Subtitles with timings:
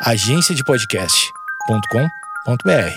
[0.00, 2.96] agenciadepodcast.com.br.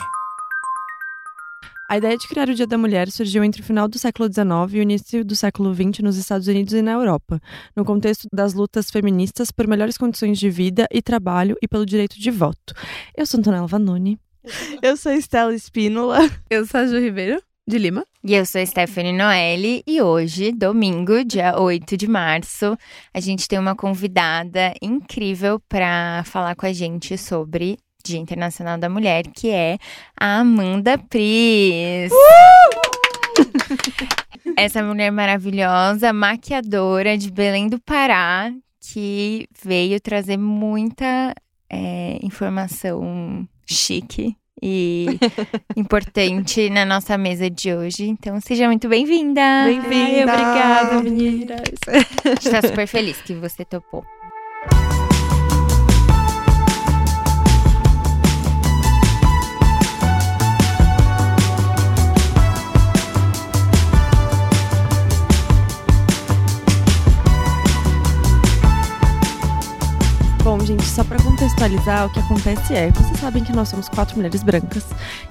[1.89, 4.73] A ideia de criar o Dia da Mulher surgiu entre o final do século XIX
[4.73, 7.41] e o início do século XX nos Estados Unidos e na Europa,
[7.75, 12.19] no contexto das lutas feministas por melhores condições de vida e trabalho e pelo direito
[12.19, 12.75] de voto.
[13.17, 14.19] Eu sou Antonella Vanoni.
[14.79, 16.19] Eu sou Estela Espínola.
[16.51, 17.41] Eu sou a Ju Ribeiro,
[17.71, 18.05] de Lima.
[18.21, 22.77] E eu sou Stephanie Noelle e hoje, domingo, dia 8 de março,
[23.13, 28.89] a gente tem uma convidada incrível para falar com a gente sobre Dia Internacional da
[28.89, 29.77] Mulher, que é
[30.19, 32.11] a Amanda Pris.
[32.11, 32.91] Uh!
[34.57, 38.51] Essa mulher maravilhosa, maquiadora de Belém do Pará,
[38.81, 41.33] que veio trazer muita
[41.69, 45.07] é, informação chique e
[45.75, 48.07] importante na nossa mesa de hoje.
[48.07, 49.41] Então, seja muito bem-vinda.
[49.65, 50.33] Bem-vinda.
[50.33, 51.61] Obrigada, meninas.
[51.87, 54.05] A gente tá super feliz que você topou.
[70.65, 74.43] Gente, só para contextualizar, o que acontece é, vocês sabem que nós somos quatro mulheres
[74.43, 74.85] brancas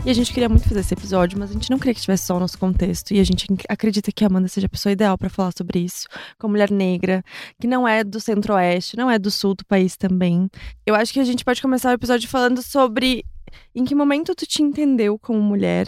[0.04, 2.24] e a gente queria muito fazer esse episódio, mas a gente não queria que tivesse
[2.24, 5.16] só o nosso contexto e a gente acredita que a Amanda seja a pessoa ideal
[5.16, 6.08] para falar sobre isso,
[6.38, 7.22] como mulher negra,
[7.60, 10.50] que não é do centro-oeste, não é do sul do país também.
[10.84, 13.24] Eu acho que a gente pode começar o episódio falando sobre
[13.74, 15.86] em que momento tu te entendeu como mulher,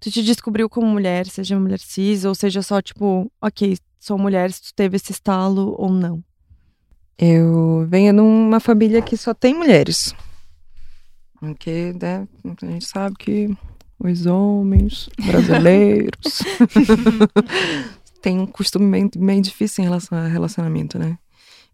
[0.00, 4.50] tu te descobriu como mulher, seja mulher cis ou seja só tipo, ok, sou mulher,
[4.50, 6.24] se tu teve esse estalo ou não.
[7.22, 10.14] Eu venho de uma família que só tem mulheres.
[11.38, 12.26] Porque né,
[12.62, 13.54] a gente sabe que
[13.98, 16.42] os homens brasileiros
[18.22, 21.18] têm um costume meio, meio difícil em relação a relacionamento, né?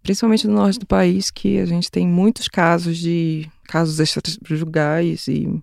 [0.02, 5.62] Principalmente no norte do país, que a gente tem muitos casos de casos extrajugais e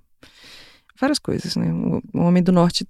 [0.98, 1.68] várias coisas, né?
[2.14, 2.88] O homem do norte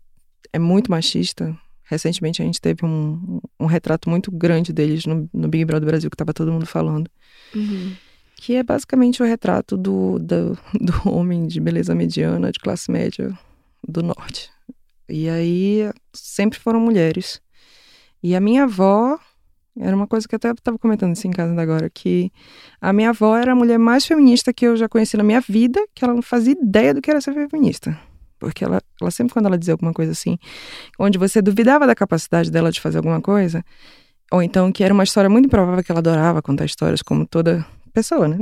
[0.51, 5.47] é muito machista, Recentemente a gente teve um, um retrato muito grande deles no, no
[5.47, 7.09] Big Brother Brasil, que estava todo mundo falando.
[7.53, 7.93] Uhum.
[8.35, 13.37] Que é basicamente o retrato do, do, do homem de beleza mediana, de classe média
[13.87, 14.49] do norte.
[15.09, 17.41] E aí sempre foram mulheres.
[18.21, 19.19] E a minha avó,
[19.77, 22.31] era uma coisa que eu até estava comentando assim em casa agora, que
[22.79, 25.85] a minha avó era a mulher mais feminista que eu já conheci na minha vida,
[25.93, 27.99] que ela não fazia ideia do que era ser feminista.
[28.43, 30.37] Porque ela, ela sempre, quando ela dizia alguma coisa assim,
[30.99, 33.63] onde você duvidava da capacidade dela de fazer alguma coisa,
[34.31, 37.65] ou então que era uma história muito improvável que ela adorava contar histórias, como toda
[37.93, 38.37] pessoa, né?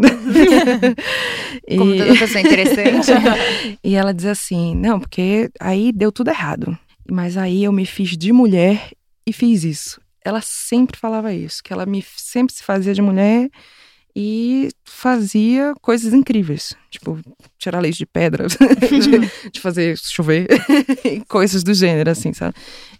[1.67, 1.75] e...
[1.77, 3.11] Como toda pessoa interessante.
[3.83, 6.77] e ela dizia assim: não, porque aí deu tudo errado.
[7.09, 8.91] Mas aí eu me fiz de mulher
[9.27, 9.99] e fiz isso.
[10.23, 13.49] Ela sempre falava isso, que ela me sempre se fazia de mulher
[14.15, 17.19] e fazia coisas incríveis, tipo
[17.57, 20.47] tirar leite de pedra, de, de, fazer chover,
[21.27, 22.55] coisas do gênero, assim, sabe?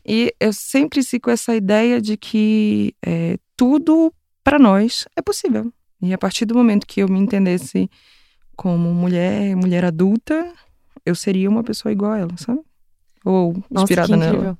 [0.06, 4.14] E eu sempre sigo essa ideia de que é, tudo
[4.44, 5.72] para nós é possível.
[6.02, 7.90] E a partir do momento que eu me entendesse
[8.56, 10.52] como mulher, mulher adulta,
[11.06, 12.62] eu seria uma pessoa igual a ela, sabe?
[13.24, 14.58] Ou inspirada Nossa, nela.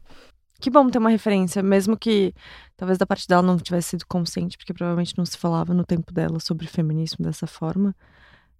[0.62, 2.34] Que bom ter uma referência, mesmo que
[2.78, 6.14] talvez da parte dela não tivesse sido consciente, porque provavelmente não se falava no tempo
[6.14, 7.96] dela sobre feminismo dessa forma.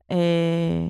[0.10, 0.90] É...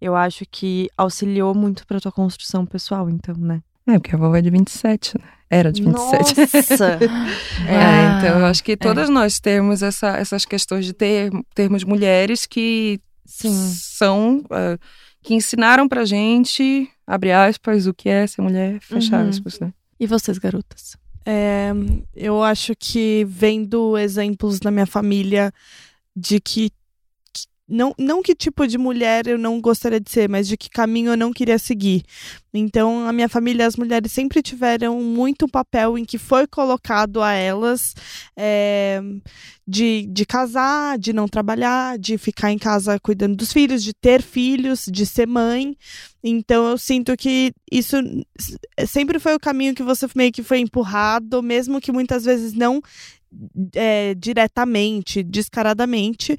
[0.00, 3.62] Eu acho que auxiliou muito pra tua construção pessoal, então, né?
[3.86, 5.28] É, porque a vovó é de 27, né?
[5.48, 6.36] Era de 27.
[6.36, 6.84] Nossa!
[7.66, 9.12] é, ah, então eu acho que todas é.
[9.12, 13.54] nós temos essa, essas questões de ter, termos mulheres que Sim.
[13.54, 14.38] são.
[14.44, 14.78] Uh,
[15.22, 19.28] que ensinaram pra gente, abre aspas, o que é ser mulher, fecha Uhum.
[19.30, 19.72] aspas, né?
[20.04, 20.98] E vocês, garotas?
[21.24, 21.72] É,
[22.14, 25.50] eu acho que vendo exemplos na minha família
[26.14, 26.70] de que
[27.66, 31.12] não, não que tipo de mulher eu não gostaria de ser, mas de que caminho
[31.12, 32.04] eu não queria seguir.
[32.52, 37.32] Então, a minha família, as mulheres sempre tiveram muito papel em que foi colocado a
[37.32, 37.94] elas
[38.36, 39.00] é,
[39.66, 44.20] de, de casar, de não trabalhar, de ficar em casa cuidando dos filhos, de ter
[44.20, 45.76] filhos, de ser mãe.
[46.22, 47.96] Então, eu sinto que isso
[48.86, 52.82] sempre foi o caminho que você meio que foi empurrado, mesmo que muitas vezes não
[53.74, 56.36] é, diretamente, descaradamente.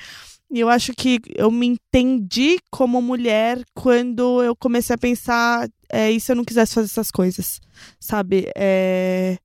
[0.52, 6.12] E eu acho que eu me entendi como mulher quando eu comecei a pensar é,
[6.12, 7.60] e se eu não quisesse fazer essas coisas,
[8.00, 8.52] sabe?
[8.56, 9.38] É...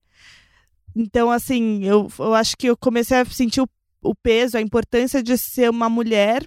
[0.94, 3.68] Então, assim, eu, eu acho que eu comecei a sentir o,
[4.02, 6.44] o peso, a importância de ser uma mulher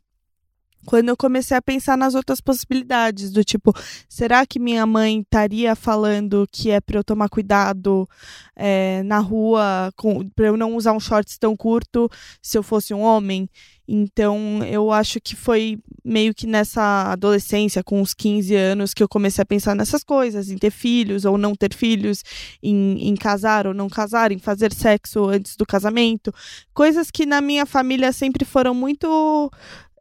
[0.86, 3.74] quando eu comecei a pensar nas outras possibilidades, do tipo,
[4.08, 8.08] será que minha mãe estaria falando que é para eu tomar cuidado
[8.56, 9.94] é, na rua,
[10.36, 12.10] para eu não usar um shorts tão curto
[12.42, 13.50] se eu fosse um homem?
[13.88, 19.10] Então, eu acho que foi meio que nessa adolescência, com os 15 anos, que eu
[19.10, 22.24] comecei a pensar nessas coisas, em ter filhos ou não ter filhos,
[22.62, 26.34] em, em casar ou não casar, em fazer sexo antes do casamento.
[26.74, 29.52] Coisas que na minha família sempre foram muito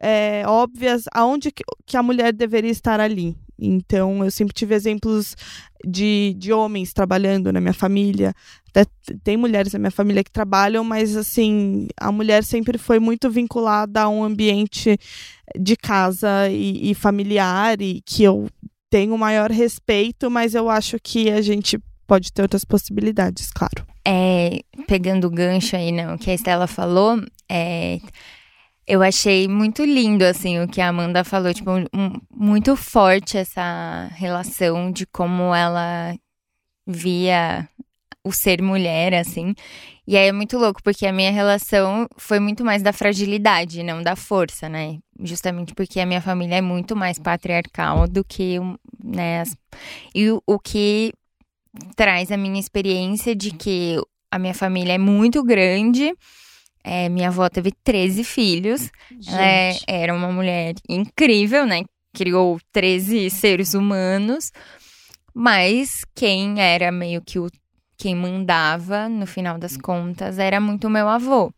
[0.03, 3.37] é, óbvias aonde que, a mulher deveria estar ali.
[3.57, 5.37] Então, eu sempre tive exemplos
[5.85, 8.33] de, de homens trabalhando na minha família.
[8.69, 8.85] Até
[9.23, 14.01] tem mulheres na minha família que trabalham, mas, assim, a mulher sempre foi muito vinculada
[14.01, 14.97] a um ambiente
[15.57, 18.49] de casa e, e familiar e que eu
[18.89, 23.85] tenho maior respeito, mas eu acho que a gente pode ter outras possibilidades, claro.
[24.05, 27.99] É, pegando o gancho aí, não, que a Estela falou, é,
[28.87, 31.53] eu achei muito lindo, assim, o que a Amanda falou.
[31.53, 36.15] Tipo, um, muito forte essa relação de como ela
[36.85, 37.67] via
[38.23, 39.53] o ser mulher, assim.
[40.05, 44.01] E aí é muito louco, porque a minha relação foi muito mais da fragilidade, não
[44.01, 44.97] da força, né?
[45.19, 48.59] Justamente porque a minha família é muito mais patriarcal do que,
[49.01, 49.43] né?
[50.13, 51.13] E o que
[51.95, 53.97] traz a minha experiência de que
[54.29, 56.13] a minha família é muito grande
[56.83, 58.91] é, minha avó teve 13 filhos.
[59.27, 61.83] Ela é, era uma mulher incrível, né?
[62.13, 64.51] Criou 13 seres humanos.
[65.33, 67.49] Mas quem era meio que o
[67.97, 71.53] quem mandava, no final das contas, era muito meu avô.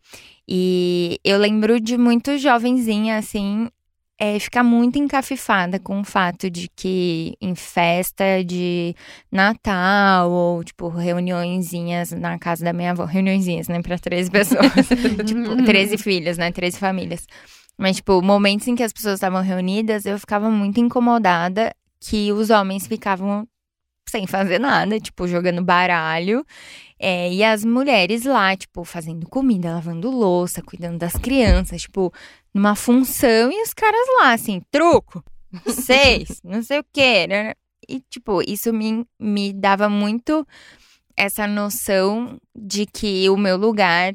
[0.46, 3.68] E eu lembro de muito jovenzinha, assim,
[4.18, 8.94] é ficar muito encafifada com o fato de que em festa de
[9.30, 14.72] Natal ou, tipo, reuniõezinhas na casa da minha avó, reuniõezinhas, né, para 13 pessoas,
[15.26, 17.26] tipo, 13 filhos, né, 13 famílias.
[17.76, 22.48] Mas, tipo, momentos em que as pessoas estavam reunidas, eu ficava muito incomodada que os
[22.48, 23.46] homens ficavam
[24.08, 26.44] sem fazer nada, tipo, jogando baralho.
[26.98, 32.12] É, e as mulheres lá, tipo, fazendo comida, lavando louça, cuidando das crianças, tipo,
[32.54, 35.22] numa função e os caras lá, assim, truco,
[35.66, 37.26] seis, não sei o quê.
[37.26, 37.52] Né?
[37.88, 40.46] E, tipo, isso me, me dava muito
[41.16, 44.12] essa noção de que o meu lugar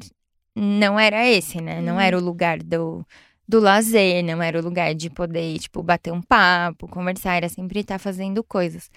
[0.54, 1.80] não era esse, né?
[1.80, 2.26] Não era o uhum.
[2.26, 3.04] lugar do,
[3.48, 7.80] do lazer, não era o lugar de poder, tipo, bater um papo, conversar, era sempre
[7.80, 8.90] estar fazendo coisas.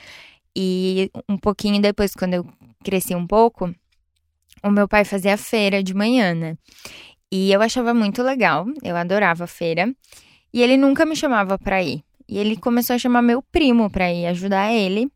[0.56, 2.48] E um pouquinho depois, quando eu
[2.84, 3.74] cresci um pouco,
[4.64, 6.58] o meu pai fazia feira de manhã, né?
[7.32, 9.94] E eu achava muito legal, eu adorava a feira.
[10.54, 12.04] E ele nunca me chamava pra ir.
[12.28, 15.12] E ele começou a chamar meu primo pra ir ajudar ele.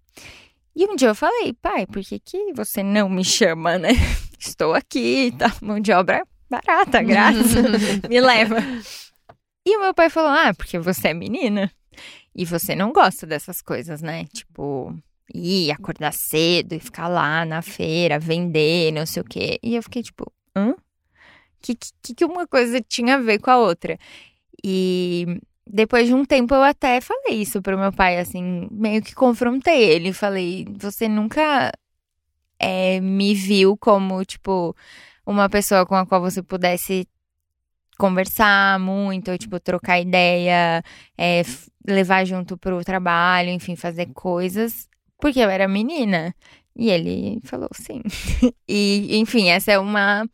[0.75, 3.89] E um dia eu falei, pai, por que, que você não me chama, né?
[4.37, 5.53] Estou aqui, tá?
[5.61, 7.53] Mão de obra barata, grátis.
[8.09, 8.57] me leva.
[9.65, 11.71] E o meu pai falou, ah, porque você é menina.
[12.35, 14.25] E você não gosta dessas coisas, né?
[14.33, 14.95] Tipo,
[15.33, 19.59] ir acordar cedo e ficar lá na feira, vender, não sei o quê.
[19.63, 20.75] E eu fiquei tipo, hã?
[21.61, 23.97] que, que, que uma coisa tinha a ver com a outra.
[24.63, 29.13] E depois de um tempo eu até falei isso pro meu pai, assim, meio que
[29.15, 30.13] confrontei ele.
[30.13, 31.71] Falei, você nunca
[32.59, 34.75] é, me viu como, tipo,
[35.25, 37.07] uma pessoa com a qual você pudesse
[37.97, 40.83] conversar muito, tipo, trocar ideia,
[41.17, 41.41] é,
[41.85, 44.87] levar junto pro trabalho, enfim, fazer coisas,
[45.19, 46.33] porque eu era menina.
[46.75, 48.01] E ele falou sim.
[48.67, 50.25] e, enfim, essa é uma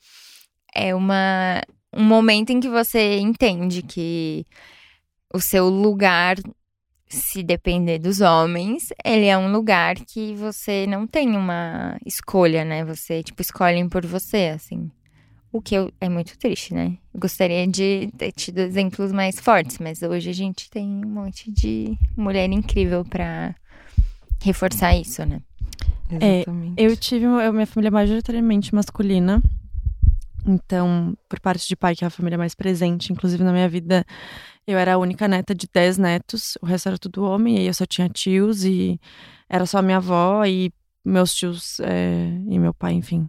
[0.75, 1.63] é uma,
[1.95, 4.45] um momento em que você entende que
[5.33, 6.35] o seu lugar,
[7.07, 12.83] se depender dos homens, ele é um lugar que você não tem uma escolha, né?
[12.83, 14.91] Você, tipo, escolhem por você, assim.
[15.51, 16.97] O que eu, é muito triste, né?
[17.13, 21.49] Eu gostaria de ter tido exemplos mais fortes, mas hoje a gente tem um monte
[21.49, 23.55] de mulher incrível para
[24.45, 25.41] reforçar isso, né?
[26.21, 26.45] É,
[26.77, 29.41] eu tive eu, minha família é majoritariamente masculina.
[30.45, 34.05] Então, por parte de pai, que é a família mais presente, inclusive na minha vida,
[34.67, 37.67] eu era a única neta de 10 netos, o resto era tudo homem, e aí
[37.67, 38.99] eu só tinha tios, e
[39.49, 40.71] era só minha avó, e
[41.03, 43.27] meus tios é, e meu pai, enfim,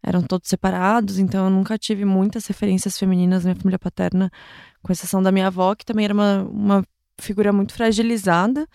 [0.00, 4.30] eram todos separados, então eu nunca tive muitas referências femininas na minha família paterna,
[4.80, 6.84] com exceção da minha avó, que também era uma, uma
[7.18, 8.68] figura muito fragilizada.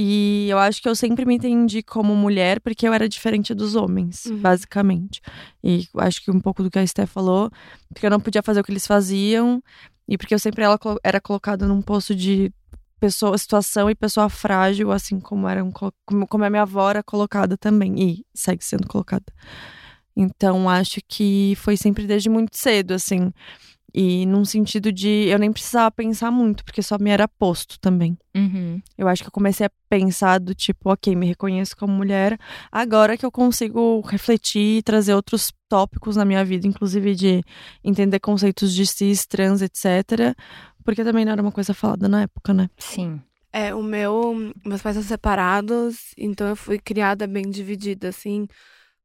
[0.00, 3.74] E eu acho que eu sempre me entendi como mulher porque eu era diferente dos
[3.74, 4.38] homens, uhum.
[4.38, 5.20] basicamente.
[5.62, 7.50] E acho que um pouco do que a Esté falou,
[7.88, 9.60] porque eu não podia fazer o que eles faziam
[10.06, 10.62] e porque eu sempre
[11.02, 12.52] era colocada num posto de
[13.00, 17.02] pessoa, situação e pessoa frágil, assim como era um, como, como a minha avó era
[17.02, 19.26] colocada também e segue sendo colocada.
[20.16, 23.32] Então acho que foi sempre desde muito cedo, assim.
[23.94, 28.18] E num sentido de eu nem precisava pensar muito, porque só me era posto também.
[28.34, 28.80] Uhum.
[28.96, 32.38] Eu acho que eu comecei a pensar do tipo, ok, me reconheço como mulher,
[32.70, 37.42] agora que eu consigo refletir e trazer outros tópicos na minha vida, inclusive de
[37.82, 40.36] entender conceitos de cis, trans, etc.
[40.84, 42.68] Porque também não era uma coisa falada na época, né?
[42.78, 43.20] Sim.
[43.52, 44.52] É, o meu.
[44.64, 48.46] Meus pais são separados, então eu fui criada bem dividida, assim.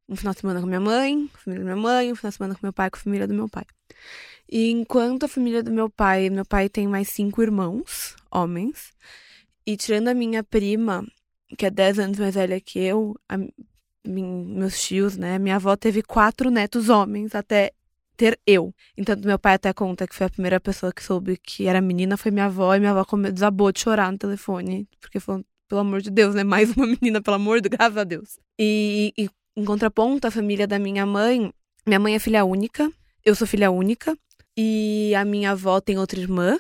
[0.08, 2.56] Um final de semana com minha mãe, família da minha mãe, um final de semana
[2.56, 3.64] com meu pai, com a família do meu pai.
[4.50, 8.92] E enquanto a família do meu pai, meu pai tem mais cinco irmãos, homens.
[9.66, 11.06] E tirando a minha prima,
[11.58, 15.40] que é 10 anos mais velha que eu, a, min- meus tios, né?
[15.40, 17.72] Minha avó teve quatro netos homens até
[18.16, 18.74] ter eu.
[18.98, 22.18] Então, meu pai até conta que foi a primeira pessoa que soube que era menina,
[22.18, 26.02] foi minha avó, e minha avó desabou de chorar no telefone, porque falou, pelo amor
[26.02, 26.44] de Deus, né?
[26.44, 28.38] Mais uma menina, pelo amor de graças a Deus.
[28.60, 31.52] E, e em contraponto, a família da minha mãe,
[31.86, 32.92] minha mãe é filha única,
[33.26, 34.18] eu sou filha única,
[34.58, 36.60] e a minha avó tem outra irmã,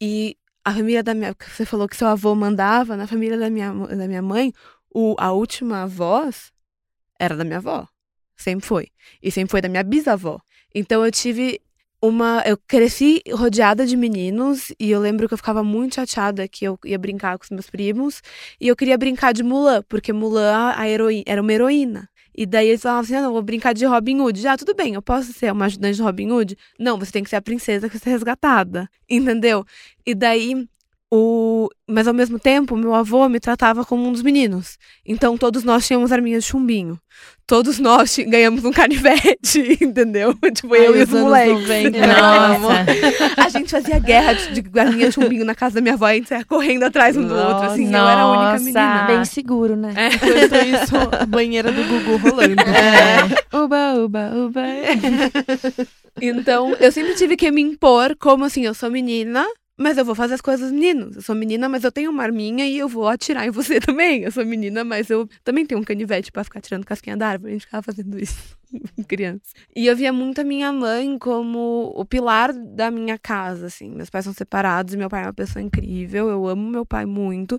[0.00, 1.34] e a família da minha.
[1.38, 4.52] Você falou que seu avô mandava, na família da minha, da minha mãe,
[4.92, 6.52] o, a última voz
[7.18, 7.86] era da minha avó.
[8.36, 8.88] Sempre foi.
[9.22, 10.40] E sempre foi da minha bisavó.
[10.74, 11.60] Então eu tive
[12.00, 12.42] uma.
[12.46, 16.78] Eu cresci rodeada de meninos e eu lembro que eu ficava muito chateada que eu
[16.84, 18.22] ia brincar com os meus primos
[18.60, 22.08] e eu queria brincar de Mulan, porque Mulan a heroína, era uma heroína.
[22.36, 24.40] E daí eles falavam assim: ah, não, vou brincar de Robin Hood.
[24.40, 26.56] Já, tudo bem, eu posso ser uma ajudante de Robin Hood?
[26.78, 28.88] Não, você tem que ser a princesa que vai ser resgatada.
[29.08, 29.64] Entendeu?
[30.04, 30.68] E daí.
[31.16, 31.68] O...
[31.88, 34.76] Mas ao mesmo tempo, meu avô me tratava como um dos meninos.
[35.06, 36.98] Então todos nós tínhamos arminhas de chumbinho.
[37.46, 40.34] Todos nós ti- ganhamos um canivete, entendeu?
[40.52, 41.62] Tipo, eu Ai, é os e os moleques.
[41.68, 41.98] 90.
[42.06, 42.86] Nossa.
[43.36, 46.10] A gente fazia guerra de, de arminha de chumbinho na casa da minha avó e
[46.10, 47.66] a gente saia correndo atrás um do outro.
[47.66, 48.64] Assim, eu era a única Nossa.
[48.64, 49.04] menina.
[49.06, 49.94] Bem seguro, né?
[50.14, 52.62] Enquanto isso, banheira do Gugu rolando.
[53.52, 54.62] Uba, uba, uba.
[56.20, 60.14] Então, eu sempre tive que me impor como assim, eu sou menina, mas eu vou
[60.14, 61.16] fazer as coisas meninos.
[61.16, 64.22] Eu sou menina, mas eu tenho uma arminha e eu vou atirar em você também.
[64.22, 67.50] Eu sou menina, mas eu também tenho um canivete pra ficar tirando casquinha da árvore.
[67.50, 68.56] A gente ficava fazendo isso,
[69.08, 69.42] criança.
[69.74, 73.90] E eu via muito a minha mãe como o pilar da minha casa, assim.
[73.90, 76.28] Meus pais são separados meu pai é uma pessoa incrível.
[76.30, 77.58] Eu amo meu pai muito,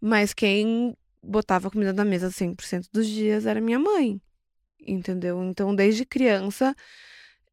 [0.00, 4.20] mas quem botava comida na mesa 100% dos dias era minha mãe.
[4.86, 5.42] Entendeu?
[5.44, 6.74] Então, desde criança,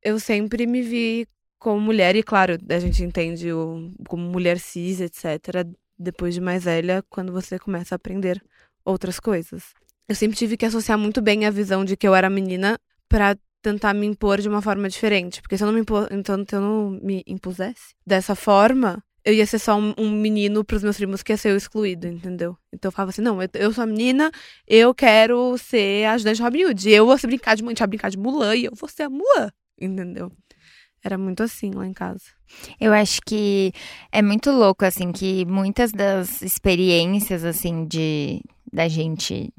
[0.03, 1.27] eu sempre me vi
[1.61, 5.63] como mulher, e claro, a gente entende o, como mulher cis, etc.,
[5.97, 8.43] depois de mais velha, quando você começa a aprender
[8.83, 9.65] outras coisas.
[10.09, 13.37] Eu sempre tive que associar muito bem a visão de que eu era menina pra
[13.61, 15.39] tentar me impor de uma forma diferente.
[15.39, 19.31] Porque se eu não me, impo- então, se eu não me impusesse dessa forma, eu
[19.31, 22.57] ia ser só um, um menino pros meus primos que ia ser o excluído, entendeu?
[22.73, 24.31] Então eu falava assim, não, eu, eu sou a menina,
[24.67, 26.89] eu quero ser a ajudante de Robin Hood.
[26.89, 29.09] Eu vou ser brincar de, gente vai brincar de Mulan e eu vou ser a
[29.11, 30.31] Mulan, entendeu?
[31.03, 32.25] Era muito assim lá em casa.
[32.79, 33.71] Eu acho que
[34.11, 38.41] é muito louco, assim, que muitas das experiências, assim, de
[38.71, 39.51] da gente,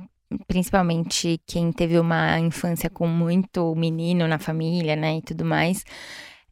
[0.46, 5.84] principalmente quem teve uma infância com muito menino na família, né, e tudo mais,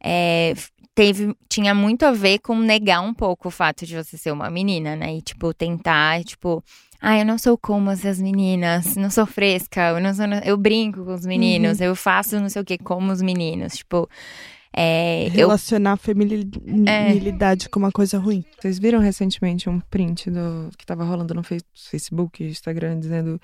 [0.03, 0.53] é,
[0.93, 4.49] teve, tinha muito a ver com negar um pouco o fato de você ser uma
[4.49, 6.63] menina, né, e, tipo, tentar, tipo...
[7.03, 11.03] Ah, eu não sou como as meninas, não sou fresca, eu não sou, eu brinco
[11.03, 14.07] com os meninos, eu faço não sei o que como os meninos, tipo,
[14.73, 18.43] é, eu Relacionar a feminilidade com uma coisa ruim.
[18.59, 23.39] Vocês viram recentemente um print do que tava rolando no Face- Facebook, Instagram, dizendo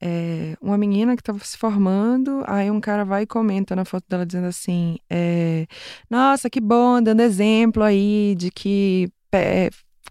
[0.00, 4.04] é, uma menina que tava se formando, aí um cara vai e comenta na foto
[4.08, 5.66] dela dizendo assim, é,
[6.10, 9.70] nossa, que bom, dando exemplo aí de que pé-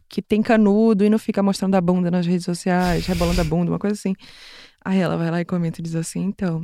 [0.09, 3.71] que tem canudo e não fica mostrando a bunda nas redes sociais, rebolando a bunda,
[3.71, 4.13] uma coisa assim.
[4.85, 6.61] Aí ela vai lá e comenta e diz assim, então,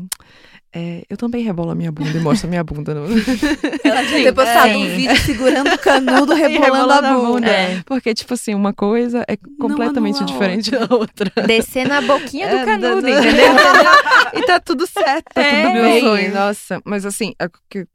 [0.76, 3.06] é, eu também rebolo a minha bunda e mostro a minha bunda no,
[3.84, 4.96] Ela tinha ter postado um Sim.
[4.96, 7.48] vídeo segurando o canudo, rebolando a bunda.
[7.50, 7.82] É.
[7.86, 11.32] Porque, tipo assim, uma coisa é completamente diferente da outra.
[11.48, 13.52] descer na boquinha do É, canudo, da- entendeu?
[14.36, 15.62] e tá tudo certo, tá É.
[15.64, 16.00] tudo Meu bem.
[16.02, 16.34] sonho.
[16.34, 17.86] Nossa, mas assim, é o que,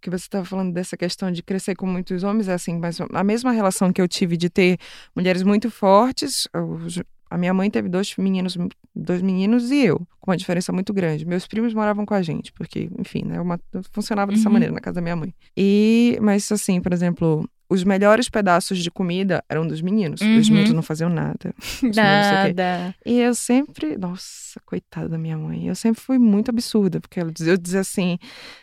[0.00, 3.24] que você estava falando dessa questão de crescer com muitos homens, é assim, mas a
[3.24, 4.76] mesma relação que eu tive de ter
[5.16, 6.46] mulheres muito fortes,
[6.84, 7.00] os-
[7.30, 8.56] a minha mãe teve dois meninos,
[8.94, 11.24] dois meninos e eu, com uma diferença muito grande.
[11.26, 13.58] Meus primos moravam com a gente, porque, enfim, né, uma,
[13.92, 14.52] funcionava dessa Uhum.
[14.52, 15.34] maneira na casa da minha mãe.
[15.56, 20.20] E, mas assim, por exemplo, os melhores pedaços de comida eram dos meninos.
[20.20, 20.54] Os Uhum.
[20.54, 21.54] meninos não faziam nada.
[21.58, 22.54] Os meninos não o quê.
[22.54, 22.94] Nada.
[23.06, 27.32] E eu sempre, nossa, coitada da minha mãe, eu sempre fui muito absurda, porque ela
[27.32, 28.18] dizia- eu dizia assim,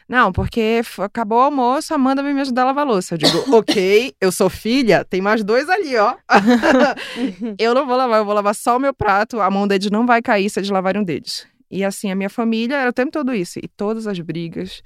[0.08, 3.15] não, porque acabou o almoço, Amanda vem me ajudar a lavar a louça.
[3.15, 6.15] Eu digo, ok, eu sou filha, tem mais dois ali, ó.
[7.58, 10.05] eu não vou lavar, eu vou lavar só o meu prato, a mão deles não
[10.05, 11.46] vai cair se eles lavarem um deles.
[11.70, 14.81] E assim, a minha família era o tempo todo isso, e todas as brigas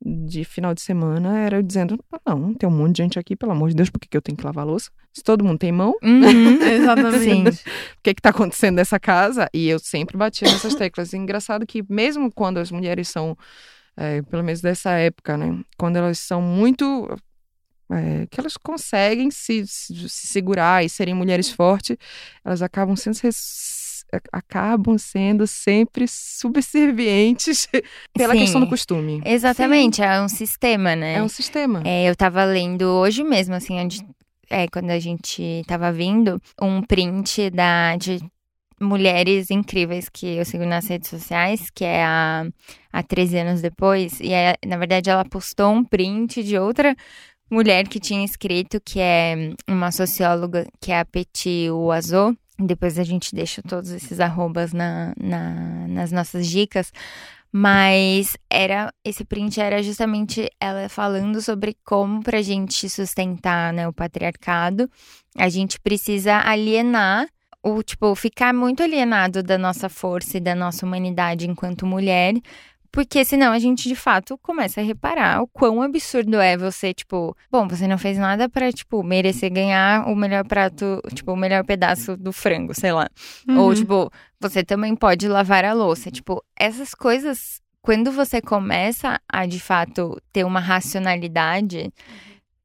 [0.00, 3.52] de final de semana era eu dizendo: não, tem um monte de gente aqui, pelo
[3.52, 4.90] amor de Deus, por que, que eu tenho que lavar a louça?
[5.12, 6.62] Se todo mundo tem mão, Uhum.
[6.62, 7.56] Exatamente.
[7.56, 7.70] Sim.
[7.98, 9.48] o que está acontecendo nessa casa?
[9.52, 11.12] E eu sempre batia nessas teclas.
[11.12, 13.36] E engraçado que mesmo quando as mulheres são,
[13.96, 15.60] é, pelo menos dessa época, né?
[15.76, 17.08] Quando elas são muito...
[17.90, 21.96] é, que elas conseguem se, se se segurar e serem mulheres fortes,
[22.44, 23.14] elas acabam sendo
[24.32, 27.68] acabam sendo sempre subservientes
[28.14, 28.40] pela Sim.
[28.40, 29.20] questão do costume.
[29.24, 31.14] Exatamente, é um sistema, né?
[31.14, 31.82] É um sistema.
[31.84, 34.04] É, eu tava lendo hoje mesmo, assim, onde,
[34.50, 38.20] é, quando a gente tava vindo, um print da, de
[38.80, 42.46] mulheres incríveis que eu sigo nas redes sociais, que é a,
[42.92, 44.20] a 13 anos depois.
[44.20, 46.94] E é, na verdade ela postou um print de outra
[47.50, 52.34] mulher que tinha escrito, que é uma socióloga, que é a Petit Oiseau.
[52.60, 56.92] Depois a gente deixa todos esses arrobas na, na- nas nossas dicas.
[57.50, 63.92] Mas era esse print era justamente ela falando sobre como pra gente sustentar né, o
[63.92, 64.90] patriarcado,
[65.36, 67.26] a gente precisa alienar
[67.62, 72.34] o tipo ficar muito alienado da nossa força e da nossa humanidade enquanto mulher,
[72.90, 77.36] porque senão a gente de fato começa a reparar o quão absurdo é você, tipo,
[77.50, 81.64] bom, você não fez nada pra, tipo, merecer ganhar o melhor prato, tipo, o melhor
[81.64, 83.08] pedaço do frango, sei lá.
[83.48, 83.58] Uhum.
[83.58, 86.10] Ou, tipo, você também pode lavar a louça.
[86.10, 91.92] Tipo, essas coisas, quando você começa a, de fato, ter uma racionalidade,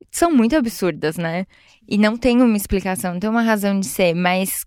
[0.10, 1.46] são muito absurdas, né?
[1.88, 4.66] E não tem uma explicação, não tem uma razão de ser, mas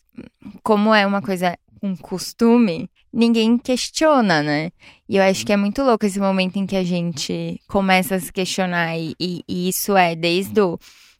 [0.63, 4.70] como é uma coisa, um costume, ninguém questiona, né?
[5.08, 8.20] E eu acho que é muito louco esse momento em que a gente começa a
[8.20, 10.78] se questionar, e, e- e isso é desde o.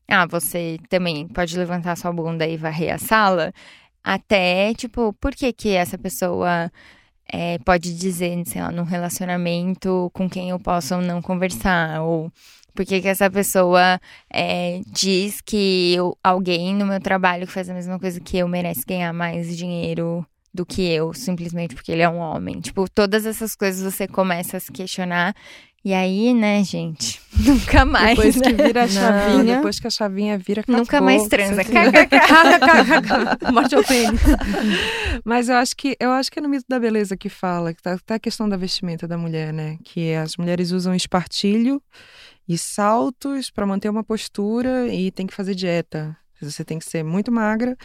[0.08, 3.52] Ah, você também pode levantar sua bunda e varrer a sala,
[4.04, 6.70] até, tipo, por que que essa pessoa
[7.32, 12.30] é, pode dizer, sei lá, num relacionamento com quem eu posso ou não conversar, ou
[12.74, 14.00] por que que essa pessoa
[14.32, 18.46] é, diz que eu- alguém no meu trabalho que faz a mesma coisa que eu
[18.48, 20.24] merece ganhar mais dinheiro
[20.56, 22.60] do que eu, simplesmente porque ele é um homem.
[22.60, 25.34] Tipo, todas essas coisas você começa a se questionar.
[25.84, 28.16] E aí, né, gente, nunca mais.
[28.16, 28.42] Depois né?
[28.42, 29.56] que vira a Não, chavinha.
[29.56, 30.80] depois que a chavinha vira, acabou.
[30.80, 31.62] Nunca mais transa.
[33.52, 34.20] Morte ao pênis.
[35.25, 37.81] Mas eu acho que eu acho que é no mito da beleza que fala, que
[37.81, 39.78] tá, tá a questão da vestimenta da mulher, né?
[39.85, 41.81] Que as mulheres usam espartilho
[42.48, 46.16] e saltos para manter uma postura e tem que fazer dieta.
[46.40, 47.76] Você tem que ser muito magra,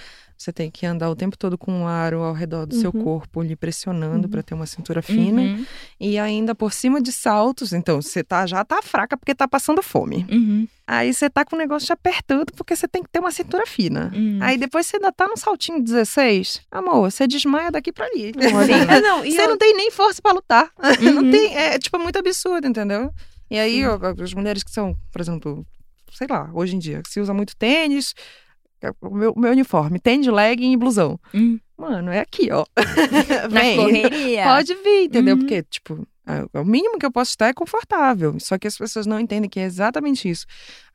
[0.42, 3.04] você tem que andar o tempo todo com um aro ao redor do seu Uhum.
[3.04, 5.42] corpo, lhe pressionando para ter uma cintura fina.
[5.42, 5.66] Uhum,
[6.00, 9.82] E ainda por cima de saltos, então você tá, já tá fraca porque tá passando
[9.82, 10.26] fome.
[10.32, 13.32] uhum, Aí você tá com o negócio te apertando porque você tem que ter uma
[13.32, 14.12] cintura fina.
[14.14, 14.40] uhum.
[14.42, 16.62] Aí depois você ainda tá no saltinho 16.
[16.72, 18.32] Amor, você desmaia daqui pra ali.
[18.38, 20.70] É, não, Você eu- não tem nem força pra lutar.
[21.00, 21.32] Não Uhum.
[21.32, 23.12] tem, é tipo muito absurdo, entendeu?
[23.50, 25.66] E aí ó, as mulheres que são, por exemplo,
[26.14, 28.41] sei lá, hoje em dia, que se usa muito tênis, é
[29.02, 31.20] o meu, meu uniforme, tênis, legging e blusão.
[31.34, 31.60] Hum.
[31.78, 32.64] Mano, é aqui, ó.
[33.52, 33.76] Na Vem.
[33.78, 34.44] correria.
[34.44, 35.36] Pode vir, entendeu?
[35.36, 35.42] Uhum.
[35.42, 36.21] Porque, tipo, é-
[36.54, 38.38] o mínimo que eu posso estar é confortável.
[38.40, 40.46] Só que as pessoas não entendem que é exatamente isso.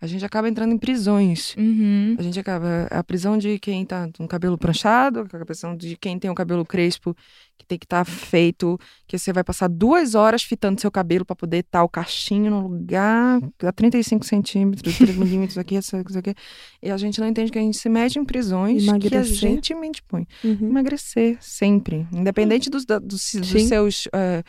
[0.00, 1.54] A gente acaba entrando em prisões.
[1.56, 2.16] Uhum.
[2.18, 2.86] A gente acaba.
[2.90, 6.34] A prisão de quem tá com o cabelo pranchado, a prisão de quem tem o
[6.34, 7.16] cabelo crespo,
[7.56, 11.34] que tem que estar feito, que você vai passar duas horas fitando seu cabelo para
[11.34, 16.34] poder estar o cachinho no lugar, a 35 centímetros, 3 milímetros aqui, isso aqui.
[16.82, 19.34] E a gente não entende que a gente se mete em prisões que a Emagrecer.
[19.34, 20.26] gente mente põe.
[20.44, 20.68] Uhum.
[20.68, 24.42] Emagrecer, dos, Independente dos, dos, dos seus, eh,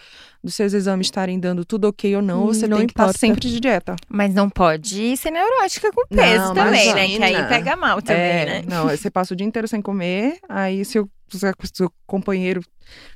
[0.48, 3.20] dos seus exames estarem dando tudo ok ou não, você não tem que estar importa.
[3.20, 3.96] sempre de dieta.
[4.10, 7.08] Mas não pode ser neurótica com peso Não, também, né?
[7.08, 8.64] Que aí pega mal também, É, né?
[8.68, 12.62] Não, você passa o dia inteiro sem comer, aí se o se o seu companheiro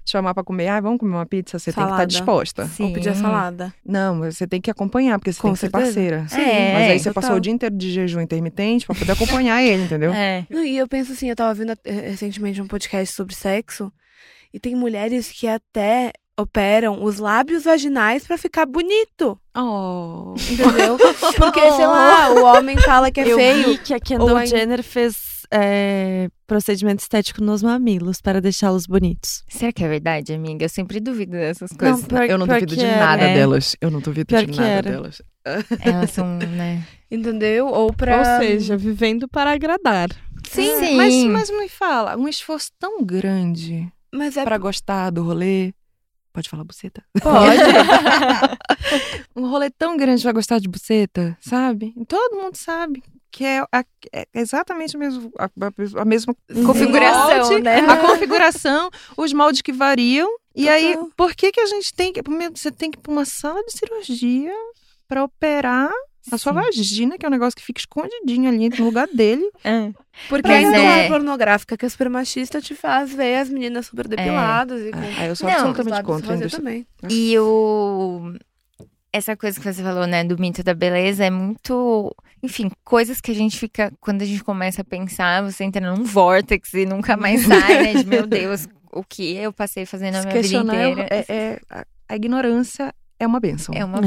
[0.04, 2.04] te chamar pra comer, ah, vamos comer uma pizza, você tem que Salada.
[2.04, 2.66] estar disposta.
[2.66, 3.22] Vou pedir a Sim.
[3.22, 3.74] salada.
[3.86, 5.86] Não, você tem que acompanhar, porque você Com tem que ser certeza.
[5.86, 6.26] parceira.
[6.52, 7.22] É, mas aí você total.
[7.24, 10.12] passou o dia inteiro de jejum intermitente pra poder acompanhar ele, entendeu?
[10.14, 10.46] É.
[10.50, 13.90] Não, e eu penso assim, eu tava vendo eh, recentemente um podcast sobre sexo,
[14.54, 20.34] e tem mulheres que até operam os lábios vaginais pra ficar bonito, Oh.
[20.50, 20.98] entendeu?
[21.38, 23.70] Porque, sei lá, o homem fala que é Eu feio.
[23.70, 29.44] vi que a Kendall a- Jenner fez é, procedimento estético nos mamilos para deixá-los bonitos.
[29.50, 30.64] Será que é verdade, amiga?
[30.66, 32.06] Eu sempre duvido dessas coisas.
[32.06, 33.06] pior- Eu não duvido de era.
[33.06, 33.34] nada É.
[33.36, 33.76] delas.
[33.82, 34.90] Eu não duvido Pior de nada era.
[34.92, 35.22] delas.
[35.82, 36.86] Elas são, né?
[37.12, 37.68] Entendeu?
[37.68, 38.20] Ou pra.
[38.20, 40.10] Ou seja, vivendo para agradar.
[40.50, 40.96] Sim, sim.
[40.96, 45.74] Mas, mas me fala, um esforço tão grande Mas é pra gostar do rolê.
[46.34, 47.04] Pode falar buceta?
[47.22, 47.62] Pode.
[49.36, 51.94] um rolê tão grande pra gostar de buceta, sabe?
[52.08, 55.50] Todo mundo sabe que é, a- é exatamente a mesma, a,
[56.02, 57.80] a- mesma Configuração, molde, né?
[57.82, 60.30] A configuração, os moldes que variam.
[60.56, 61.10] E aí, Total.
[61.16, 62.22] por que que a gente tem que...
[62.54, 64.54] Você tem que ir pra uma sala de cirurgia
[65.08, 65.90] pra operar
[66.32, 69.50] a sua vagina, que é um negócio que fica escondidinho ali no lugar dele.
[69.64, 69.92] É.
[70.28, 74.08] Porque ainda é- é pornográfica que é super machista te faz ver as meninas super
[74.08, 76.36] depiladas e com Ah, eu sou Não, absolutamente contra.
[76.36, 76.60] indústria.
[76.60, 76.86] também.
[77.10, 78.34] E o.
[79.14, 82.16] Essa coisa que você falou, né, do mito da beleza é muito.
[82.44, 83.92] Enfim, coisas que a gente fica.
[84.00, 87.94] Quando a gente começa a pensar, você entra num vórtex e nunca mais sai, né?
[87.96, 91.08] De meu Deus, o que eu passei fazendo a minha vida é- inteira.
[91.10, 91.60] é, é-
[92.08, 93.74] a, ignorância é uma benção.
[93.76, 94.02] É uma É.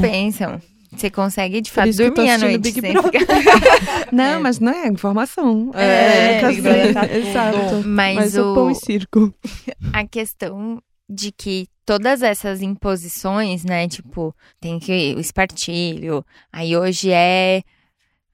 [0.95, 2.57] Você consegue, de fato, dormir à noite.
[2.59, 3.11] Big Brother.
[4.11, 4.39] Não, É.
[4.39, 5.71] mas não é informação.
[5.73, 7.05] É, Big Brother tá.
[7.11, 7.83] Exato.
[7.87, 8.51] Mas, Mas o...
[8.51, 9.33] o pão e circo.
[9.93, 17.11] a questão de que todas essas imposições, né, tipo, tem que o espartilho, aí hoje
[17.11, 17.61] é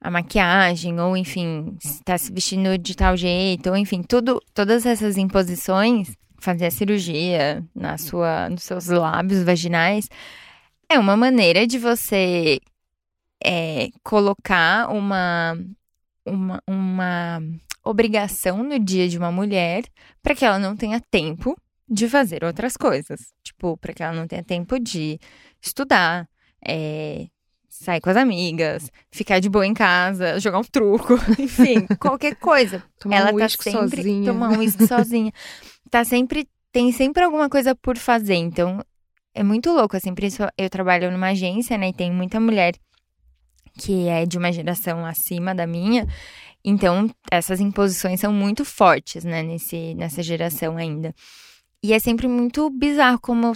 [0.00, 5.16] a maquiagem, ou enfim, está se vestindo de tal jeito, ou enfim, tudo, todas essas
[5.16, 10.08] imposições, fazer a cirurgia na sua, nos seus lábios vaginais,
[10.92, 12.60] é uma maneira de você
[13.42, 15.58] é, colocar uma,
[16.24, 17.42] uma, uma
[17.82, 19.84] obrigação no dia de uma mulher
[20.22, 21.56] para que ela não tenha tempo
[21.88, 23.32] de fazer outras coisas.
[23.42, 25.18] Tipo, para que ela não tenha tempo de
[25.60, 26.28] estudar,
[26.64, 27.26] é,
[27.68, 32.82] sair com as amigas, ficar de boa em casa, jogar um truco, enfim, qualquer coisa.
[32.98, 34.30] Tomar ela um tá sempre sozinha.
[34.30, 35.32] tomar um uísque sozinha.
[35.90, 38.34] Tá sempre tem sempre alguma coisa por fazer.
[38.34, 38.82] Então,
[39.34, 42.74] é muito louco assim, por isso eu trabalho numa agência, né, e tem muita mulher
[43.78, 46.06] que é de uma geração acima da minha.
[46.64, 51.14] Então, essas imposições são muito fortes, né, nesse, nessa geração ainda.
[51.82, 53.52] E é sempre muito bizarro como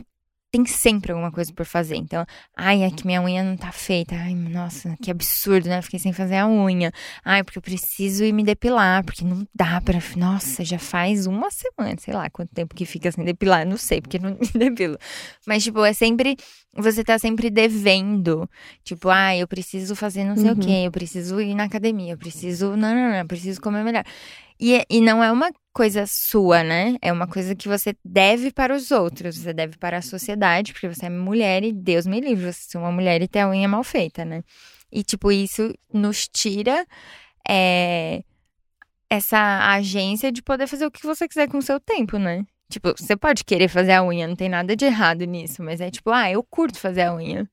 [0.56, 1.96] tem sempre alguma coisa por fazer.
[1.96, 2.24] Então,
[2.56, 4.14] ai, é que minha unha não tá feita.
[4.14, 5.82] Ai, nossa, que absurdo, né?
[5.82, 6.90] Fiquei sem fazer a unha.
[7.24, 9.98] Ai, porque eu preciso ir me depilar, porque não dá pra.
[10.16, 13.66] Nossa, já faz uma semana, sei lá quanto tempo que fica sem depilar.
[13.66, 14.96] Não sei, porque não me depilo.
[15.46, 16.36] Mas, tipo, é sempre.
[16.76, 18.48] Você tá sempre devendo.
[18.84, 20.60] Tipo, ai, eu preciso fazer não sei o Uhum.
[20.60, 22.76] quê, eu preciso ir na academia, eu preciso.
[22.76, 24.04] Não, não, não, eu preciso comer melhor.
[24.60, 26.96] E, e não é uma coisa sua, né?
[27.02, 29.36] É uma coisa que você deve para os outros.
[29.36, 32.80] Você deve para a sociedade, porque você é mulher e Deus me livre, você é
[32.80, 34.42] uma mulher e tem a unha mal feita, né?
[34.90, 36.86] E, tipo, isso nos tira
[37.48, 38.22] é,
[39.10, 42.44] essa agência de poder fazer o que você quiser com o seu tempo, né?
[42.68, 45.88] Tipo, você pode querer fazer a unha, não tem nada de errado nisso, mas é
[45.90, 47.48] tipo, ah, eu curto fazer a unha.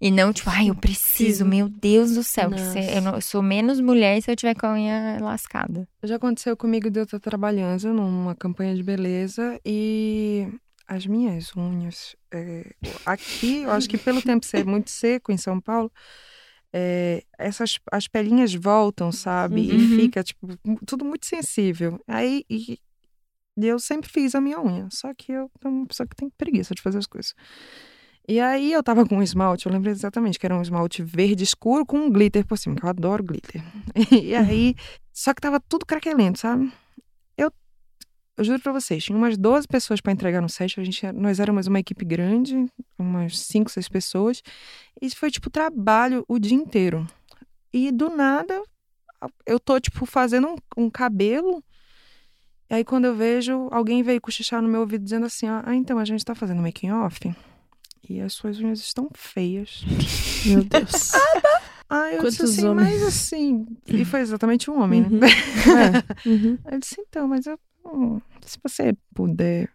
[0.00, 1.50] E não, tipo, ai, eu preciso, Sim.
[1.50, 4.54] meu Deus do céu, que se- eu, não- eu sou menos mulher se eu tiver
[4.54, 5.88] com a unha lascada.
[6.02, 10.48] Já aconteceu comigo de eu estar trabalhando numa campanha de beleza e
[10.86, 12.16] as minhas unhas.
[12.32, 12.64] é,
[13.06, 15.90] aqui, eu acho que pelo tempo ser muito seco em São Paulo,
[16.72, 19.60] é, essas as pelinhas voltam, sabe?
[19.70, 19.76] Uhum.
[19.76, 20.48] E fica, tipo,
[20.84, 21.98] tudo muito sensível.
[22.06, 22.78] Aí e,
[23.56, 24.88] e eu sempre fiz a minha unha.
[24.90, 27.34] Só que eu sou uma pessoa que tem preguiça de fazer as coisas.
[28.28, 31.44] E aí eu tava com um esmalte, eu lembro exatamente que era um esmalte verde
[31.44, 33.62] escuro com um glitter por cima, que eu adoro glitter.
[34.10, 34.74] E aí,
[35.12, 36.72] só que tava tudo craquelento, sabe?
[37.38, 37.52] Eu,
[38.36, 41.38] eu juro pra vocês, tinha umas 12 pessoas pra entregar no set, a gente, nós
[41.38, 42.66] éramos uma equipe grande,
[42.98, 44.42] umas 5, 6 pessoas,
[45.00, 47.06] e foi tipo trabalho o dia inteiro.
[47.72, 48.60] E do nada,
[49.46, 51.62] eu tô tipo fazendo um, um cabelo,
[52.70, 55.98] e aí quando eu vejo, alguém veio cochichar no meu ouvido dizendo assim, ah, então
[55.98, 57.18] a gente tá fazendo making off.
[58.08, 59.84] E as suas unhas estão feias.
[60.46, 61.10] Meu Deus.
[61.90, 62.90] Ah, eu disse Quantos assim, homens?
[62.90, 63.66] mas assim.
[63.86, 65.18] E foi exatamente um homem, Uhum.
[65.18, 65.26] né?
[66.24, 66.28] É.
[66.28, 66.58] Uhum.
[66.70, 67.58] Eu disse, então, mas eu.
[67.84, 69.68] hum, Se você puder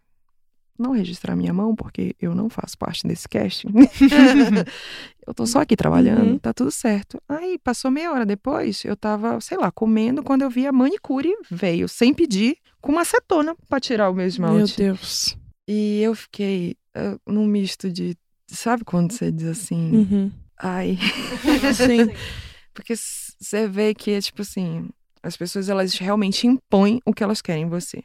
[0.82, 3.70] não registrar minha mão, porque eu não faço parte desse casting.
[5.26, 6.39] eu tô só aqui trabalhando, Uhum.
[6.39, 7.22] tá tudo certo.
[7.30, 11.32] Aí, passou meia hora depois, eu tava, sei lá, comendo, quando eu vi a manicure
[11.50, 14.78] veio, sem pedir, com uma acetona pra tirar o meu Meu esmalte.
[14.78, 15.38] Deus.
[15.67, 18.17] E eu fiquei eh, num misto de.
[18.48, 20.32] Sabe quando você diz assim, Uhum.
[20.60, 20.98] ai.
[21.76, 22.12] Sim.
[22.74, 24.89] Porque você vê que, tipo assim,
[25.22, 28.04] as pessoas elas realmente impõem o que elas querem em você.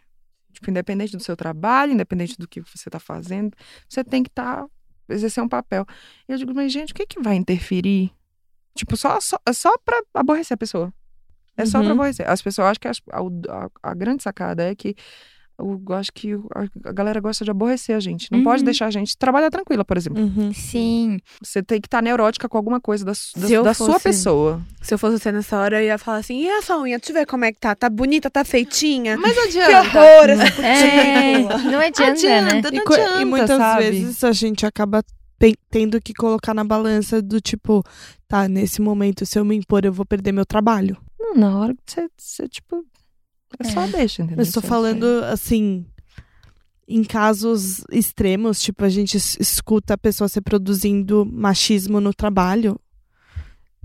[0.56, 3.54] Tipo, independente do seu trabalho, independente do que você tá fazendo,
[3.86, 4.68] você tem que estar, tá,
[5.10, 5.84] exercer um papel.
[6.26, 8.10] E eu digo, mas gente, o que que vai interferir?
[8.74, 10.92] Tipo, só, só, é só pra aborrecer a pessoa.
[11.58, 11.92] É só Uhum.
[11.92, 12.28] aborrecer.
[12.28, 14.94] As pessoas, acho que a, a, a grande sacada é que
[15.58, 18.30] eu acho que a, galera gosta de aborrecer a gente.
[18.30, 18.64] Não pode Uhum.
[18.66, 20.22] deixar a gente trabalhar tranquila, por exemplo.
[20.22, 20.52] Uhum.
[20.52, 21.18] Sim.
[21.42, 24.60] Você tem que estar neurótica com alguma coisa da, da, da sua fosse- pessoa.
[24.82, 26.98] Se eu fosse você nessa hora, eu ia falar assim: e a sua unha?
[26.98, 27.74] Deixa eu ver como é que tá.
[27.74, 29.16] Tá bonita, tá feitinha?
[29.16, 29.98] Mas que adianta.
[29.98, 30.28] horror!
[30.30, 31.38] essa É,
[31.70, 32.10] não adianta, né?
[32.10, 33.90] Adianta, não E, co- adianta, e muitas sabe?
[33.90, 35.02] vezes a gente acaba
[35.70, 37.82] tendo que colocar na balança do tipo,
[38.26, 40.96] tá, nesse momento, se eu me impor, eu vou perder meu trabalho.
[41.18, 42.84] Não, na hora que você, você tipo.
[43.60, 44.42] É só deixa, entendeu?
[44.42, 45.84] Eu estou falando, assim,
[46.88, 52.78] em casos extremos, tipo, a gente es- escuta a pessoa se produzindo machismo no trabalho.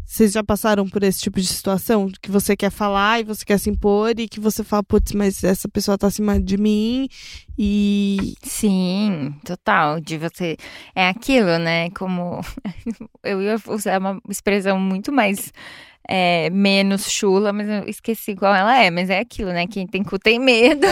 [0.05, 2.11] Vocês já passaram por esse tipo de situação?
[2.21, 5.41] Que você quer falar e você quer se impor e que você fala, putz, mas
[5.41, 7.07] essa pessoa tá acima de mim
[7.57, 8.33] e.
[8.43, 10.01] Sim, total.
[10.01, 10.57] De você.
[10.93, 11.89] É aquilo, né?
[11.91, 12.41] Como.
[13.23, 15.53] eu ia usar uma expressão muito mais.
[16.13, 18.91] É, menos chula, mas eu esqueci qual ela é.
[18.91, 19.65] Mas é aquilo, né?
[19.65, 20.85] Quem tem cu tem medo.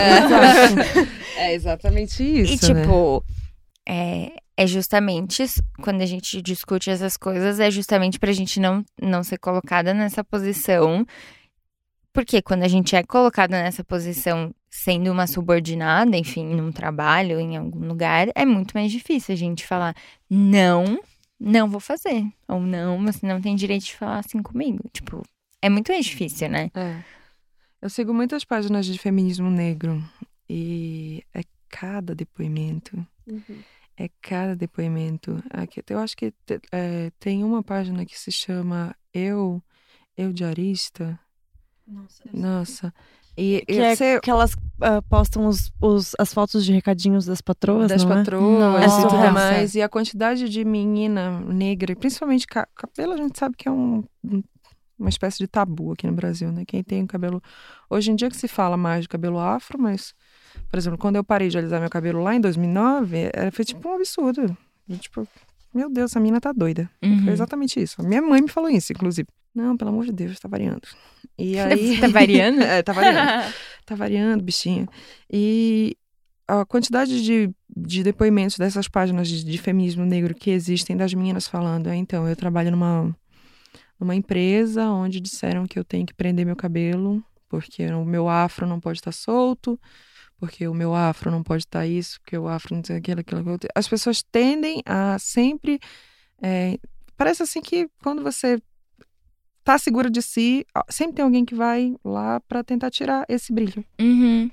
[1.35, 2.53] É exatamente isso.
[2.53, 3.21] E, tipo,
[3.85, 5.43] é, é justamente
[5.81, 10.23] quando a gente discute essas coisas, é justamente pra gente não, não ser colocada nessa
[10.23, 11.05] posição.
[12.13, 17.57] Porque quando a gente é colocada nessa posição sendo uma subordinada, enfim, num trabalho, em
[17.57, 19.93] algum lugar, é muito mais difícil a gente falar
[20.29, 20.97] não,
[21.39, 22.25] não vou fazer.
[22.47, 24.89] Ou não, você não tem direito de falar assim comigo.
[24.91, 25.23] Tipo,
[25.61, 26.69] é muito difícil, né?
[26.75, 27.03] É.
[27.81, 30.03] Eu sigo muitas páginas de feminismo negro
[30.49, 33.05] e é cada depoimento.
[33.95, 35.41] É cada depoimento.
[35.49, 36.33] Aqui, eu acho que
[36.71, 39.63] é, tem uma página que se chama Eu,
[40.17, 41.17] Eu Diarista.
[42.33, 42.93] Nossa.
[43.41, 47.87] E, Que é que elas ah, postam os, os- as fotos de recadinhos das patroas,
[47.89, 48.15] das não é?
[48.15, 48.99] patroas Nossa.
[49.01, 49.75] e tudo mais.
[49.75, 54.03] E a quantidade de menina negra, principalmente ca- cabelo, a gente sabe que é um,
[54.23, 54.43] um-
[54.97, 56.63] uma espécie de tabu aqui no Brasil, né?
[56.67, 57.41] Quem tem cabelo.
[57.89, 60.13] Hoje em dia que se fala mais de cabelo afro, mas,
[60.69, 63.87] por exemplo, quando eu parei de alisar meu cabelo lá em 2009, era, foi tipo
[63.87, 64.57] um absurdo.
[64.89, 65.25] E, tipo,
[65.73, 66.89] meu Deus, essa menina tá doida.
[67.03, 67.23] Uhum.
[67.23, 68.01] Foi exatamente isso.
[68.03, 69.27] Minha mãe me falou isso, inclusive.
[69.53, 70.87] Não, pelo amor de Deus, tá variando.
[71.37, 71.99] E aí.
[71.99, 72.61] Tá variando?
[72.63, 73.53] é, tá variando
[73.85, 74.87] tá variando, bichinha.
[75.31, 75.97] E
[76.47, 81.47] a quantidade de, de depoimentos dessas páginas de, de feminismo negro que existem das meninas
[81.47, 83.15] falando, "Ah, então, eu trabalho numa,
[83.99, 88.67] numa empresa onde disseram que eu tenho que prender meu cabelo, porque o meu afro
[88.67, 89.79] não pode estar solto,
[90.39, 93.41] porque o meu afro não pode estar isso, porque o afro não sei aquilo, aquilo,
[93.41, 93.59] aquilo.
[93.75, 95.79] As pessoas tendem a sempre.
[96.41, 96.77] é,
[97.17, 98.59] parece assim que quando você
[99.63, 103.83] tá segura de si, sempre tem alguém que vai lá pra tentar tirar esse brilho.
[103.99, 104.49] Uhum.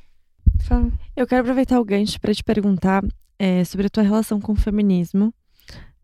[0.61, 0.93] sabe?
[1.17, 3.03] Eu quero aproveitar o gancho para te perguntar
[3.39, 5.33] é, sobre a tua relação com o feminismo.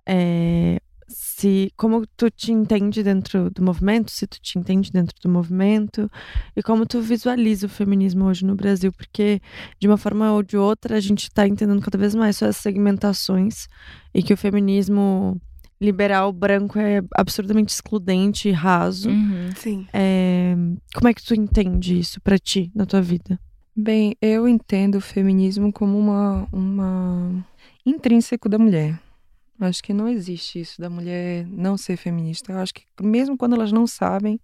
[0.07, 0.81] É,
[1.15, 6.11] se como tu te entende dentro do movimento, se tu te entende dentro do movimento
[6.57, 9.41] e como tu visualiza o feminismo hoje no Brasil, porque
[9.79, 13.67] de uma forma ou de outra a gente está entendendo cada vez mais suas segmentações
[14.15, 15.41] e que o feminismo
[15.81, 19.11] liberal branco é absurdamente excludente e raso.
[19.11, 19.51] Uhum.
[19.57, 19.87] Sim.
[19.93, 20.55] É,
[20.95, 23.39] como é que tu entende isso pra ti na tua vida?
[23.75, 27.45] Bem, eu entendo o feminismo como uma, uma
[27.85, 29.01] intrínseco da mulher.
[29.65, 32.53] Acho que não existe isso da mulher não ser feminista.
[32.53, 34.41] Eu acho que mesmo quando elas não sabem,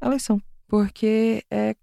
[0.00, 0.40] elas são.
[0.66, 1.74] Porque é.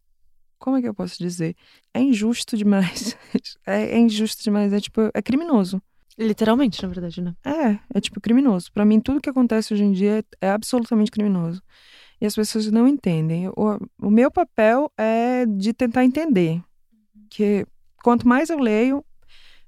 [0.58, 1.56] Como é que eu posso dizer?
[1.93, 3.17] É injusto demais.
[3.67, 4.71] É, é injusto demais.
[4.71, 5.10] É tipo.
[5.13, 5.82] É criminoso.
[6.17, 7.36] Literalmente, na verdade, né?
[7.43, 8.71] É, é tipo criminoso.
[8.71, 11.62] Pra mim, tudo que acontece hoje em dia é, é absolutamente criminoso.
[12.21, 13.50] E as pessoas não entendem.
[13.50, 16.62] O, o meu papel é de tentar entender.
[17.30, 17.67] Que
[18.02, 19.04] quanto mais eu leio,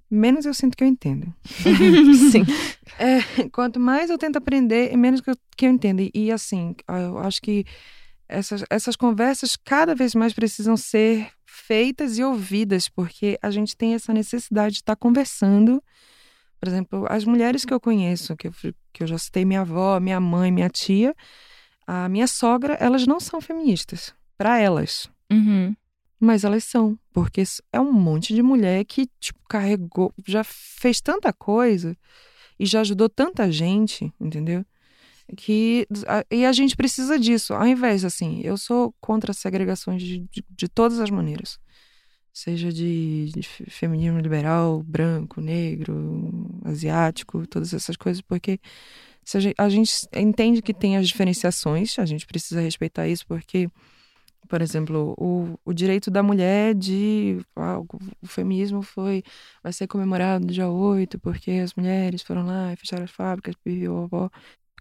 [0.09, 1.33] menos eu sinto que eu entendo.
[2.31, 2.45] Sim.
[2.97, 6.01] É, quanto mais eu tento aprender, menos que eu, que eu entendo.
[6.01, 7.65] E, e, assim, eu acho que
[8.27, 13.93] essas, essas conversas cada vez mais precisam ser feitas e ouvidas, porque a gente tem
[13.93, 15.83] essa necessidade de estar conversando.
[16.59, 18.53] Por exemplo, as mulheres que eu conheço, que eu,
[18.93, 21.15] que eu já citei minha avó, minha mãe, minha tia,
[21.85, 24.13] a minha sogra, elas não são feministas.
[24.37, 25.09] Para elas.
[25.31, 25.75] Uhum.
[26.19, 31.31] Mas elas são, porque é um monte de mulher que, tipo, carregou, já fez tanta
[31.31, 31.95] coisa
[32.59, 34.65] e já ajudou tanta gente, entendeu?
[35.35, 35.85] Que,
[36.31, 37.53] e a gente precisa disso.
[37.53, 41.59] Ao invés, assim, eu sou contra segregações de, de, de todas as maneiras.
[42.33, 48.59] Seja de, de fe- feminismo liberal, branco, negro, asiático, todas essas coisas, porque
[49.23, 53.25] se a, gente, a gente entende que tem as diferenciações, a gente precisa respeitar isso,
[53.27, 53.69] porque
[54.47, 57.39] por exemplo, o, o direito da mulher de.
[57.55, 57.87] ah, o,
[58.21, 59.23] o feminismo foi.
[59.61, 63.55] vai ser comemorado no dia 8, porque as mulheres foram lá e fecharam as fábricas.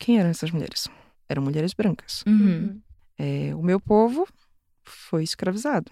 [0.01, 0.89] Quem eram essas mulheres?
[1.29, 2.23] Eram mulheres brancas.
[2.27, 2.81] Uhum.
[3.19, 4.29] É, o meu povo
[4.85, 5.91] foi escravizado.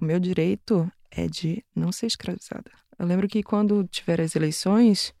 [0.00, 2.70] O meu direito é de não ser escravizada.
[2.98, 5.12] Eu lembro que quando tiver as eleições,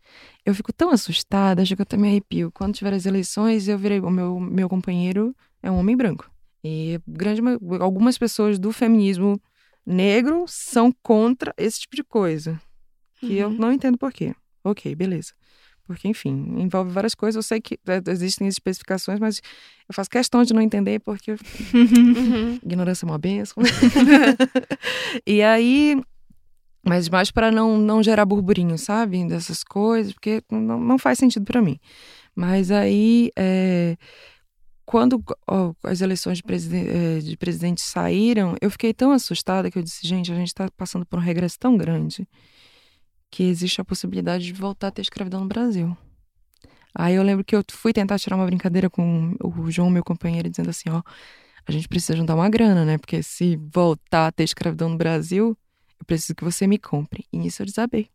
[0.44, 2.50] eu fico tão assustada, acho que eu até me arrepio.
[2.52, 4.00] Quando tiver as eleições, eu virei.
[4.00, 6.30] O meu, meu companheiro é um homem branco.
[6.64, 9.38] E grande, ma- algumas pessoas do feminismo
[9.84, 12.58] negro são contra esse tipo de coisa.
[13.20, 13.56] Que eu Uhum.
[13.58, 14.34] não entendo por quê.
[14.64, 15.32] Ok, beleza.
[15.86, 17.36] Porque, enfim, envolve várias coisas.
[17.36, 19.42] Eu sei que é, existem especificações, mas
[19.86, 21.32] eu faço questão de não entender porque
[21.74, 22.58] Uhum.
[22.64, 23.62] ignorância é uma benção.
[25.26, 26.00] e aí,
[26.84, 29.26] mas mais para não, não gerar burburinho, sabe?
[29.26, 31.78] Dessas coisas, porque não, não faz sentido para mim.
[32.34, 33.96] Mas aí, é,
[34.84, 39.78] quando ó, as eleições de, presiden eh, de presidente saíram, eu fiquei tão assustada que
[39.78, 42.28] eu disse, gente, a gente está passando por um regresso tão grande
[43.30, 45.96] que existe a possibilidade de voltar a ter escravidão no Brasil.
[46.94, 50.48] Aí eu lembro que eu fui tentar tirar uma brincadeira com o João, meu companheiro,
[50.48, 51.02] dizendo assim, ó,
[51.66, 52.98] a gente precisa juntar uma grana, né?
[52.98, 55.58] Porque se voltar a ter escravidão no Brasil,
[55.98, 57.24] eu preciso que você me compre.
[57.32, 58.08] E nisso eu desabei.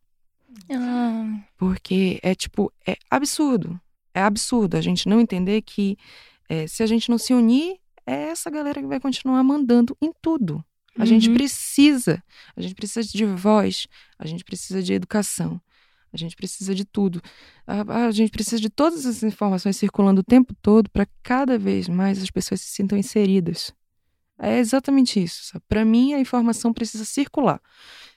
[0.71, 3.79] Ah, Porque é tipo, é absurdo.
[4.13, 5.97] É absurdo a gente não entender que
[6.49, 10.11] é, se a gente não se unir, é essa galera que vai continuar mandando em
[10.21, 10.63] tudo.
[10.97, 11.35] A gente Uhum.
[11.35, 12.21] precisa,
[12.55, 15.61] a gente precisa de voz, a gente precisa de educação,
[16.11, 17.21] a gente precisa de tudo.
[17.65, 21.87] A, a gente precisa de todas essas informações circulando o tempo todo para cada vez
[21.87, 23.71] mais as pessoas se sintam inseridas.
[24.37, 25.59] É exatamente isso.
[25.67, 27.61] Para mim, a informação precisa circular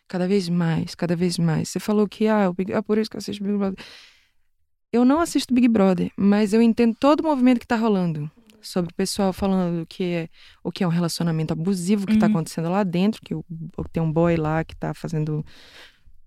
[0.09, 1.69] cada vez mais, cada vez mais.
[1.69, 3.85] Você falou que ah, ah por isso que eu assisto Big Brother.
[4.93, 8.31] Eu não assisto Big Brother, mas eu entendo todo o movimento que tá rolando.
[8.61, 10.29] Sobre o pessoal falando que é
[10.63, 12.33] o que é um relacionamento abusivo que tá Uhum.
[12.33, 13.45] acontecendo lá dentro, que o,
[13.77, 15.45] o- tem um boy lá que tá fazendo.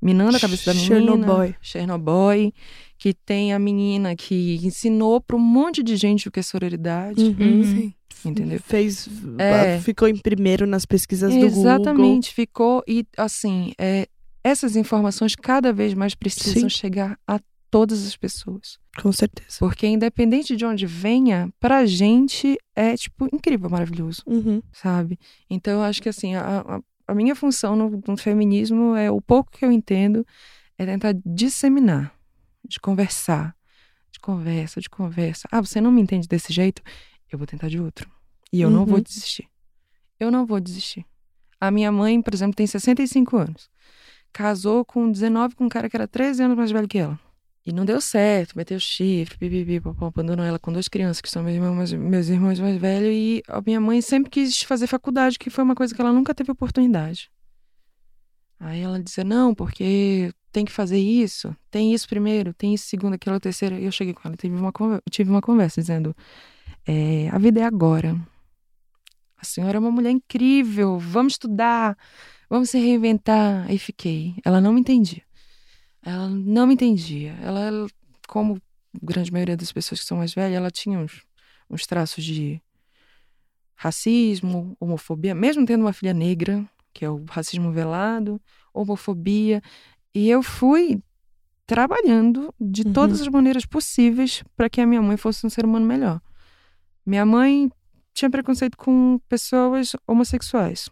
[0.02, 1.00] minando a cabeça da menina.
[1.00, 1.56] Chernobyl.
[1.62, 2.54] Chernobyl.
[2.98, 7.24] Que tem a menina que ensinou para um monte de gente o que é sororidade.
[7.24, 7.64] Uhum.
[7.64, 7.94] Sim.
[8.26, 8.60] Entendeu?
[8.60, 9.08] Fez.
[9.38, 9.80] É.
[9.80, 11.48] Ficou em primeiro nas pesquisas do Google.
[11.60, 12.84] Exatamente, ficou.
[12.88, 14.08] E assim, é,
[14.44, 16.76] essas informações cada vez mais precisam Sim.
[16.76, 18.78] chegar a todas as pessoas.
[19.02, 19.58] Com certeza.
[19.60, 24.62] Porque independente de onde venha, pra gente é, tipo, incrível, maravilhoso, Uhum.
[24.72, 25.20] sabe?
[25.50, 29.52] Então eu acho que assim, a, a, minha função no, no feminismo é o pouco
[29.52, 30.26] que eu entendo
[30.78, 32.14] é tentar disseminar,
[32.68, 33.56] de conversar,
[34.12, 35.48] de conversa, de conversa.
[35.52, 36.82] Ah, você não me entende desse jeito?
[37.32, 38.10] Eu vou tentar de outro.
[38.52, 38.86] E eu não Uhum.
[38.86, 39.48] vou desistir.
[40.20, 41.06] Eu não vou desistir.
[41.60, 43.70] A minha mãe, por exemplo, tem 65 anos.
[44.32, 47.20] Casou com 19 com um cara que era 13 anos mais velho que ela.
[47.66, 51.56] E não deu certo, meteu chifre, pipipi, abandonou ela com duas crianças, que são meus
[51.56, 53.10] irmãos, meus irmãos mais velhos.
[53.12, 56.36] E a minha mãe sempre quis fazer faculdade, que foi uma coisa que ela nunca
[56.36, 57.32] teve oportunidade.
[58.60, 63.16] Aí ela dizia, não, porque tem que fazer isso, tem isso primeiro, tem isso segundo,
[63.16, 63.76] aquilo terceiro.
[63.78, 64.72] E eu cheguei com ela, tive uma,
[65.10, 66.16] tive uma conversa dizendo,
[66.86, 68.16] é, a vida é agora.
[69.38, 71.98] A senhora é uma mulher incrível, vamos estudar,
[72.48, 73.66] vamos se reinventar.
[73.68, 74.36] Aí fiquei.
[74.46, 75.25] Ela não me entendia.
[76.06, 77.34] Ela não me entendia.
[77.42, 77.88] Ela,
[78.28, 81.24] como a grande maioria das pessoas que são mais velhas, ela tinha uns,
[81.70, 82.62] uns traços de
[83.76, 86.64] racismo, homofobia, mesmo tendo uma filha negra,
[86.94, 88.40] que é o racismo velado,
[88.74, 89.62] homofobia.
[90.14, 91.02] E eu fui
[91.68, 92.94] trabalhando de Uhum.
[92.94, 96.22] todas as maneiras possíveis para que a minha mãe fosse um ser humano melhor.
[97.06, 97.70] Minha mãe
[98.14, 100.90] tinha preconceito com pessoas homossexuais.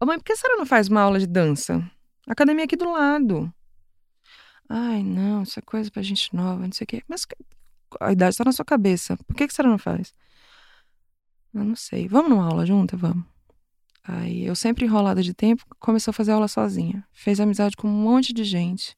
[0.00, 1.82] Ô mãe, por que a senhora não faz uma aula de dança?
[2.26, 3.52] Academia aqui do lado.
[4.68, 7.02] Ai, não, isso é coisa pra gente nova, não sei o quê.
[7.08, 7.26] Mas
[8.00, 9.16] a idade está na sua cabeça.
[9.26, 10.14] Por que, que a senhora não faz?
[11.52, 12.08] Eu não sei.
[12.08, 12.96] Vamos numa aula junta?
[12.96, 13.24] Vamos.
[14.02, 17.06] Aí eu sempre enrolada de tempo, começou a fazer aula sozinha.
[17.12, 18.96] Fez amizade com um monte de gente.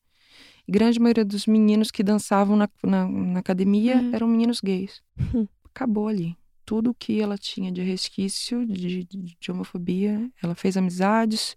[0.66, 4.14] E grande maioria dos meninos que dançavam na, na, na academia Uhum.
[4.14, 5.00] eram meninos gays.
[5.34, 5.46] Hum.
[5.66, 6.36] Acabou ali.
[6.64, 11.56] Tudo que ela tinha de resquício de, de, de homofobia, ela fez amizades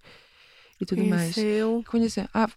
[0.80, 1.36] e tudo mais.
[1.88, 2.28] Conheceu.
[2.34, 2.48] Ah,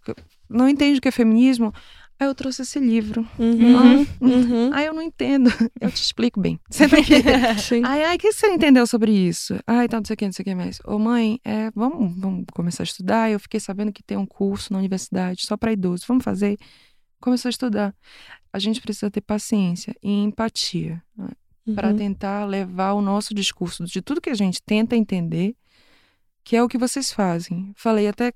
[0.48, 1.72] não entende o que é feminismo?
[2.20, 3.26] Aí eu trouxe esse livro.
[3.38, 4.06] Uhum.
[4.20, 4.70] Uhum.
[4.72, 5.50] Ah, eu não entendo.
[5.80, 6.60] Eu te explico bem.
[6.70, 7.14] Senta aqui.
[7.84, 9.58] Ai, ai, o que você entendeu sobre isso?
[9.66, 10.78] Ai, tá, não sei o que, não sei o que mais.
[10.84, 13.30] Ô, mãe, é, vamos, vamos começar a estudar.
[13.30, 16.06] Eu fiquei sabendo que tem um curso na universidade só para idosos.
[16.06, 16.56] Vamos fazer?
[17.20, 17.94] Começou a estudar.
[18.52, 21.02] A gente precisa ter paciência e empatia
[21.74, 21.96] para Uhum.
[21.96, 25.54] tentar levar o nosso discurso de tudo que a gente tenta entender,
[26.44, 27.72] que é o que vocês fazem.
[27.76, 28.32] Falei até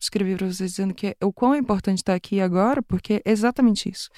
[0.00, 3.30] escrevi para vocês dizendo que é o quão é importante estar aqui agora, porque é
[3.30, 4.08] exatamente isso.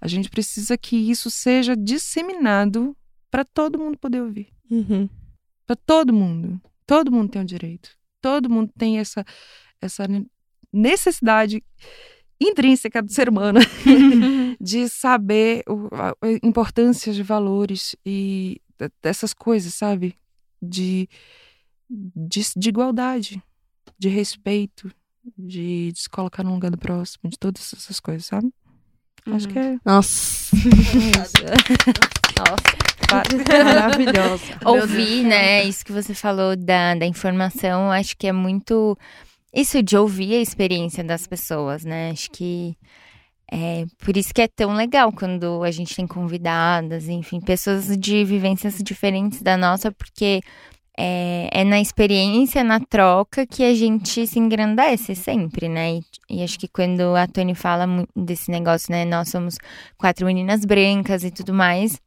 [0.00, 2.96] A gente precisa que isso seja disseminado
[3.30, 4.48] para todo mundo poder ouvir.
[4.70, 5.08] Uhum.
[5.66, 6.60] Para todo mundo.
[6.86, 7.90] Todo mundo tem o direito.
[8.20, 9.24] Todo mundo tem essa
[9.80, 10.06] essa
[10.72, 11.62] necessidade
[12.40, 13.60] intrínseca do ser humano
[14.60, 20.16] de saber o- a importância de valores e de- dessas coisas, sabe?
[20.60, 21.08] De,
[21.88, 23.42] de, de igualdade,
[23.98, 24.90] de respeito,
[25.36, 28.52] de, de se colocar no lugar do próximo, de todas essas coisas, sabe?
[29.26, 29.78] Acho que é.
[29.84, 30.56] Nossa.
[33.64, 34.58] Maravilhosa.
[34.64, 35.64] Ouvir, né?
[35.64, 38.96] Isso que você falou da, da informação, acho que é muito.
[39.52, 42.10] Isso de ouvir a experiência das pessoas, né?
[42.10, 42.76] Acho que
[43.50, 48.24] é por isso que é tão legal quando a gente tem convidadas, enfim, pessoas de
[48.24, 50.42] vivências diferentes da nossa, porque
[51.00, 55.94] é, é na experiência, na troca, que a gente se engrandece sempre, né?
[55.94, 57.86] E, e acho que quando a Tony fala
[58.16, 59.04] desse negócio, né?
[59.04, 59.56] Nós somos
[59.96, 62.00] quatro meninas brancas e tudo mais.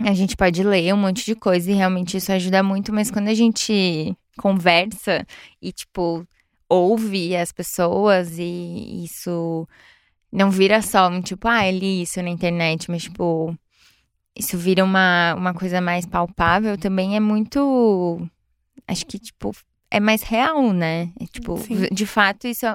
[0.00, 3.28] a gente pode ler um monte de coisa e realmente isso ajuda muito, mas quando
[3.28, 5.24] a gente conversa
[5.62, 6.26] e, tipo,
[6.68, 9.68] ouve as pessoas e isso
[10.32, 13.56] não vira só um tipo, ah, eu li isso na internet, mas, tipo,
[14.38, 18.26] isso vira uma, uma coisa mais palpável, também é muito.
[18.86, 19.52] Acho que, tipo,
[19.90, 21.10] é mais real, né?
[21.20, 21.88] É, tipo, Sim.
[21.90, 22.66] de fato, isso.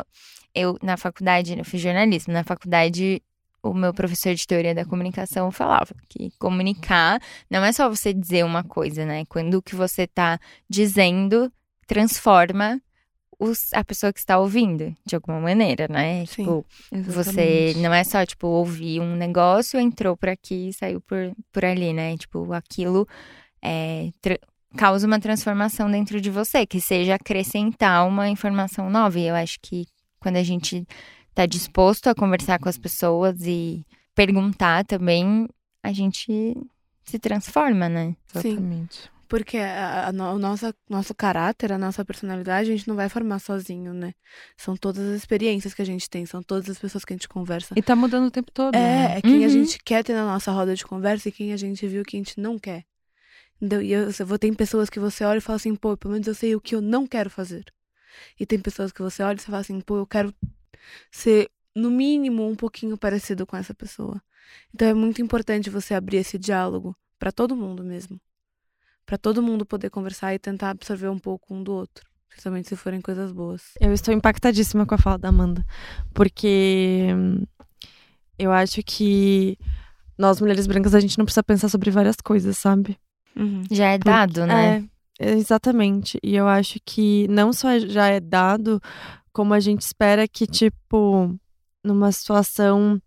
[0.54, 3.22] Eu, na faculdade, eu fiz jornalismo, na faculdade
[3.64, 8.44] o meu professor de teoria da comunicação falava que comunicar não é só você dizer
[8.44, 9.24] uma coisa, né?
[9.26, 10.38] Quando o que você tá
[10.70, 11.52] dizendo
[11.88, 12.82] transforma
[13.40, 16.26] os, a pessoa que está ouvindo, de alguma maneira, né?
[16.26, 16.44] Sim.
[16.44, 21.34] Tipo, você não é só, tipo, ouvir um negócio, entrou por aqui e saiu por,
[21.52, 22.18] por ali, né?
[22.18, 23.08] Tipo, aquilo
[23.62, 24.10] é,
[24.76, 29.20] causa uma transformação dentro de você, que seja acrescentar uma informação nova.
[29.20, 29.86] E eu acho que
[30.20, 30.88] quando a gente
[31.34, 35.48] tá disposto a conversar com as pessoas e perguntar também,
[35.82, 36.56] a gente
[37.04, 38.16] se transforma, né?
[38.28, 38.88] Sim.
[39.34, 43.40] Porque a, a o nossa, nosso caráter, a nossa personalidade, a gente não vai formar
[43.40, 44.14] sozinho, né?
[44.56, 47.28] São todas as experiências que a gente tem, são todas as pessoas que a gente
[47.28, 47.74] conversa.
[47.76, 48.76] E tá mudando o tempo todo.
[48.76, 49.16] né?
[49.16, 49.50] É, é quem a Uhum.
[49.50, 52.20] gente quer ter na nossa roda de conversa e quem a gente viu que a
[52.20, 52.86] gente não quer.
[53.60, 56.12] Então, e eu, eu vou ter pessoas que você olha e fala assim, pô, pelo
[56.12, 57.66] menos eu sei o que eu não quero fazer.
[58.40, 60.32] E tem pessoas que você olha e você fala assim, pô, eu quero
[61.12, 64.22] ser, no mínimo, um pouquinho parecido com essa pessoa.
[64.72, 68.22] Então é muito importante você abrir esse diálogo pra todo mundo mesmo.
[69.06, 72.06] Pra todo mundo poder conversar e tentar absorver um pouco um do outro.
[72.30, 73.62] Principalmente se forem coisas boas.
[73.80, 75.66] Eu estou impactadíssima com a fala da Amanda.
[76.14, 77.44] Porque hum,
[78.40, 79.58] eu acho que
[80.18, 82.98] nós, mulheres brancas, a gente não precisa pensar sobre várias coisas, sabe?
[83.36, 83.64] Uhum.
[83.70, 84.88] Já é dado, né?
[85.20, 86.20] É, exatamente.
[86.24, 88.82] E eu acho que não só já é dado,
[89.32, 91.36] como a gente espera que, tipo,
[91.84, 93.02] numa situação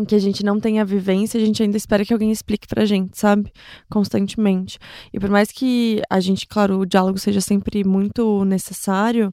[0.00, 2.84] em que a gente não tenha vivência, a gente ainda espera que alguém explique pra
[2.84, 3.52] gente, sabe?
[3.90, 4.78] Constantemente.
[5.12, 9.32] E por mais que a gente, claro, o diálogo seja sempre muito necessário,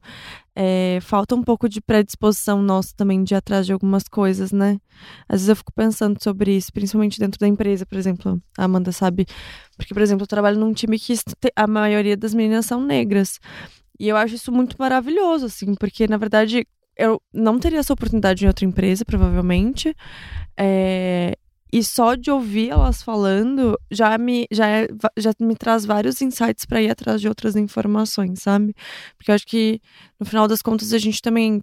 [0.56, 4.80] é, falta um pouco de predisposição nossa também de ir atrás de algumas coisas, né?
[5.28, 8.42] Às vezes eu fico pensando sobre isso, principalmente dentro da empresa, por exemplo.
[8.58, 9.26] A Amanda sabe.
[9.78, 11.14] Porque, por exemplo, eu trabalho num time que
[11.56, 13.40] a maioria das meninas são negras.
[14.00, 18.44] E eu acho isso muito maravilhoso, assim, porque, na verdade, eu não teria essa oportunidade
[18.44, 19.96] em outra empresa, provavelmente.
[20.58, 21.38] É,
[21.74, 24.88] E só de ouvir elas falando já me, já é-
[25.18, 28.74] já me traz vários insights para ir atrás de outras informações, sabe?
[29.18, 29.82] Porque eu acho que,
[30.18, 31.62] no final das contas, a gente também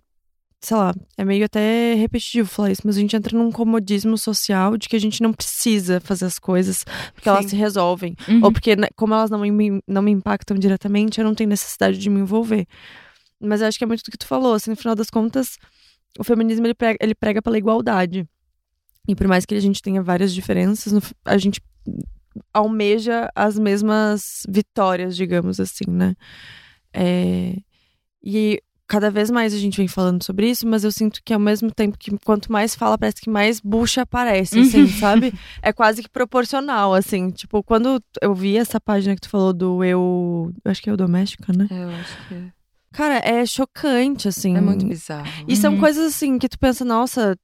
[0.61, 4.77] sei lá, é meio até repetitivo falar isso, mas a gente entra num comodismo social
[4.77, 7.51] de que a gente não precisa fazer as coisas porque elas Sim.
[7.51, 8.15] se resolvem.
[8.29, 8.45] Uhum.
[8.45, 11.99] Ou porque, né, como elas não me, não me impactam diretamente, eu não tenho necessidade
[11.99, 12.67] de me envolver.
[13.43, 15.59] Mas eu acho que é muito do que tu falou, assim, no final das contas,
[16.19, 18.27] o feminismo ele prega, ele prega pela igualdade.
[19.09, 20.93] E por mais que a gente tenha várias diferenças,
[21.25, 21.61] a gente
[22.55, 26.15] almeja as mesmas vitórias, digamos assim, né?
[26.93, 27.57] É,
[28.23, 31.41] E cada vez mais a gente vem falando sobre isso, mas eu sinto que ao
[31.41, 35.33] mesmo tempo que quanto mais fala, parece que mais bucha aparece, assim, sabe?
[35.63, 37.31] É quase que proporcional, assim.
[37.31, 40.53] Tipo, quando eu vi essa página que tu falou do eu.
[40.65, 41.67] eu Acho que é o doméstica, né?
[41.71, 42.53] É, eu acho que é.
[42.93, 44.57] Cara, é chocante, assim.
[44.57, 45.27] É muito bizarro.
[45.49, 45.81] E são Uhum.
[45.81, 47.37] coisas assim que tu pensa, nossa,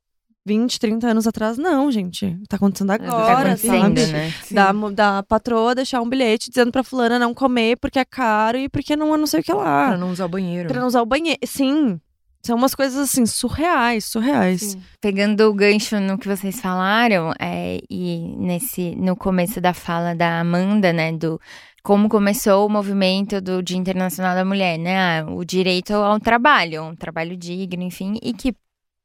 [0.46, 2.38] 20, 30 anos atrás, não, gente.
[2.48, 4.12] Tá acontecendo tá agora, tá acontecendo, sabe?
[4.12, 4.32] né?
[4.50, 8.68] Da, da patroa deixar um bilhete dizendo pra fulana não comer porque é caro e
[8.68, 9.88] porque não, não sei o que lá.
[9.88, 10.68] Pra não usar o banheiro.
[10.68, 11.38] Pra não usar o banheiro.
[11.44, 12.00] Sim.
[12.40, 14.60] São umas coisas assim, surreais, surreais.
[14.62, 14.80] Sim.
[15.02, 20.40] Pegando o gancho no que vocês falaram, é, e nesse no começo da fala da
[20.40, 21.38] Amanda, né, do
[21.82, 26.82] como começou o movimento do Dia Internacional da Mulher, né, ah, o direito ao trabalho,
[26.84, 28.54] um trabalho digno, enfim, e que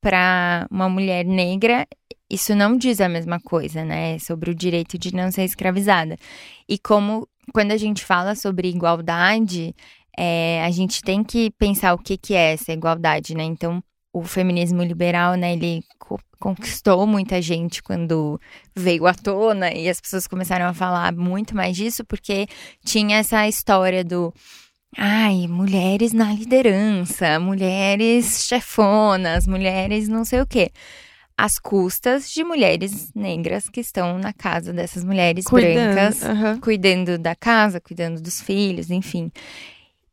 [0.02, 1.88] para uma mulher negra
[2.30, 6.18] isso não diz a mesma coisa, né, sobre o direito de não ser escravizada.
[6.68, 9.76] E como quando a gente fala sobre igualdade,
[10.18, 13.44] é, a gente tem que pensar o que que é essa igualdade, né?
[13.44, 13.84] Então
[14.14, 18.40] o feminismo liberal, né, ele co- conquistou muita gente quando
[18.76, 22.46] veio à tona e as pessoas começaram a falar muito mais disso porque
[22.86, 24.32] tinha essa história do
[24.96, 30.70] ai, mulheres na liderança, mulheres chefonas, mulheres não sei o quê.
[31.36, 36.60] Às custas de mulheres negras que estão na casa dessas mulheres brancas aham.
[36.60, 39.32] cuidando da casa, cuidando dos filhos, enfim.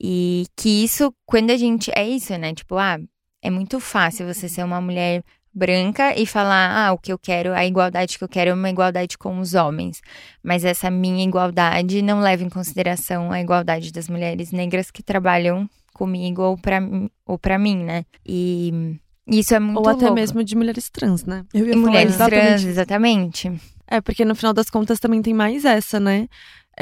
[0.01, 1.90] E que isso, quando a gente.
[1.94, 2.55] É isso, né?
[2.55, 2.98] Tipo, ah,
[3.43, 5.22] é muito fácil você ser uma mulher
[5.53, 8.70] branca e falar, ah, o que eu quero, a igualdade que eu quero é uma
[8.70, 10.01] igualdade com os homens.
[10.43, 15.68] Mas essa minha igualdade não leva em consideração a igualdade das mulheres negras que trabalham
[15.93, 16.80] comigo ou pra,
[17.26, 18.05] ou pra mim, né?
[18.24, 20.14] E isso é muito Ou até louco.
[20.14, 21.45] mesmo de mulheres trans, né?
[21.53, 23.53] Eu ia E falar mulheres exatamente trans, exatamente.
[23.93, 26.28] É, porque no final das contas também tem mais essa, né?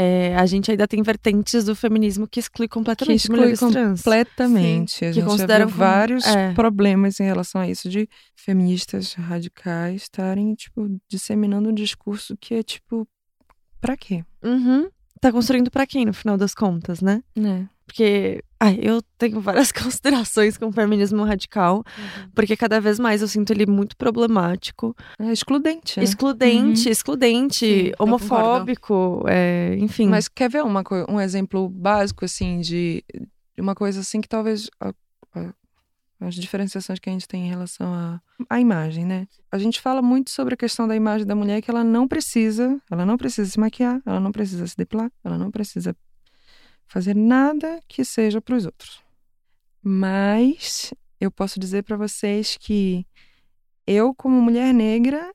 [0.01, 4.01] É, a gente ainda tem vertentes do feminismo que exclui completamente exclui mulheres trans.
[4.03, 5.05] Completamente.
[5.05, 6.53] a que gente consideram viu como- vários é.
[6.55, 12.63] problemas em relação a isso de feministas radicais estarem, tipo, disseminando um discurso que é,
[12.63, 13.09] tipo,
[13.81, 14.25] pra quê?
[14.43, 14.89] Uhum.
[15.21, 17.23] Tá construindo pra quem, no final das contas, né?
[17.35, 17.69] Né?
[17.89, 21.83] Porque ai, eu tenho várias considerações com o feminismo radical,
[22.35, 26.05] porque cada vez mais eu sinto ele muito problemático, É excludente, né?
[26.05, 30.07] excludente, excludente, Sim, homofóbico, é, enfim.
[30.07, 33.03] Mas quer ver uma, um exemplo básico, assim, de,
[33.57, 34.93] de uma coisa assim que talvez a-
[35.35, 35.55] a-
[36.21, 38.21] as diferenciações que a gente tem em relação à
[38.51, 39.27] à imagem, né?
[39.51, 42.79] A gente fala muito sobre a questão da imagem da mulher que ela não precisa,
[42.91, 45.97] ela não precisa se maquiar, ela não precisa se depilar, ela não precisa
[46.89, 49.03] fazer nada que seja para os outros.
[49.83, 53.07] Mas eu posso dizer para vocês que
[53.87, 55.33] eu, como mulher negra,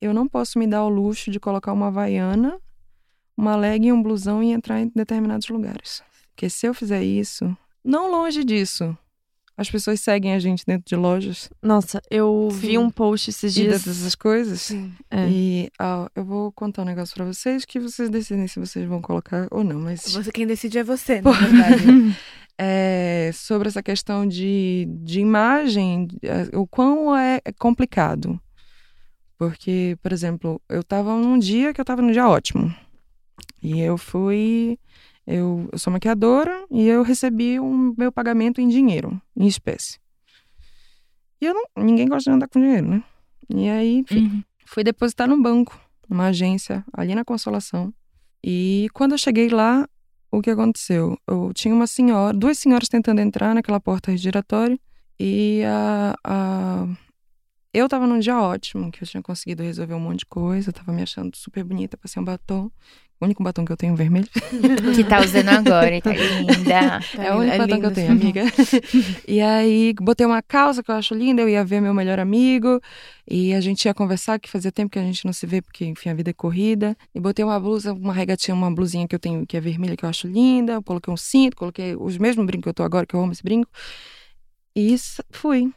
[0.00, 2.60] eu não posso me dar ao luxo de colocar uma havaiana
[3.36, 6.02] uma leg e um blusão e entrar em determinados lugares.
[6.30, 8.96] Porque se eu fizer isso, não longe disso,
[9.56, 12.78] as pessoas seguem a gente dentro de lojas Nossa, eu vi Sim.
[12.78, 13.84] um post esses e dias.
[13.84, 14.60] dessas coisas.
[14.62, 14.92] Sim.
[15.10, 15.28] É.
[15.28, 15.70] E
[16.14, 19.62] eu vou contar um negócio pra vocês que vocês decidem se vocês vão colocar ou
[19.62, 21.84] não, mas Você, quem decide é você, na verdade.
[22.58, 28.40] é, sobre essa questão de, de imagem, é, o quão é complicado.
[29.38, 32.72] Porque, por exemplo, eu tava num dia que eu tava num dia ótimo.
[33.60, 34.78] E eu fui.
[35.26, 39.98] Eu, eu sou maquiadora e eu recebi o meu pagamento em dinheiro, em espécie.
[41.40, 41.64] E eu não.
[41.84, 43.04] Ninguém gosta de andar com dinheiro, né?
[43.48, 44.42] E aí, enfim, Uhum.
[44.64, 47.92] fui depositar no banco, numa agência, ali na Consolação.
[48.42, 49.88] E quando eu cheguei lá,
[50.30, 51.18] o que aconteceu?
[51.26, 54.78] Eu tinha uma senhora, duas senhoras tentando entrar naquela porta giratória
[55.18, 56.86] e a, a-
[57.74, 60.72] eu tava num dia ótimo, que eu tinha conseguido resolver um monte de coisa, eu
[60.74, 62.70] tava me achando super bonita, passei um batom,
[63.22, 64.26] o único batom que eu tenho vermelho.
[64.94, 67.00] Que tá usando agora, e tá linda.
[67.18, 68.42] É o único batom que eu tenho, amiga.
[69.26, 72.80] e aí, botei uma calça que eu acho linda, eu ia ver meu melhor amigo,
[73.28, 75.84] e a gente ia conversar, que fazia tempo que a gente não se vê, porque,
[75.84, 76.96] enfim, a vida é corrida.
[77.14, 80.04] E botei uma blusa, uma regatinha, uma blusinha que eu tenho, que é vermelha, que
[80.04, 80.74] eu acho linda.
[80.74, 83.32] Eu coloquei um cinto, coloquei os mesmos brincos que eu tô agora, que eu amo
[83.32, 83.70] esse brinco.
[84.74, 84.96] E
[85.30, 85.72] fui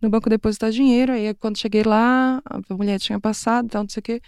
[0.00, 4.00] no banco depositar dinheiro, aí quando cheguei lá, a mulher tinha passado, tal, não sei
[4.00, 4.20] o quê.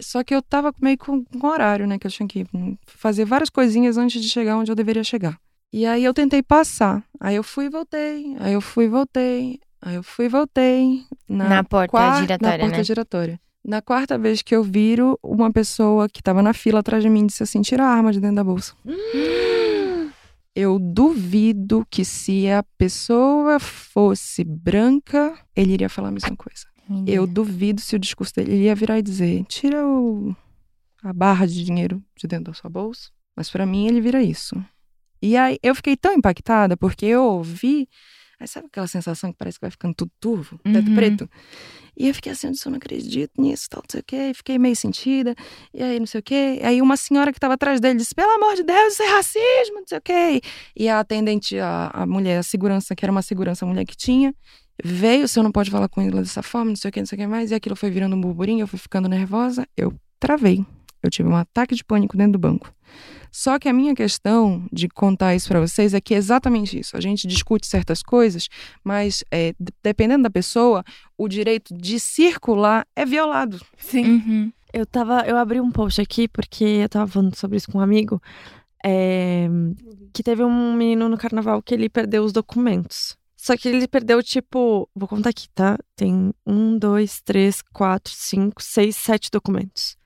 [0.00, 1.98] Só que eu tava meio com, com horário, né?
[1.98, 2.44] Que eu tinha que
[2.86, 5.38] fazer várias coisinhas antes de chegar onde eu deveria chegar.
[5.72, 7.02] E aí eu tentei passar.
[7.20, 8.36] Aí eu fui e voltei.
[8.40, 9.58] Aí eu fui e voltei.
[9.82, 11.02] Aí eu fui e voltei.
[11.28, 12.84] Na, Na porta quar- giratória, Na porta né?
[12.84, 13.40] giratória.
[13.64, 17.26] Na quarta vez que eu viro, uma pessoa que tava na fila atrás de mim
[17.26, 18.74] disse assim: tira a arma de dentro da bolsa.
[20.54, 26.64] Eu duvido que se a pessoa fosse branca, ele iria falar a mesma coisa.
[27.06, 30.34] Eu duvido se o discurso dele ele ia virar e dizer: tira o,
[31.02, 33.10] a barra de dinheiro de dentro da sua bolsa.
[33.36, 34.56] Mas pra mim ele vira isso.
[35.20, 37.88] E aí eu fiquei tão impactada porque eu ouvi.
[38.38, 40.94] Aí sabe aquela sensação que parece que vai ficando tudo turvo, teto Uhum.
[40.94, 41.30] preto?
[41.96, 44.16] E eu fiquei assim, eu disse, eu não acredito nisso, tal, não sei o quê.
[44.30, 45.34] E fiquei meio sentida.
[45.72, 46.60] E aí, não sei o quê.
[46.62, 49.76] Aí uma senhora que estava atrás dele disse, pelo amor de Deus, isso é racismo,
[49.80, 50.40] não sei o quê.
[50.76, 53.96] E a atendente, a, a mulher, a segurança, que era uma segurança a mulher que
[53.96, 54.34] tinha,
[54.84, 57.16] veio, senhor não pode falar com ele dessa forma, não sei o que, não sei
[57.16, 57.50] o que mais.
[57.50, 60.64] E aquilo foi virando um burburinho, eu fui ficando nervosa, eu travei.
[61.02, 62.72] Eu tive um ataque de pânico dentro do banco.
[63.30, 66.96] Só que a minha questão de contar isso para vocês é que é exatamente isso.
[66.96, 68.48] A gente discute certas coisas,
[68.82, 70.82] mas é, dependendo da pessoa,
[71.18, 73.60] o direito de circular é violado.
[73.76, 74.04] Sim.
[74.06, 74.52] Uhum.
[74.72, 75.20] Eu tava.
[75.26, 78.20] Eu abri um post aqui porque eu tava falando sobre isso com um amigo.
[78.84, 79.48] é,
[80.12, 83.16] que teve um menino no carnaval que ele perdeu os documentos.
[83.46, 84.90] Só que ele perdeu, tipo.
[84.92, 85.78] Vou contar aqui, tá?
[85.94, 89.96] Tem um, dois, três, quatro, cinco, seis, sete documentos.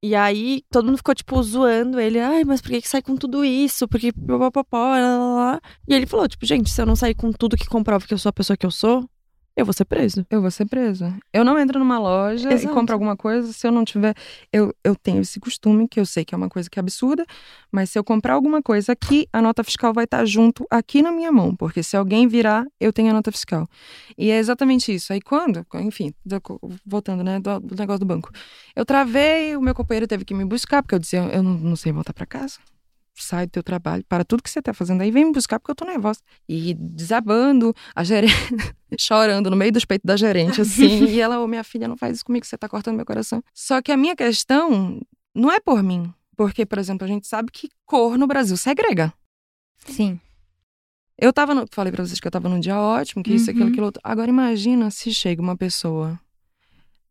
[0.00, 2.20] E aí, todo mundo ficou, tipo, zoando ele.
[2.20, 3.88] Ai, mas por que, que sai com tudo isso?
[3.88, 4.12] Porque.
[4.12, 5.60] popopó, lá, lá, lá.
[5.88, 8.18] E ele falou, tipo, gente, se eu não sair com tudo que comprova que eu
[8.18, 9.10] sou a pessoa que eu sou,
[9.56, 10.26] eu vou ser preso.
[10.28, 11.16] Eu vou ser presa.
[11.32, 12.72] Eu não entro numa loja Exato.
[12.72, 14.14] e compro alguma coisa se eu não tiver.
[14.52, 17.24] Eu, eu tenho esse costume, que eu sei que é uma coisa que é absurda,
[17.70, 21.12] mas se eu comprar alguma coisa aqui, a nota fiscal vai estar junto aqui na
[21.12, 23.68] minha mão, porque se alguém virar, eu tenho a nota fiscal.
[24.18, 25.12] E é exatamente isso.
[25.12, 26.40] Aí quando, enfim, do-
[26.84, 28.30] voltando, né, do, do negócio do banco,
[28.74, 31.54] eu travei, o meu companheiro teve que me buscar, porque eu disse, eu, eu não,
[31.54, 32.58] não sei voltar para casa.
[33.16, 35.70] Sai do teu trabalho, para tudo que você tá fazendo aí, vem me buscar porque
[35.70, 36.20] eu tô nervosa.
[36.48, 38.34] E desabando, a gerente
[38.98, 41.04] chorando no meio dos peitos da gerente, assim.
[41.06, 43.42] e ela, ô, minha filha, não faz isso comigo, você tá cortando meu coração.
[43.54, 45.00] Só que a minha questão
[45.34, 46.12] não é por mim.
[46.36, 49.12] Porque, por exemplo, a gente sabe que cor no Brasil segrega.
[49.86, 50.18] Sim.
[51.16, 53.66] Eu tava no, falei pra vocês que eu tava num dia ótimo, que isso, aquilo,
[53.66, 53.70] Uhum.
[53.70, 54.00] aquilo outro.
[54.02, 56.18] Agora imagina se chega uma pessoa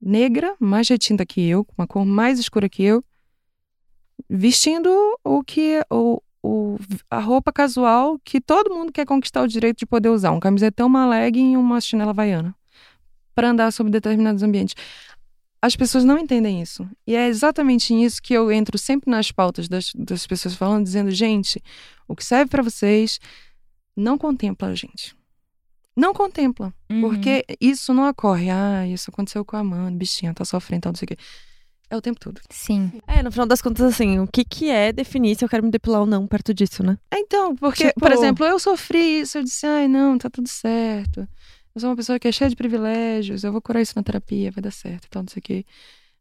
[0.01, 3.01] negra, mais retinta que eu, com uma cor mais escura que eu,
[4.29, 4.89] vestindo
[5.23, 6.77] o que o, o,
[7.09, 10.87] a roupa casual que todo mundo quer conquistar o direito de poder usar, um camisetão,
[10.87, 12.55] uma legging e uma chinela havaiana,
[13.33, 14.75] para andar sobre determinados ambientes.
[15.61, 16.85] As pessoas não entendem isso.
[17.07, 21.09] E é exatamente nisso que eu entro sempre nas pautas das, das pessoas falando, dizendo,
[21.09, 21.63] gente,
[22.05, 23.17] o que serve para vocês
[23.95, 25.15] não contempla a gente.
[25.95, 26.73] Não contempla.
[26.89, 27.01] Uhum.
[27.01, 28.49] Porque isso não ocorre.
[28.49, 31.17] Ah, isso aconteceu com a Amanda, bichinha, tá sofrendo, tal, não sei o quê.
[31.93, 32.41] É o tempo todo.
[32.49, 32.91] Sim.
[33.05, 35.69] É, no final das contas, assim, o que, que é definir se eu quero me
[35.69, 36.97] depilar ou não perto disso, né?
[37.11, 40.47] É, Então, porque, Tipo- por exemplo, eu sofri isso, eu disse, ai, não, tá tudo
[40.49, 41.19] certo.
[41.75, 44.49] Eu sou uma pessoa que é cheia de privilégios, eu vou curar isso na terapia,
[44.49, 45.65] vai dar certo e tal, não sei o quê.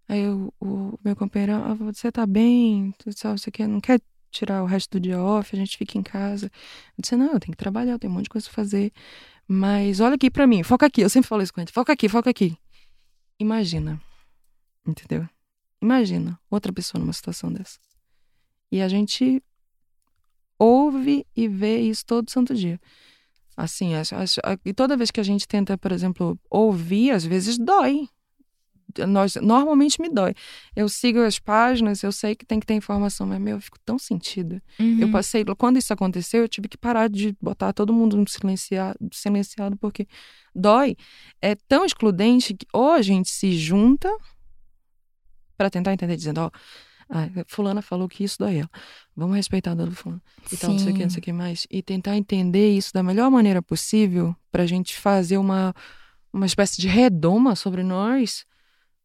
[0.09, 3.99] Aí eu- o meu companheiro, ah, você tá bem, tudo só, você quer, não quer
[4.31, 6.47] tirar o resto do dia off, a gente fica em casa.
[6.47, 8.93] Eu disse, não, eu tenho que trabalhar, eu tenho um monte de coisa pra fazer.
[9.49, 12.11] Mas olha aqui pra mim, foca aqui, eu sempre falo isso com ele, foca aqui,
[12.11, 12.55] foca aqui.
[13.39, 13.99] Imagina,
[14.87, 15.27] entendeu?
[15.83, 17.79] Imagina outra pessoa numa situação dessa.
[18.71, 19.43] E a gente
[20.59, 22.81] ouve e vê isso todo santo dia.
[23.57, 27.59] Assim, acho- acho- e toda vez que a gente tenta, por exemplo, ouvir, às vezes
[27.59, 28.09] dói.
[29.09, 30.35] Nós, normalmente me dói.
[30.77, 33.79] Eu sigo as páginas, eu sei que tem que ter informação, mas meu, eu fico
[33.85, 34.63] tão sentida.
[34.79, 35.11] Eu Uhum.
[35.11, 39.77] passei, quando isso aconteceu, eu tive que parar de botar todo mundo no silenciado, silenciado
[39.79, 40.07] porque
[40.55, 40.95] dói.
[41.41, 44.11] É tão excludente que ou a gente se junta
[45.63, 46.51] para tentar entender, dizendo, ó,
[47.09, 48.71] ah, fulana falou que isso dói ela.
[49.15, 51.23] Vamos respeitar a dor do fulano e tal, não sei o que, não sei o
[51.23, 51.67] que mais.
[51.71, 55.73] E tentar entender isso da melhor maneira possível pra gente fazer uma,
[56.33, 58.45] uma espécie de redoma sobre nós.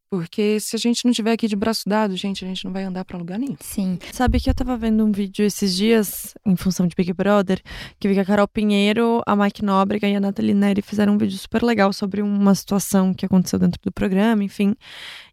[0.10, 2.84] Porque se a gente não tiver aqui de braço dado, gente, a gente não vai
[2.84, 3.58] andar pra lugar nenhum.
[3.60, 4.00] Sim.
[4.14, 7.62] Sabe que eu tava vendo um vídeo esses dias, em função de Big Brother,
[8.00, 11.18] que vi que a Carol Pinheiro, a Mike Nóbrega e a Nathalie Neri fizeram um
[11.18, 14.76] vídeo super legal sobre uma situação que aconteceu dentro do programa, enfim.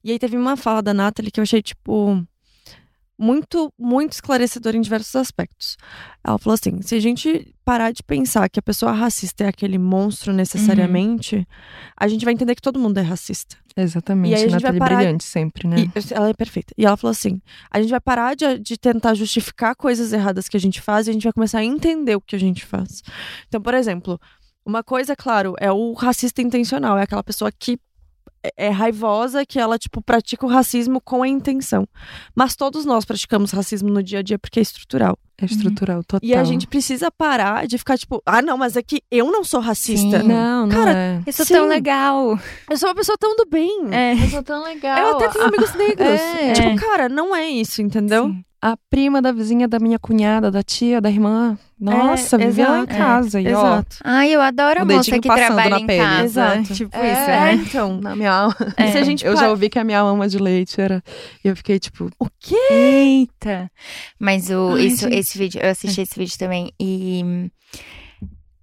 [0.02, 2.26] E aí teve uma fala da Nathalie que eu achei, tipo,
[3.18, 5.76] muito, muito esclarecedora em diversos aspectos.
[6.22, 9.78] Ela falou assim: se a gente parar de pensar que a pessoa racista é aquele
[9.78, 11.46] monstro necessariamente,
[11.96, 13.56] a gente vai entender que todo mundo é racista.
[13.76, 14.32] Exatamente.
[14.32, 15.76] E aí a gente vai parar- brilhante sempre, né?
[15.80, 16.72] E ela é perfeita.
[16.76, 17.40] E ela falou assim:
[17.70, 21.10] a gente vai parar de, de tentar justificar coisas erradas que a gente faz e
[21.10, 23.02] a gente vai começar a entender o que a gente faz.
[23.48, 24.20] Então, por exemplo,
[24.66, 27.78] uma coisa, claro, é o racista intencional, é aquela pessoa que
[28.57, 31.86] é- raivosa, que ela, tipo, pratica o racismo com a intenção.
[32.34, 35.18] Mas todos nós praticamos racismo no dia a dia porque é estrutural.
[35.36, 36.20] É estrutural, total.
[36.22, 39.42] E a gente precisa parar de ficar, tipo, ah, não, mas é que eu não
[39.42, 40.20] sou racista.
[40.20, 40.28] Sim.
[40.28, 41.22] Não, não Cara, é.
[41.26, 41.55] Eu sou Sim.
[41.55, 42.38] tão legal.
[42.70, 43.88] Eu sou uma pessoa tão do bem.
[43.90, 44.12] É.
[44.14, 44.97] Eu sou tão legal.
[44.97, 46.07] Eu até tenho amigos negros.
[46.09, 46.53] É.
[46.53, 48.28] Tipo, cara, não é isso, entendeu?
[48.28, 48.45] Sim.
[48.66, 51.58] A prima da vizinha da minha cunhada, da tia, da irmã.
[51.78, 53.38] Nossa, É, vivia lá em casa.
[53.38, 53.96] E, ó, Exato.
[54.02, 56.02] Ai, eu adoro a O moça que trabalha na em pele.
[56.02, 56.24] casa.
[56.56, 56.74] Exato.
[56.74, 57.12] Tipo É.
[57.12, 57.52] isso, É, né?
[57.56, 58.00] então.
[58.00, 58.56] na minha alma.
[58.78, 58.90] É.
[58.90, 61.02] Se a gente Eu já ouvi que a minha alma de leite era.
[61.44, 62.56] E eu fiquei tipo, O quê?
[62.70, 63.70] Eita!
[64.18, 65.14] Mas o, Ai, isso, gente.
[65.18, 67.50] esse vídeo, eu assisti esse vídeo também e.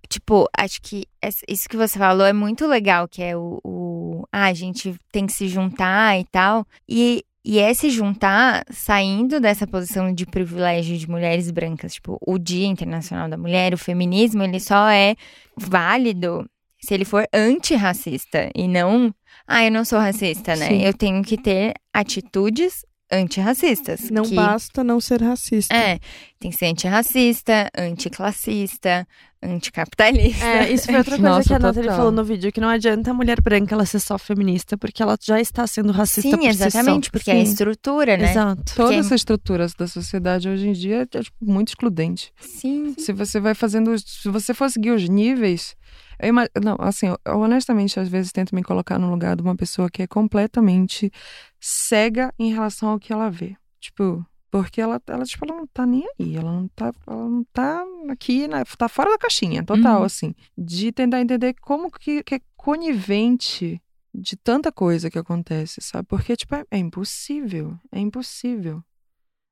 [0.10, 1.06] Tipo, acho que
[1.48, 3.62] isso que você falou é muito legal, que é o.
[3.64, 6.66] o ah, a gente tem que se juntar e tal.
[6.90, 11.96] E, e é se juntar saindo dessa posição de privilégio de mulheres brancas.
[11.96, 15.16] Tipo, o Dia Internacional da Mulher, o feminismo, ele só é
[15.58, 16.48] válido
[16.80, 19.14] se ele for antirracista e não.
[19.48, 20.68] Ah, eu não sou racista, né?
[20.68, 20.82] Sim.
[20.84, 24.10] Eu tenho que ter atitudes antirracistas.
[24.10, 24.36] Não que...
[24.36, 25.76] basta não ser racista.
[25.76, 26.00] É,
[26.40, 29.08] tem que ser antirracista, anticlassista,
[29.44, 30.46] anticapitalista.
[30.46, 31.98] É, isso foi outra coisa Nossa, que a Nathalie total.
[31.98, 35.18] falou no vídeo, que não adianta a mulher branca ela ser só feminista, porque ela
[35.22, 37.52] já está sendo racista Sim, por exatamente, si porque é a Sim.
[37.52, 38.32] estrutura, né?
[38.32, 38.64] Exato.
[38.76, 42.32] toda Porque- essa estrutura da sociedade hoje em dia é tipo, muito excludente.
[42.40, 42.94] Sim.
[42.98, 43.98] Se você vai fazendo.
[44.00, 45.76] Se você for seguir os níveis.
[46.20, 49.42] Eu ima- não, assim, eu, eu honestamente às vezes tento me colocar no lugar de
[49.42, 51.12] uma pessoa que é completamente
[51.60, 53.56] cega em relação ao que ela vê.
[53.80, 56.36] Tipo, porque ela, ela, tipo, ela não tá nem aí.
[56.36, 60.06] Ela não tá, ela não tá aqui, né, tá fora da caixinha, total, Uhum.
[60.06, 60.36] assim.
[60.58, 63.82] De tentar entender como que, que é conivente
[64.14, 66.06] de tanta coisa que acontece, sabe?
[66.08, 67.80] Porque, tipo, é, é impossível.
[67.92, 68.84] É impossível.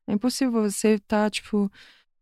[0.06, 1.72] É impossível você estar, tipo,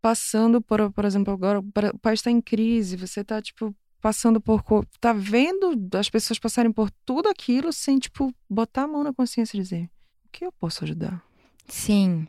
[0.00, 4.62] passando por, por exemplo, agora o país está em crise, você tá, tipo, passando por.
[5.00, 9.56] tá vendo as pessoas passarem por tudo aquilo sem, tipo, botar a mão na consciência
[9.56, 9.90] e dizer:
[10.24, 11.20] o que eu posso ajudar?
[11.66, 12.28] Sim.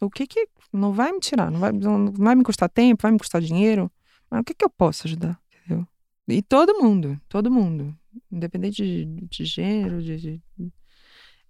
[0.00, 0.48] O que que.
[0.72, 3.90] Não vai me tirar, não vai, não vai me custar tempo, vai me custar dinheiro,
[4.30, 5.38] mas o que que eu posso ajudar?
[5.64, 5.86] Entendeu?
[6.28, 7.92] E todo mundo, todo mundo,
[8.30, 10.40] independente de, de gênero, de, de-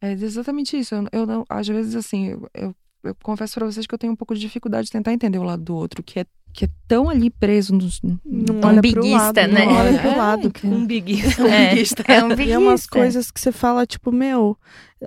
[0.00, 0.94] É exatamente isso.
[0.94, 4.12] Eu, eu não, às vezes, assim, eu, eu, eu confesso pra vocês que eu tenho
[4.14, 6.68] um pouco de dificuldade de tentar entender o lado do outro, que é que é
[6.88, 8.00] tão ali preso nos.
[8.02, 9.64] Não Um olha pro biguista, lado, né?
[9.66, 10.50] Não olha pro É, lado.
[10.52, 10.74] cara.
[10.74, 11.42] Um biguista.
[11.46, 12.90] É, é um E é umas biguista.
[12.90, 14.58] coisas que você fala, tipo, meu,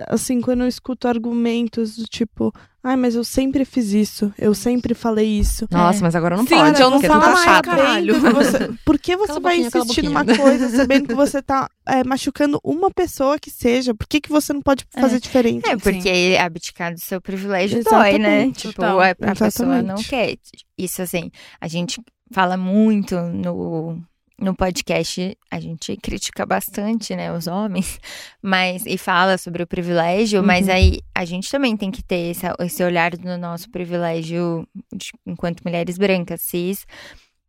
[0.08, 4.92] assim, quando eu escuto argumentos do tipo, ai, mas eu sempre fiz isso, eu sempre
[4.94, 5.66] falei isso.
[5.70, 6.70] Nossa, mas agora não Sim, pode.
[6.70, 7.64] então não fala tu tá mais, chato.
[7.64, 7.82] cara.
[7.82, 8.20] caralho.
[8.20, 12.90] Você- Por que você vai insistir numa coisa, sabendo que você tá é, machucando uma
[12.90, 13.94] pessoa que seja?
[13.94, 15.68] Por que, que você não pode fazer diferente?
[15.68, 18.38] É, porque abdicar do seu privilégio dói, né?
[18.38, 18.68] Exatamente.
[18.68, 19.00] Tipo, Total.
[19.00, 20.08] a, a pessoa não Exatamente.
[20.08, 20.36] quer.
[20.76, 21.30] Isso, assim,
[21.60, 22.00] a gente
[22.32, 24.02] fala muito no,
[24.40, 27.98] no podcast, a gente critica bastante, né, os homens,
[28.42, 30.74] mas e fala sobre o privilégio, mas Uhum.
[30.74, 35.62] aí a gente também tem que ter esse, esse olhar do nosso privilégio de- enquanto
[35.64, 36.84] mulheres brancas, cis,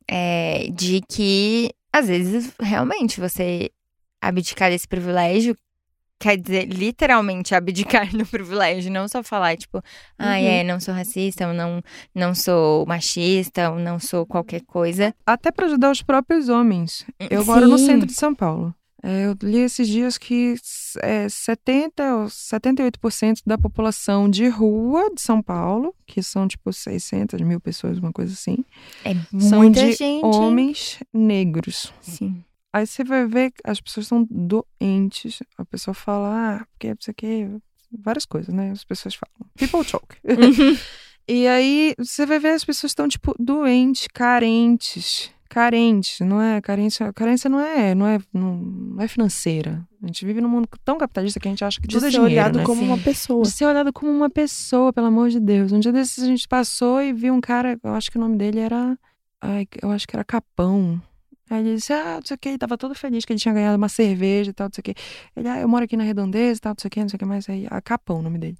[0.08, 3.72] é, de que às vezes realmente você
[4.22, 5.56] abdicar desse privilégio
[6.20, 9.82] quer dizer literalmente abdicar do privilégio, não só falar tipo,
[10.18, 10.32] ah, Uhum.
[10.34, 11.82] é, não sou racista, eu não,
[12.14, 15.14] não sou machista, eu não sou qualquer coisa.
[15.26, 17.06] Até para ajudar os próprios homens.
[17.30, 17.86] Eu moro no Sim.
[17.86, 18.74] centro de São Paulo.
[19.04, 20.56] É, eu li esses dias que
[21.04, 27.40] é, 70 ou 78% da população de rua de São Paulo, que são tipo 600
[27.42, 28.66] mil pessoas, uma coisa assim,
[29.04, 30.26] É são de gente.
[30.26, 31.94] homens negros.
[32.02, 32.44] Sim.
[32.76, 35.42] Aí você vai ver que as pessoas são doentes.
[35.58, 37.50] A pessoa fala, ah, porque não sei o quê,
[37.98, 38.72] várias coisas, né?
[38.72, 39.50] As pessoas falam.
[39.58, 40.18] People talk.
[41.26, 45.32] e aí você vai ver as pessoas estão, tipo, doentes, carentes.
[45.48, 46.60] Carentes, não é?
[46.60, 49.82] Carência, carência não é, não é, não é financeira.
[50.04, 52.12] A gente vive num mundo tão capitalista que a gente acha que de tudo é
[52.12, 52.66] ser dinheiro, olhado né?
[52.66, 52.88] como Sim.
[52.88, 53.44] uma pessoa.
[53.44, 55.72] De ser olhado como uma pessoa, pelo amor de Deus.
[55.72, 58.36] Um dia desses a gente passou e viu um cara, eu acho que o nome
[58.36, 59.00] dele era.
[59.40, 61.02] Ai, eu acho que era Capão.
[61.50, 63.54] Aí ele disse, ah, não sei o que, ele tava todo feliz que ele tinha
[63.54, 64.96] ganhado uma cerveja e tal, não sei o que.
[65.36, 67.18] Ele, ah, eu moro aqui na Redondeza e tal, não sei o que, não sei
[67.18, 67.48] o que mais.
[67.50, 68.58] Aí, ah, Capão, o nome dele.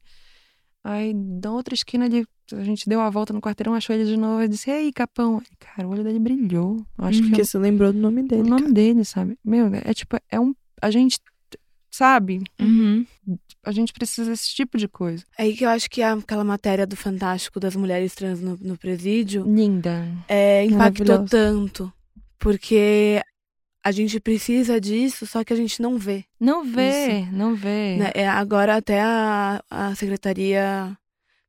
[0.84, 4.16] Aí, na outra esquina, ele, a gente deu a volta no quarteirão, achou ele de
[4.16, 5.38] novo e disse, e aí, Capão?
[5.38, 6.86] Ele, cara, o olho dele brilhou.
[6.98, 8.42] Eu acho que Porque você lembrou do nome é dele.
[8.44, 8.74] o nome cara.
[8.74, 9.36] dele, sabe?
[9.44, 10.54] Meu, é tipo, é um.
[10.80, 11.18] A gente,
[11.90, 12.44] sabe?
[12.62, 13.04] Uhum.
[13.64, 15.24] A gente precisa desse tipo de coisa.
[15.40, 18.56] É Aí que eu acho que a- aquela matéria do Fantástico das mulheres trans no,
[18.62, 20.08] no presídio Linda.
[20.28, 21.92] é, impactou tanto.
[22.46, 23.24] Porque
[23.84, 26.26] a gente precisa disso, só que a gente não vê.
[26.40, 27.98] Não vê, não vê.
[27.98, 28.12] né?
[28.14, 30.96] É, agora até a, a Secretaria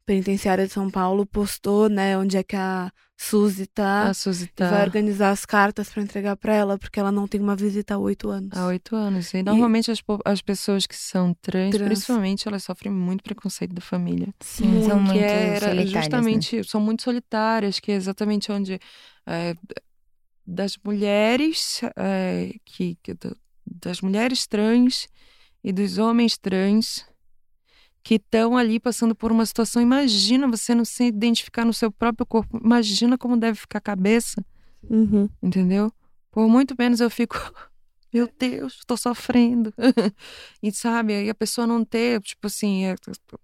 [0.07, 4.09] Penitenciária de São Paulo postou, né, onde é que a Suzy tá.
[4.09, 7.29] A Suzy E tá vai organizar as cartas pra entregar pra ela, porque ela não
[7.29, 8.57] tem uma visita há oito anos.
[8.57, 9.35] há oito anos.
[9.35, 11.89] E normalmente as, as pessoas que são trans, Trans.
[11.89, 14.29] principalmente, elas sofrem muito preconceito da família.
[14.41, 16.01] Sim, são muito que era solitárias, né?
[16.01, 18.81] justamente, são muito solitárias, que é exatamente onde
[19.27, 19.55] é,
[20.47, 23.15] das mulheres é, que, que
[23.67, 25.09] das mulheres trans
[25.65, 27.05] e dos homens trans
[28.03, 29.83] que estão ali passando por uma situação.
[29.83, 32.59] Imagina você não se identificar no seu próprio corpo.
[32.63, 34.45] Imagina como deve ficar a cabeça,
[34.89, 35.29] Uhum.
[35.43, 35.93] entendeu?
[36.31, 37.35] Por muito menos eu fico,
[38.15, 39.75] meu Deus, estou sofrendo.
[40.63, 42.95] e sabe, aí a pessoa não ter, tipo assim, é,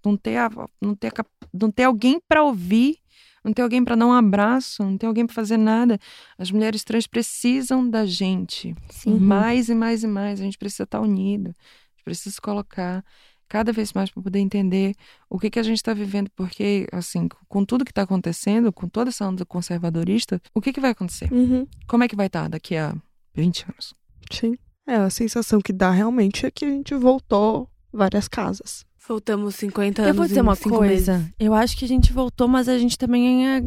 [0.04, 0.50] não ter, a-
[0.80, 2.98] não ter, a não ter alguém para ouvir,
[3.44, 5.98] não ter alguém para dar um abraço, não ter alguém para fazer nada.
[6.38, 8.74] As mulheres trans precisam da gente.
[8.90, 9.18] Sim.
[9.18, 10.40] Mais e mais e mais.
[10.40, 11.48] A gente precisa estar unido.
[11.48, 13.04] A gente precisa se colocar
[13.48, 14.94] cada vez mais para poder entender
[15.28, 16.30] o que, que a gente está vivendo.
[16.36, 20.80] Porque, assim, com tudo que está acontecendo, com toda essa onda conservadorista, o que, que
[20.80, 21.30] vai acontecer?
[21.32, 21.66] Uhum.
[21.86, 22.94] Como é que vai estar daqui a
[23.34, 23.94] 20 anos?
[24.30, 24.56] Sim.
[24.86, 28.84] É, a sensação que dá realmente é que a gente voltou várias casas.
[29.06, 30.08] Faltamos 50 anos.
[30.10, 31.18] Eu vou dizer uma coisa.
[31.18, 31.32] meses.
[31.38, 33.62] Eu acho que a gente voltou, mas a gente também é-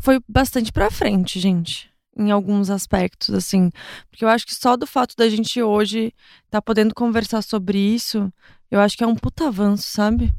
[0.00, 1.90] foi bastante pra frente, gente.
[2.16, 3.70] Em alguns aspectos, assim.
[4.10, 6.12] Porque eu acho que só do fato da gente hoje
[6.50, 8.32] tá podendo conversar sobre isso,
[8.70, 10.34] eu acho que é um puta avanço, sabe?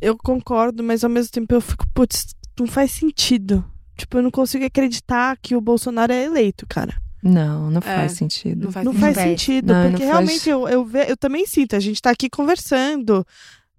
[0.00, 3.64] Eu concordo, mas ao mesmo tempo eu fico, putz, não faz sentido.
[3.96, 6.96] Tipo, eu não consigo acreditar que o Bolsonaro é eleito, cara.
[7.20, 8.66] Não, não É, faz sentido.
[8.66, 9.04] Não faz Não sentido.
[9.04, 9.28] faz faz.
[9.28, 10.26] sentido, Não, porque não faz.
[10.28, 13.26] realmente eu, eu, ve- eu também sinto, a gente tá aqui conversando,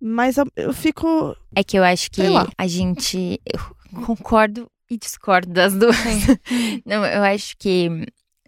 [0.02, 1.36] mas eu, eu fico.
[1.56, 2.22] É que eu acho que
[2.58, 3.40] a gente.
[3.46, 5.96] Eu concordo e discordo das duas.
[6.86, 7.90] Não, eu acho que,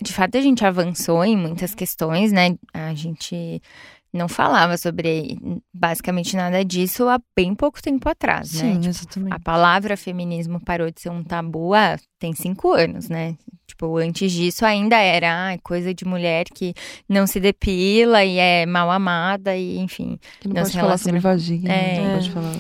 [0.02, 2.56] de fato, a gente avançou em muitas questões, né?
[2.74, 3.62] A gente
[4.14, 5.38] não falava sobre
[5.74, 8.74] basicamente nada disso há bem pouco tempo atrás, né?
[8.76, 9.34] Tipo, exatamente.
[9.34, 13.36] a palavra feminismo parou de ser um tabu há tem cinco anos, né?
[13.66, 16.74] Tipo, antes disso ainda era ah, coisa de mulher que
[17.08, 20.20] não se depila e é mal amada e enfim.
[20.42, 22.00] Que não, Não pode falar sobre vagina, É.
[22.02, 22.58] não pode falar.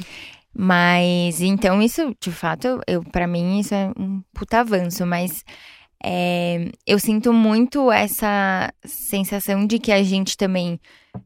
[0.53, 5.43] Mas então isso, de fato, eu para mim isso é um puta avanço, mas
[6.03, 10.79] É, eu sinto muito essa sensação de que a gente também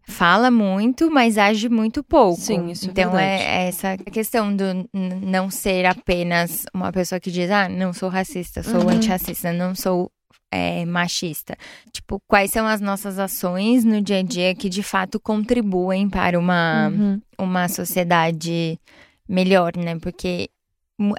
[0.07, 2.39] fala muito, mas age muito pouco.
[2.41, 3.43] Sim, isso é Então verdade.
[3.43, 8.63] é essa questão do não ser apenas uma pessoa que diz, ah, não sou racista,
[8.63, 8.89] sou Uhum.
[8.89, 10.11] antirracista, não sou
[10.51, 11.55] é, machista.
[11.91, 16.37] Tipo, quais são as nossas ações no dia a dia que de fato contribuem para
[16.39, 17.21] uma Uhum.
[17.39, 18.79] uma sociedade
[19.27, 19.97] melhor, né?
[19.99, 20.49] Porque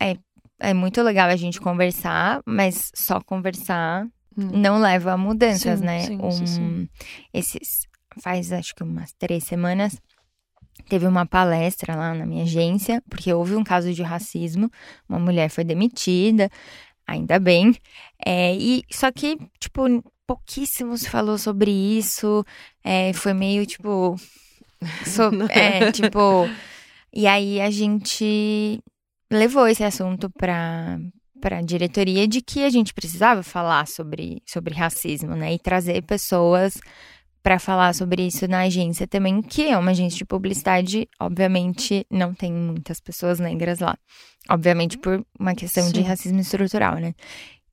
[0.01, 0.17] é,
[0.59, 4.07] é muito legal a gente conversar, mas só conversar
[4.39, 4.51] Hum.
[4.53, 6.01] não leva a mudanças, Sim, né?
[6.01, 6.89] sim, um, sim.
[7.33, 7.87] Esses
[8.23, 9.97] faz acho que umas três semanas
[10.91, 14.71] teve uma palestra lá na minha agência porque houve um caso de racismo,
[15.09, 16.51] uma mulher foi demitida,
[17.07, 17.75] ainda bem,
[18.25, 19.83] é, e só que tipo
[20.27, 22.45] pouquíssimo se falou sobre isso,
[22.85, 24.17] é, foi meio tipo
[25.07, 26.47] so- é, tipo
[27.13, 28.81] e aí a gente
[29.31, 30.99] levou esse assunto para
[31.41, 35.53] para a diretoria de que a gente precisava falar sobre, sobre racismo, né?
[35.53, 36.79] E trazer pessoas
[37.43, 42.35] para falar sobre isso na agência também, que é uma agência de publicidade, obviamente não
[42.35, 43.97] tem muitas pessoas negras lá.
[44.51, 46.09] Obviamente por uma questão de Sim.
[46.09, 47.15] racismo estrutural, né?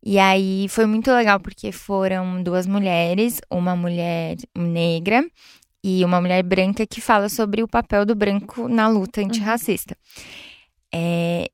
[0.06, 5.26] E aí foi muito legal porque foram duas mulheres, uma mulher negra
[5.84, 9.97] e uma mulher branca que fala sobre o papel do branco na luta antirracista.
[10.93, 11.49] É,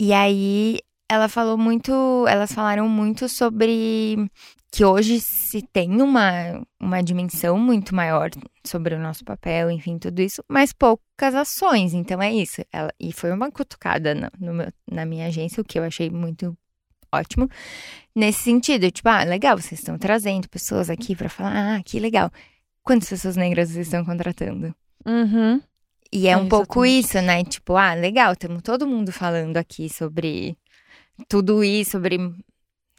[0.00, 0.78] e aí
[1.10, 1.92] ela falou muito,
[2.28, 4.30] elas falaram muito sobre
[4.70, 8.30] que hoje se tem uma, uma dimensão muito maior
[8.64, 11.92] sobre o nosso papel, enfim, tudo isso, mas poucas ações.
[11.92, 12.62] Então é isso.
[12.72, 16.56] Ela, e foi uma cutucada na, meu- na minha agência, o que eu achei muito
[17.12, 17.48] ótimo.
[18.14, 22.30] Nesse sentido, tipo, ah, legal, vocês estão trazendo pessoas aqui pra falar, ah, que legal.
[22.84, 24.72] Quantas pessoas negras vocês estão contratando?
[25.04, 25.60] Uhum.
[26.12, 27.44] E é É, um pouco isso, né?
[27.44, 30.56] Tipo, ah, legal, temos todo mundo falando aqui sobre
[31.28, 32.18] tudo isso, sobre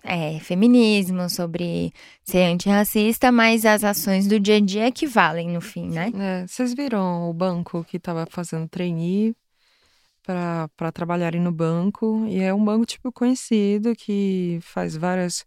[0.03, 1.93] é, feminismo, sobre
[2.23, 6.11] ser antirracista, mas as ações do dia a dia é que valem no fim, né?
[6.15, 9.35] É, vocês viram o banco que tava fazendo trainee
[10.23, 15.45] para para trabalharem no banco e é um banco tipo conhecido que faz várias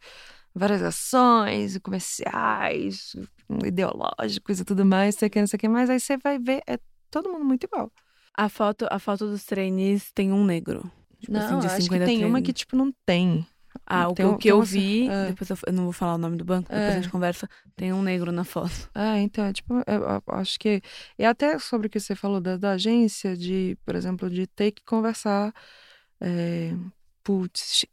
[0.54, 3.16] várias ações comerciais,
[3.64, 6.62] ideológicos e tudo mais, sei que não sei o que, mas aí você vai ver
[6.66, 6.78] é
[7.22, 7.90] todo mundo muito igual.
[8.36, 10.90] A foto, a foto dos trainees tem um negro.
[11.20, 12.54] Tipo assim, Não, de acho que 50 tem uma que trainees.
[12.58, 13.46] tipo não tem.
[13.86, 15.26] Ah, o, que- tem um- o que tem eu vi, é.
[15.26, 16.88] depois eu, eu não vou falar o nome do banco, depois É.
[16.92, 18.70] a gente conversa, tem um negro na foto.
[18.94, 19.74] Ah, então, é tipo,
[20.28, 20.80] acho que.
[21.18, 24.70] E até sobre o que você falou da, da agência, de, por exemplo, de ter
[24.72, 25.52] que conversar.
[26.20, 26.72] É,
[27.22, 27.84] putz,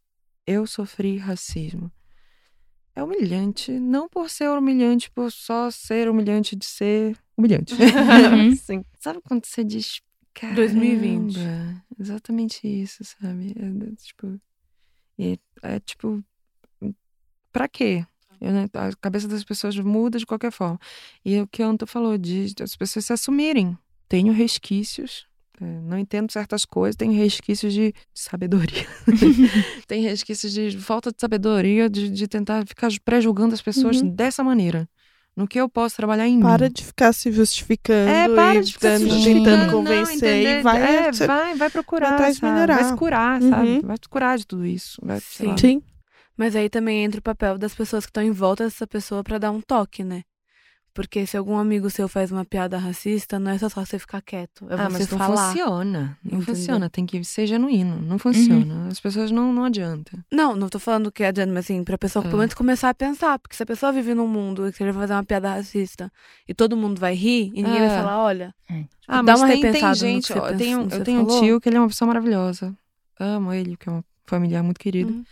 [0.46, 1.92] eu sofri racismo.
[2.96, 7.74] É humilhante, não por ser humilhante, por só ser humilhante de ser humilhante.
[7.80, 8.56] Uhum.
[8.58, 8.84] Sim.
[9.00, 10.02] sabe quando você diz.
[10.56, 11.36] 2020.
[11.36, 13.54] "Caramba", Exatamente isso, sabe?
[13.58, 14.40] É, é, tipo.
[15.18, 16.24] e é tipo.
[17.52, 18.06] Pra quê?
[18.40, 20.80] Eu, né, a cabeça das pessoas muda de qualquer forma.
[21.24, 23.78] E é o que a Anta falou, de as pessoas se assumirem.
[24.10, 28.86] Tenho resquícios, é, não entendo certas coisas, tenho resquícios de sabedoria.
[29.88, 34.10] tem resquícios de falta de sabedoria, de, de tentar ficar pré-julgando as pessoas Uhum.
[34.10, 34.88] dessa maneira.
[35.36, 36.74] No que eu posso trabalhar em Para mim.
[36.74, 40.60] de ficar se justificando É, para e de ficar se justificando, tentando não, convencer entender?
[40.60, 42.54] e vai, é, vai, vai procurar, atrás de sabe?
[42.54, 42.76] melhorar.
[42.76, 43.68] Vai se curar, sabe?
[43.70, 43.82] Uhum.
[43.82, 45.00] Vai se curar de tudo isso.
[45.02, 45.58] Vai, lá.
[45.58, 45.82] Sim.
[46.36, 49.38] Mas aí também entra o papel das pessoas que estão em volta dessa pessoa pra
[49.38, 50.24] dar um toque, né?
[50.94, 54.66] Porque se algum amigo seu faz uma piada racista, não é só você ficar quieto.
[54.70, 55.48] É ah, você mas não falar.
[55.48, 56.18] funciona.
[56.22, 56.56] Não Entendeu?
[56.56, 56.90] funciona.
[56.90, 58.02] Tem que ser genuíno.
[58.02, 58.90] Não funciona.
[58.90, 60.24] As pessoas não, não adianta.
[60.30, 62.28] Não, não tô falando que adianta, mas assim, pra pessoa É.
[62.28, 63.40] pelo menos começar a pensar.
[63.40, 66.12] Porque se a pessoa vive num mundo e que ele vai fazer uma piada racista
[66.46, 67.88] e todo mundo vai rir, e ninguém É.
[67.88, 68.54] vai falar, olha.
[68.70, 68.84] É.
[69.08, 70.34] Ah, dá mas uma tem, tem repensada que gente.
[70.34, 71.42] ó, eu pensa- eu tenho um falou.
[71.42, 72.76] tio que ele é uma pessoa maravilhosa.
[73.18, 75.14] Amo ele, que é um familiar muito querido.
[75.14, 75.24] Uhum.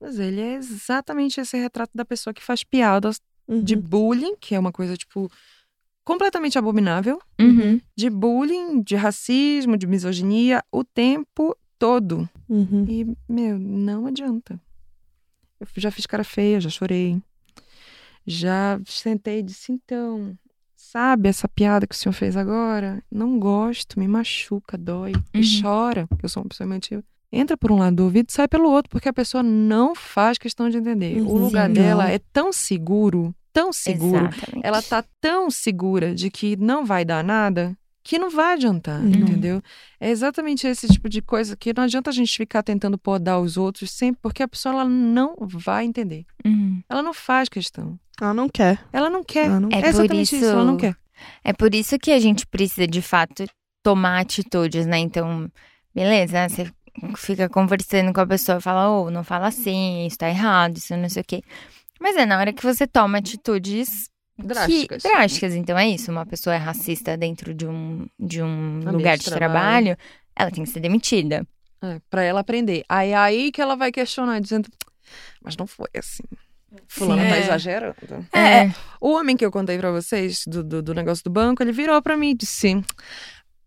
[0.00, 3.62] Mas ele é exatamente esse retrato da pessoa que faz piadas Uhum.
[3.62, 5.30] de bullying, que é uma coisa, tipo,
[6.04, 7.18] completamente abominável.
[7.40, 7.80] Uhum.
[7.96, 12.28] De bullying, de racismo, de misoginia, o tempo todo.
[12.48, 12.84] Uhum.
[12.88, 14.60] E, meu, não adianta.
[15.60, 17.20] Eu já fiz cara feia, já chorei.
[18.26, 20.36] Já sentei e disse, então,
[20.74, 23.02] sabe essa piada que o senhor fez agora?
[23.10, 25.12] Não gosto, me machuca, dói.
[25.32, 25.44] E Uhum.
[25.62, 27.04] chora, porque eu sou uma pessoa emotiva.
[27.34, 30.38] Entra por um lado do ouvido e sai pelo outro, porque a pessoa não faz
[30.38, 31.20] questão de entender.
[31.20, 31.38] O Uhum.
[31.44, 34.26] lugar dela é tão seguro, tão seguro.
[34.26, 34.60] Exatamente.
[34.66, 37.76] Ela tá tão segura de que não vai dar nada
[38.06, 39.08] que não vai adiantar, Uhum.
[39.08, 39.62] entendeu?
[39.98, 43.56] É exatamente esse tipo de coisa que não adianta a gente ficar tentando podar os
[43.56, 46.26] outros sempre, porque a pessoa ela não vai entender.
[46.44, 46.82] Uhum.
[46.86, 47.98] Ela não faz questão.
[48.20, 48.78] Ela não quer.
[48.92, 49.46] Ela não quer.
[49.46, 50.36] Ela não É É, por exatamente isso...
[50.36, 50.94] isso- ela não quer.
[51.42, 53.46] É por isso que a gente precisa, de fato,
[53.82, 54.98] tomar atitudes, né?
[54.98, 55.48] Então,
[55.94, 56.70] beleza, você
[57.16, 60.96] fica conversando com a pessoa e fala, ô, não fala assim, isso tá errado, isso
[60.96, 61.42] não sei o quê.
[62.00, 65.02] Mas é na hora que você toma atitudes Drásticas.
[65.02, 65.54] Que, drásticas.
[65.54, 66.10] Então é isso.
[66.10, 69.44] Uma pessoa é racista dentro de um, de um Ambiente lugar de trabalho.
[69.94, 69.98] trabalho,
[70.34, 71.46] ela tem que ser demitida.
[71.80, 72.82] É, pra ela aprender.
[72.88, 74.68] Aí é aí que ela vai questionar, dizendo,
[75.40, 76.24] mas não foi assim.
[76.88, 77.28] Fulano Sim.
[77.28, 77.40] tá É.
[77.40, 78.26] exagerando.
[78.32, 78.72] É.
[79.00, 82.02] O homem que eu contei pra vocês do, do, do negócio do banco, ele virou
[82.02, 82.82] pra mim e disse: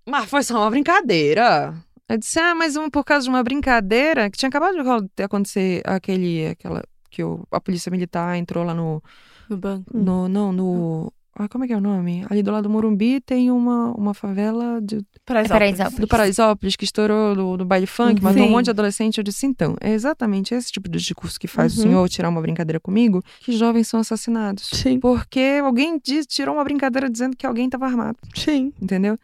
[0.05, 1.73] Mas foi só uma brincadeira.
[2.10, 5.08] Eu disse: Ah, mas um, por causa de uma brincadeira, que tinha acabado de acon-
[5.16, 6.47] de acontecer aquele.
[6.47, 6.84] aquela.
[7.10, 9.01] que o, a polícia militar entrou lá no.
[9.49, 9.97] No banco.
[9.97, 11.14] no não, no.
[11.39, 12.26] Ah, como é que é o nome?
[12.32, 15.93] Ali do lado do Morumbi tem uma, uma favela de, Paraisópolis.
[15.99, 18.51] do Paraisópolis que estourou no, no baile funk, matou um Sim.
[18.51, 19.20] monte de adolescente.
[19.20, 21.84] Eu disse, então, é exatamente esse tipo de discurso que faz o Uhum.
[21.84, 24.68] senhor tirar uma brincadeira comigo, que jovens são assassinados.
[24.74, 28.74] Sim, Porque alguém diz- tirou uma brincadeira dizendo que alguém estava armado, sim.
[28.82, 29.16] entendeu?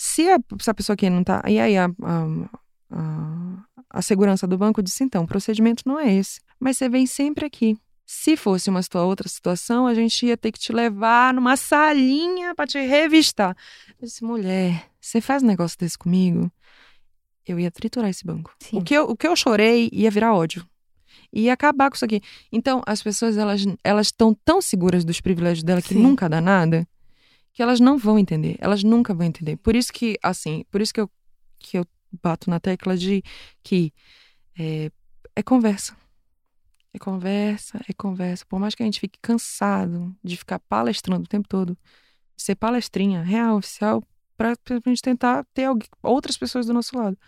[0.00, 1.42] Se a, se a pessoa que não tá.
[1.48, 1.90] E aí a,
[2.90, 6.40] a, a, segurança do banco disse, então, o procedimento não é esse.
[6.60, 7.76] Mas você vem sempre aqui.
[8.06, 12.64] Se fosse uma outra situação, a gente ia ter que te levar numa salinha para
[12.64, 13.56] te revistar.
[14.00, 16.48] Eu disse, mulher, você faz um negócio desse comigo?
[17.44, 18.54] Eu ia triturar esse banco.
[18.60, 18.78] Sim.
[18.78, 20.64] O que, eu, o que eu chorei ia virar ódio.
[21.32, 22.22] Ia acabar com isso aqui.
[22.52, 26.02] Então, as pessoas, elas elas estão tão seguras dos privilégios dela que Sim.
[26.02, 26.86] nunca dá nada,
[27.58, 28.56] que elas não vão entender.
[28.60, 29.56] Elas nunca vão entender.
[29.56, 31.10] Por isso que, assim, por isso que eu,
[31.58, 31.84] que eu
[32.22, 33.20] bato na tecla de
[33.64, 33.92] que
[34.56, 34.92] é,
[35.34, 35.96] é conversa.
[36.94, 38.46] É conversa, é conversa.
[38.48, 41.76] Por mais que a gente fique cansado de ficar palestrando o tempo todo,
[42.36, 44.04] de ser palestrinha real, oficial,
[44.36, 47.18] pra, pra gente tentar ter alguém, outras pessoas do nosso lado.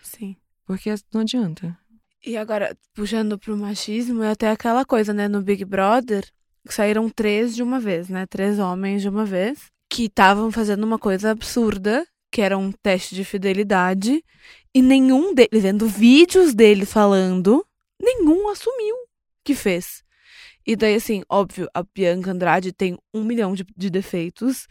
[0.00, 0.36] Sim.
[0.64, 1.76] Porque não adianta.
[2.24, 5.26] E agora, puxando pro machismo, é até aquela coisa, né?
[5.26, 6.24] No Big Brother,
[6.66, 8.26] saíram três de uma vez, né?
[8.26, 13.14] Três homens de uma vez, que estavam fazendo uma coisa absurda, que era um teste
[13.14, 14.24] de fidelidade,
[14.74, 17.64] e nenhum deles, vendo vídeos deles falando,
[18.00, 18.96] nenhum assumiu
[19.44, 20.02] que fez.
[20.66, 24.66] E daí, assim, óbvio, a Bianca Andrade tem um milhão de, de defeitos,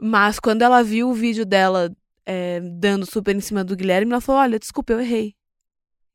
[0.00, 1.90] mas quando ela viu o vídeo dela
[2.26, 5.34] é, dando super em cima do Guilherme, ela falou: Olha, desculpa, eu errei.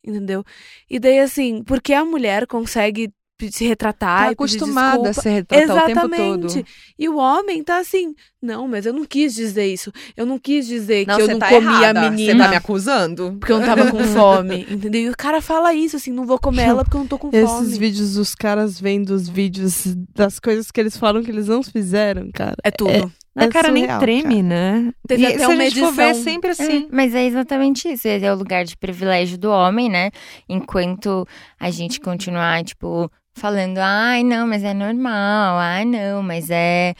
[0.05, 0.43] Entendeu?
[0.89, 3.11] E daí, assim, porque a mulher consegue
[3.51, 6.53] se retratar Tá e pedir acostumada a se retratar o tempo Exatamente.
[6.55, 6.65] todo.
[6.99, 9.91] E o homem tá assim, não, mas eu não quis dizer isso.
[10.15, 11.99] Eu não quis dizer que eu não tá comi errada.
[11.99, 13.37] a Você menina tá me acusando?
[13.39, 15.01] porque eu não tava com fome, entendeu?
[15.01, 17.29] E o cara fala isso, assim, não vou comer ela porque eu não tô com
[17.33, 17.77] Esses fome.
[17.79, 19.83] vídeos dos caras vendo os vídeos
[20.15, 22.55] das coisas que eles falam que eles não fizeram, cara.
[22.63, 23.11] É tudo.
[23.35, 24.93] A É cara nem surreal, treme, né?
[25.07, 26.87] Teve e até se uma a gente for ver, é edição- sempre É, assim.
[26.91, 28.07] mas é exatamente isso.
[28.07, 30.11] Esse é o lugar de privilégio do homem, né?
[30.47, 31.27] Enquanto
[31.59, 36.95] a gente continuar, tipo, falando, ai, não, mas é normal, ai, não, mas é.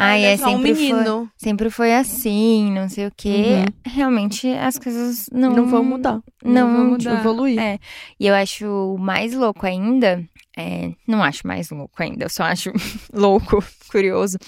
[0.00, 1.30] Ai, é, um sempre, foi, menino.
[1.36, 3.64] sempre foi assim, não sei o quê.
[3.84, 6.20] Realmente as coisas não, Não vão mudar.
[6.44, 7.18] Não, vão mudar.
[7.18, 7.58] Evoluir.
[7.58, 7.80] É.
[8.20, 10.24] E eu acho mais louco ainda.
[10.56, 12.70] é, não acho mais louco ainda, eu só acho
[13.12, 14.38] louco, curioso.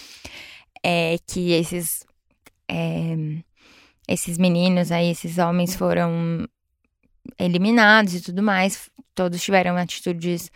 [0.85, 2.07] É que esses.
[2.69, 3.17] é,
[4.07, 6.47] esses meninos aí, esses homens foram
[7.39, 8.89] eliminados e tudo mais.
[9.15, 10.51] Todos tiveram atitudes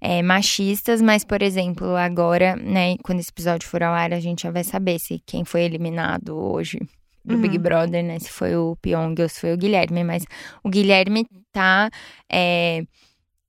[0.00, 4.42] é, machistas, mas, por exemplo, agora, né, quando esse episódio for ao ar, a gente
[4.42, 6.80] já vai saber se quem foi eliminado hoje
[7.24, 8.18] do Big Brother, né?
[8.18, 10.04] Se foi o Pyong ou se foi o Guilherme.
[10.04, 10.24] Mas
[10.62, 11.90] o Guilherme tá
[12.30, 12.84] é,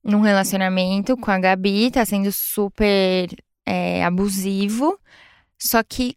[0.04, 3.28] num relacionamento com a Gabi, tá sendo super
[3.66, 4.98] é, abusivo.
[5.58, 6.16] Só que,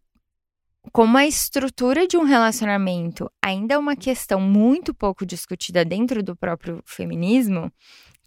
[0.92, 6.36] como a estrutura de um relacionamento ainda é uma questão muito pouco discutida dentro do
[6.36, 7.72] próprio feminismo,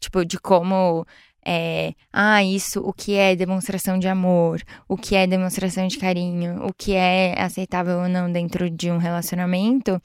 [0.00, 1.06] tipo, de como.
[1.50, 6.66] É, ah, isso, o que é demonstração de amor, o que é demonstração de carinho,
[6.66, 9.98] o que é aceitável ou não dentro de um relacionamento,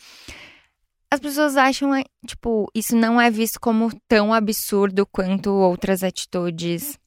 [1.12, 6.98] as pessoas acham, é, tipo, isso não é visto como tão absurdo quanto outras atitudes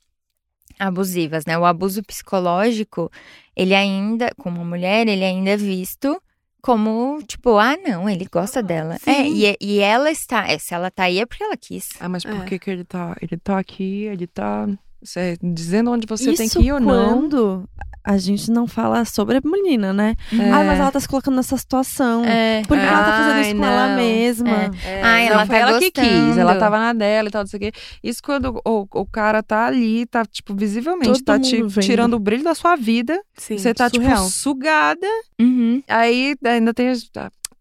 [0.79, 1.57] abusivas, né?
[1.57, 3.11] O abuso psicológico,
[3.57, 6.21] ele ainda, como mulher, ele ainda é visto
[6.67, 8.99] como, tipo, ah, não, ele gosta dela.
[8.99, 9.11] Sim.
[9.13, 11.91] É, e, e ela está, é, se ela tá aí é porque ela quis.
[12.01, 12.45] Ah, mas por É.
[12.45, 13.17] que, que ele tá?
[13.23, 14.67] Ele tá aqui, ele tá
[15.03, 16.87] cê- dizendo onde você Isso tem que ir ou não.
[17.21, 17.69] quando
[18.09, 20.15] a gente não fala sobre a menina, né?
[20.33, 20.51] É.
[20.53, 22.25] Ah, mas ela tá se colocando nessa situação.
[22.25, 22.63] É.
[22.69, 23.97] Por que ela tá fazendo isso Ai, com ela não.
[23.97, 24.49] mesma?
[24.85, 26.27] É, Ah, ela não, foi tá ela que gostando.
[26.29, 27.73] quis, ela tava na dela e tal, não sei o quê.
[28.05, 31.81] Isso quando o, o cara tá ali, tá, tipo, visivelmente, Todo tá te vendo.
[31.81, 33.21] tirando o brilho da sua vida.
[33.37, 33.59] Sim.
[33.59, 34.19] você tá, surreal.
[34.19, 35.07] tipo, sugada.
[35.41, 35.83] Uhum.
[35.89, 36.91] Aí ainda tem.
[36.91, 37.11] as-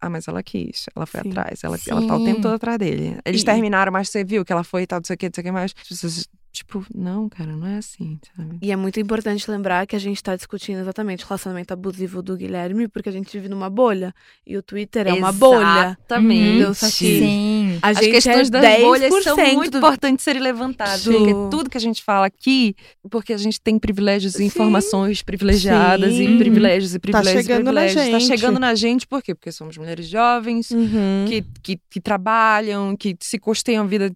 [0.00, 1.30] Ah, mas ela quis, ela foi Sim.
[1.30, 3.18] atrás, ela, ela tá o tempo todo atrás dele.
[3.24, 5.26] Eles E- terminaram, mas você viu que ela foi e tal, não sei o que,
[5.26, 5.72] não sei o que mais.
[5.72, 8.56] Pessoas Tipo, não, cara, não é assim, sabe?
[8.62, 12.34] E é muito importante lembrar que a gente tá discutindo exatamente o relacionamento abusivo do
[12.34, 14.14] Guilherme, porque a gente vive numa bolha.
[14.46, 15.98] E o Twitter é uma bolha.
[15.98, 16.64] Exatamente.
[16.64, 16.74] Uhum.
[16.74, 17.78] Sim.
[17.82, 19.78] A As gente questões é das 10% bolhas são muito do...
[19.78, 21.04] importantes serem levantadas.
[21.04, 22.74] do- Porque tudo que a gente fala aqui,
[23.10, 26.36] porque a gente tem privilégios e informações privilegiadas Sim.
[26.36, 28.12] e privilégios e privilégios chegando e na privilégios.
[28.12, 28.26] Tá gente.
[28.38, 29.34] chegando na gente por quê?
[29.34, 31.24] Porque somos mulheres jovens, Uhum.
[31.28, 34.10] que, que, que trabalham, que se custeiam a vida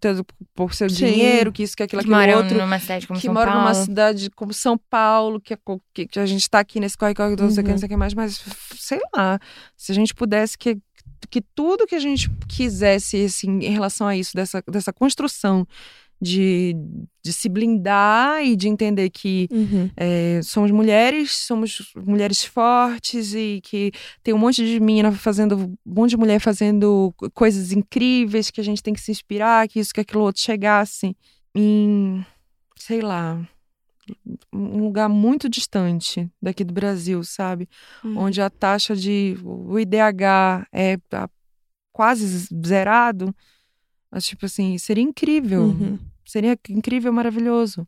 [0.55, 1.07] por seu Sim.
[1.07, 2.59] dinheiro, que isso, que aquilo, Que aquilo moram outro.
[2.59, 3.65] numa cidade como que São moram Paulo.
[3.69, 5.59] numa cidade como São Paulo, que, é
[5.95, 7.75] que, que a gente tá aqui nesse corre-corre, não sei o que, Uhum.
[7.75, 8.43] não sei o que mais, mas
[8.77, 9.39] sei lá,
[9.77, 10.79] se a gente pudesse que,
[11.31, 15.67] que tudo que a gente quisesse, assim, em relação a isso, dessa, dessa construção
[16.23, 16.75] de,
[17.25, 19.91] de se blindar e de entender que Uhum.
[19.97, 23.91] é, somos mulheres, somos mulheres fortes e que
[24.23, 28.61] tem um monte de menina fazendo, um monte de mulher fazendo co- coisas incríveis que
[28.61, 31.17] a gente tem que se inspirar, que isso, que aquilo outro chegasse
[31.55, 32.25] em,
[32.77, 33.41] sei lá,
[34.53, 37.69] um lugar muito distante daqui do Brasil, sabe?
[38.05, 38.19] Uhum.
[38.19, 41.29] Onde a taxa de o IDH é a-
[41.93, 43.35] quase zerado.
[44.11, 45.63] Mas, tipo assim, seria incrível.
[45.63, 45.99] Uhum.
[46.25, 47.87] Seria incrível, maravilhoso.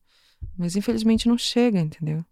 [0.57, 2.25] Mas infelizmente não chega, entendeu?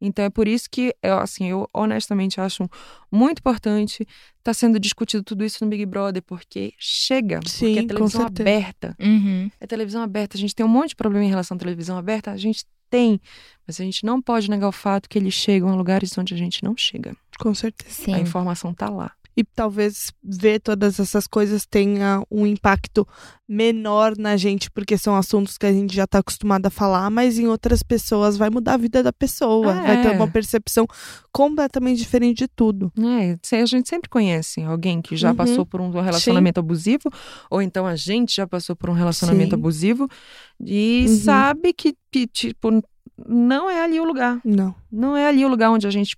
[0.00, 2.68] Então é por isso que eu, assim, eu honestamente acho
[3.10, 4.06] muito importante
[4.38, 8.26] estar sendo discutido tudo isso no Big Brother, porque chega, porque Sim, é com televisão
[8.26, 8.96] aberta.
[9.00, 9.50] Uhum.
[9.60, 10.36] É televisão aberta.
[10.36, 13.20] A gente tem um monte de problema em relação à televisão aberta, a gente tem,
[13.66, 16.36] mas a gente não pode negar o fato que eles chegam a lugares onde a
[16.36, 17.16] gente não chega.
[17.38, 17.94] Com certeza.
[17.94, 18.14] Sim.
[18.14, 19.12] A informação tá lá.
[19.36, 23.06] E talvez ver todas essas coisas tenha um impacto
[23.46, 27.38] menor na gente, porque são assuntos que a gente já está acostumado a falar, mas
[27.38, 29.72] em outras pessoas vai mudar a vida da pessoa.
[29.72, 30.12] Ah, Vai ter é.
[30.12, 30.86] uma percepção
[31.30, 32.90] completamente diferente de tudo.
[32.98, 35.36] É, a gente sempre conhece alguém que já Uhum.
[35.36, 37.10] passou por um relacionamento abusivo,
[37.50, 39.54] ou então a gente já passou por um relacionamento Sim.
[39.56, 40.08] abusivo
[40.60, 41.16] e Uhum.
[41.18, 42.82] sabe que, que, tipo,
[43.28, 44.40] não é ali o lugar.
[44.44, 44.74] Não.
[44.90, 46.16] Não é ali o lugar onde a gente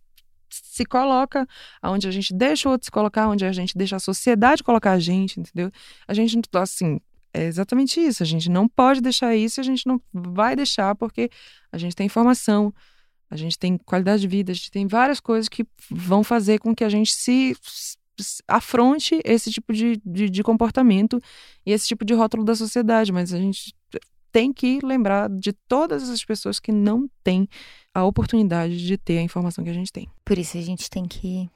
[0.50, 1.46] se coloca,
[1.82, 4.92] onde a gente deixa o outro se colocar, onde a gente deixa a sociedade colocar
[4.92, 5.70] a gente, entendeu?
[6.06, 7.00] A gente, assim,
[7.32, 8.22] é exatamente isso.
[8.22, 11.30] A gente não pode deixar isso, a gente não vai deixar porque
[11.70, 12.72] a gente tem informação,
[13.30, 16.74] a gente tem qualidade de vida, a gente tem várias coisas que vão fazer com
[16.74, 21.20] que a gente se, se afronte esse tipo de, de, de comportamento
[21.64, 23.12] e esse tipo de rótulo da sociedade.
[23.12, 23.74] Mas a gente
[24.32, 27.48] tem que lembrar de todas as pessoas que não têm
[27.94, 30.08] a oportunidade de ter a informação que a gente tem.
[30.24, 31.48] Por isso a gente tem que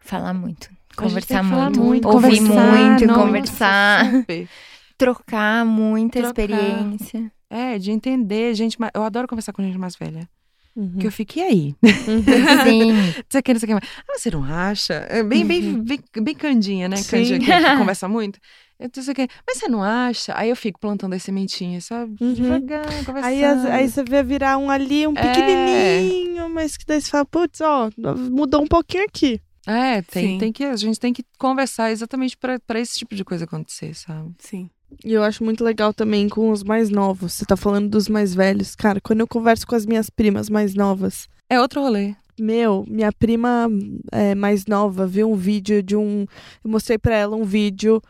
[0.00, 0.68] falar muito.
[0.96, 4.04] Conversar que falar muito, muito, ouvir conversar, muito, nossa, conversar,
[4.98, 6.28] trocar muita Trocar.
[6.42, 7.32] experiência.
[7.48, 8.78] É, de entender gente.
[8.80, 10.28] mais- Eu adoro conversar com gente mais velha.
[10.76, 10.90] Uhum.
[10.92, 11.74] Porque eu fico, e aí?
[12.64, 12.92] Sim.
[13.28, 13.88] Você quer, você quer mais?
[14.08, 14.94] Ah, você não acha?
[15.08, 16.96] É bem, bem, bem, bem candinha, né?
[16.96, 17.10] Sim.
[17.10, 18.38] Candinha que, que conversa muito.
[18.80, 20.32] Eu quer, mas você não acha?
[20.36, 22.16] Aí eu fico plantando as sementinhas, sabe?
[22.20, 22.32] Uhum.
[22.32, 23.24] Devagar, conversando.
[23.24, 25.22] Aí, as- aí você vê virar um ali, um É.
[25.22, 27.90] pequenininho, mas que daí você fala, putz, ó,
[28.30, 29.40] mudou um pouquinho aqui.
[29.66, 30.38] É, tem, Sim.
[30.38, 33.94] tem que, a gente tem que conversar exatamente pra pra esse tipo de coisa acontecer,
[33.94, 34.30] sabe?
[34.38, 34.70] Sim.
[35.04, 37.34] E eu acho muito legal também com os mais novos.
[37.34, 38.74] Você tá falando dos mais velhos.
[38.74, 42.14] Cara, quando eu converso com as minhas primas mais novas, É outro rolê.
[42.38, 43.68] Meu, minha prima
[44.10, 46.24] é, mais nova viu um vídeo de um.
[46.64, 48.00] Eu mostrei pra ela um vídeo.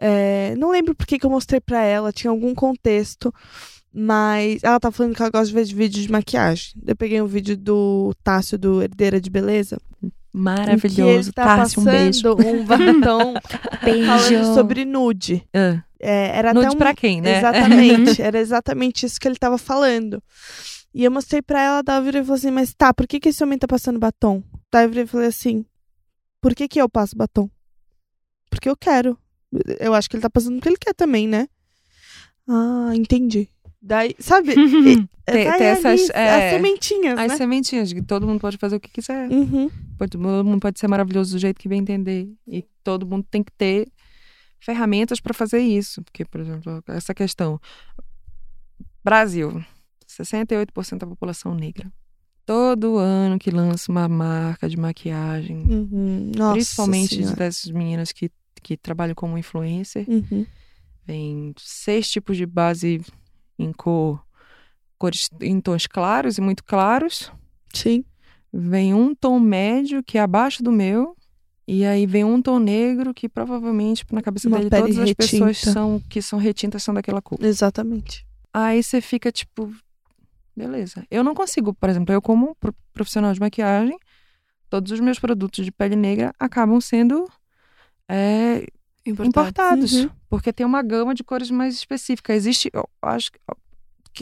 [0.00, 3.32] É, não lembro por que eu mostrei pra ela, tinha algum contexto.
[3.92, 6.74] Mas ela tá falando que ela gosta de ver de vídeo de maquiagem.
[6.86, 9.78] Eu peguei um vídeo do Tássio, do Herdeira de Beleza.
[10.32, 11.30] Maravilhoso.
[11.30, 13.34] ele tá Tássio, um passando um batom
[14.06, 15.44] falando sobre nude.
[15.52, 17.38] Ah, É, era nude até um, pra quem, né?
[17.38, 20.22] Exatamente, era exatamente isso que ele tava falando.
[20.94, 23.28] E eu mostrei pra ela, ela virou e falou assim, mas tá, por que, que
[23.28, 24.42] esse homem tá passando batom?
[24.72, 25.64] Daí eu virei e falei assim,
[26.40, 27.50] por que que eu passo batom?
[28.48, 29.18] Porque eu quero.
[29.80, 31.48] Eu acho que ele tá passando porque ele quer também, né?
[32.48, 33.48] Ah, entendi.
[33.82, 34.52] Daí, sabe?
[34.56, 37.36] e- Tem- essas, é, as sementinhas, As né?
[37.36, 39.30] sementinhas, de que todo mundo pode fazer o que quiser.
[39.30, 39.70] Uhum.
[39.96, 42.28] Pode- todo mundo pode ser maravilhoso do jeito que bem entender.
[42.46, 43.88] E todo mundo tem que ter
[44.58, 46.02] ferramentas para fazer isso.
[46.02, 47.60] Porque, por exemplo, essa questão.
[49.02, 49.64] Brasil,
[50.08, 51.90] 68% da população negra.
[52.44, 56.32] Todo ano que lança uma marca de maquiagem, Uhum.
[56.36, 57.36] Nossa principalmente Senhora.
[57.36, 58.30] dessas meninas que,
[58.62, 60.46] que trabalham como influencer, Uhum.
[61.04, 63.00] vem seis tipos de base
[63.58, 64.24] em cor,
[64.98, 67.32] cores em tons claros e muito claros.
[67.74, 68.04] Sim.
[68.52, 71.16] Vem um tom médio, que é abaixo do meu.
[71.68, 75.58] E aí vem um tom negro, que provavelmente, na cabeça Uma dele, todas as pessoas
[75.58, 77.38] são, que são retintas são daquela cor.
[77.40, 78.26] Exatamente.
[78.52, 79.72] Aí você fica tipo,
[80.56, 81.06] beleza.
[81.10, 83.96] Eu não consigo, por exemplo, eu como pro- profissional de maquiagem,
[84.68, 87.30] todos os meus produtos de pele negra acabam sendo
[88.10, 88.66] é,
[89.06, 89.28] Importante.
[89.28, 89.92] importados.
[89.94, 90.10] Uhum.
[90.28, 92.34] Porque tem uma gama de cores mais específica.
[92.34, 93.38] Existe, eu acho que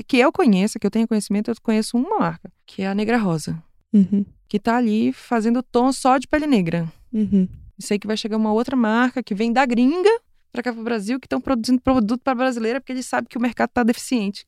[0.04, 3.16] que, eu conheça, que eu tenha conhecimento, eu conheço uma marca, que é a Negra
[3.16, 3.60] Rosa,
[3.92, 4.24] Uhum.
[4.46, 6.86] que tá ali fazendo tom só de pele negra.
[7.12, 7.48] Uhum.
[7.78, 10.10] Sei que vai chegar uma outra marca que vem da gringa
[10.52, 13.40] pra cá pro Brasil, que estão produzindo produto para brasileira, porque eles sabem que o
[13.40, 14.46] mercado tá deficiente.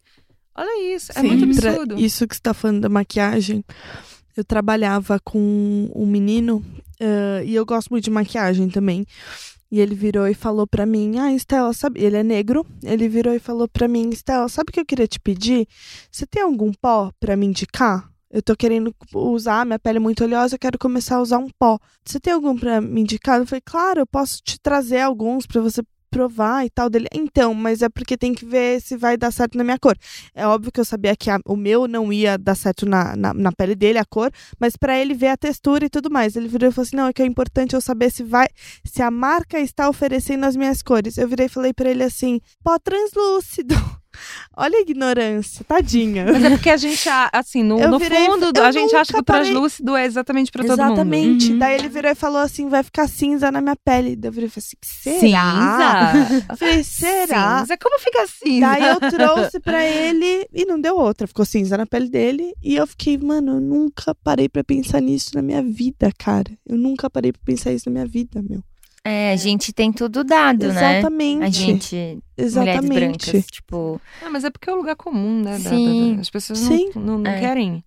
[0.55, 1.99] Olha isso, é Sim, muito absurdo.
[1.99, 3.65] Isso que você tá falando da maquiagem.
[4.37, 6.63] Eu trabalhava com um menino
[7.01, 9.05] eh, e eu gosto muito de maquiagem também.
[9.71, 12.01] E ele virou e falou pra mim: Ah, Estela, sabe?
[12.03, 12.67] Ele é negro.
[12.83, 15.67] Ele virou e falou pra mim: Estela, sabe o que eu queria te pedir?
[16.11, 18.11] Você tem algum pó pra me indicar?
[18.33, 21.49] Eu tô querendo usar, minha pele é muito oleosa, eu quero começar a usar um
[21.59, 21.79] pó.
[22.05, 23.39] Você tem algum pra me indicar?
[23.41, 27.07] Eu falei: Claro, eu posso te trazer alguns pra você provar e tal dele.
[27.15, 29.97] Então, mas é porque tem que ver se vai dar certo na minha cor.
[30.35, 33.33] É óbvio que eu sabia que a- o meu não ia dar certo na, na,
[33.33, 36.37] na pele dele, a cor, mas pra ele ver a textura e tudo mais.
[36.37, 38.47] Ele virou e falou assim: não, é que é importante eu saber se vai,
[38.85, 41.17] se a marca está oferecendo as minhas cores.
[41.17, 43.75] Eu virei e falei pra ele assim: pó translúcido.
[44.57, 46.27] Olha a ignorância, tadinha.
[46.31, 49.25] Mas é porque a gente, assim, no, no virei- fundo, a gente acha que o
[49.25, 50.83] parei- translúcido é exatamente pra todo mundo.
[50.93, 51.53] Exatamente.
[51.53, 51.59] Uhum.
[51.59, 54.17] Daí ele virou e falou assim: vai ficar cinza na minha pele.
[54.17, 56.13] Daí eu virei e falei assim: será?
[56.13, 56.57] Cinza?
[56.57, 57.61] Falei, será?
[57.61, 57.77] Cinza?
[57.79, 58.67] Como fica cinza?
[58.67, 61.27] Daí eu trouxe pra ele e não deu outra.
[61.27, 62.53] Ficou cinza na pele dele.
[62.63, 66.51] E eu fiquei, mano, eu nunca parei pra pensar nisso na minha vida, cara.
[66.67, 68.63] Eu nunca parei pra pensar isso na minha vida, meu.
[69.05, 70.99] É, a gente tem tudo dado, né?
[70.99, 71.43] Exatamente.
[71.45, 72.91] A gente, mulheres Exatamente.
[73.31, 75.53] brancas, tipo, Ah, mas é porque é o lugar comum, né?
[75.59, 76.15] da- da- Sim.
[76.17, 76.91] da- as pessoas Sim.
[76.95, 77.41] não, não, não É.
[77.41, 77.83] querem.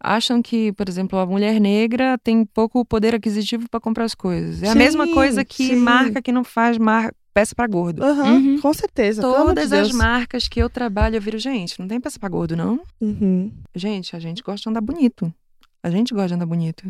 [0.00, 4.62] Acham que, por exemplo, a mulher negra tem pouco poder aquisitivo pra comprar as coisas.
[4.62, 5.76] É a Sim, mesma coisa que sim.
[5.76, 7.12] marca que não faz mar...
[7.34, 8.02] peça pra gordo.
[8.04, 8.60] Aham, Uhum.
[8.60, 9.20] com certeza.
[9.26, 12.28] amor de Todas as marcas que eu trabalho, eu viro, gente, não tem peça pra
[12.28, 12.80] gordo, não?
[13.00, 13.50] Uhum.
[13.74, 15.32] Gente, a gente gosta de andar bonito.
[15.82, 16.86] A gente gosta de andar bonito.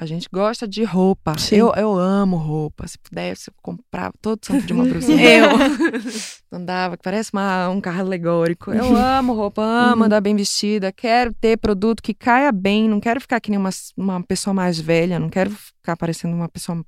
[0.00, 1.36] A gente gosta de roupa.
[1.38, 1.56] Sim.
[1.56, 2.86] Eu, eu amo roupa.
[2.86, 5.18] Se pudesse, eu comprava todo santo de uma brusinha.
[5.28, 5.48] Eu.
[6.52, 8.70] Andava, que parece uma, um carro alegórico.
[8.72, 10.06] Eu amo roupa, amo Uhum.
[10.06, 10.92] andar bem vestida.
[10.92, 12.88] Quero ter produto que caia bem.
[12.88, 15.18] Não quero ficar que nem uma, uma pessoa mais velha.
[15.18, 16.80] Não quero ficar parecendo uma pessoa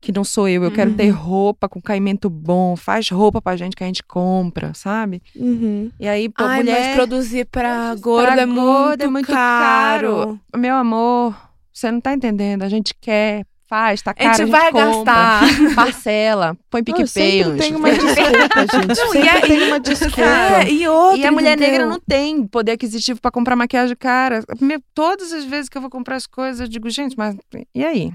[0.00, 0.62] que não sou eu.
[0.62, 0.96] Eu quero Uhum.
[0.96, 2.76] ter roupa com caimento bom.
[2.76, 5.20] Faz roupa pra gente que a gente compra, sabe?
[5.34, 5.90] Uhum.
[5.98, 6.86] E aí, pô, Ai, mulher...
[6.86, 10.08] mas produzir pra Pra gordo é muito, é muito caro.
[10.16, 10.40] caro.
[10.56, 11.34] Meu amor,
[11.78, 12.62] você não tá entendendo.
[12.62, 14.84] A gente quer, faz, tá A caro, gente vai compra.
[15.14, 15.42] gastar.
[15.76, 17.66] Parcela, põe PicPay antes.
[17.66, 18.98] tem uma desculpa, gente.
[18.98, 20.20] Não, e aí- tem uma desculpa.
[20.22, 21.72] É, e outra, E a mulher entendeu?
[21.72, 24.42] negra não tem poder aquisitivo pra comprar maquiagem cara.
[24.60, 27.36] Meu, todas as vezes que eu vou comprar as coisas, eu digo, gente, mas
[27.74, 28.12] e aí?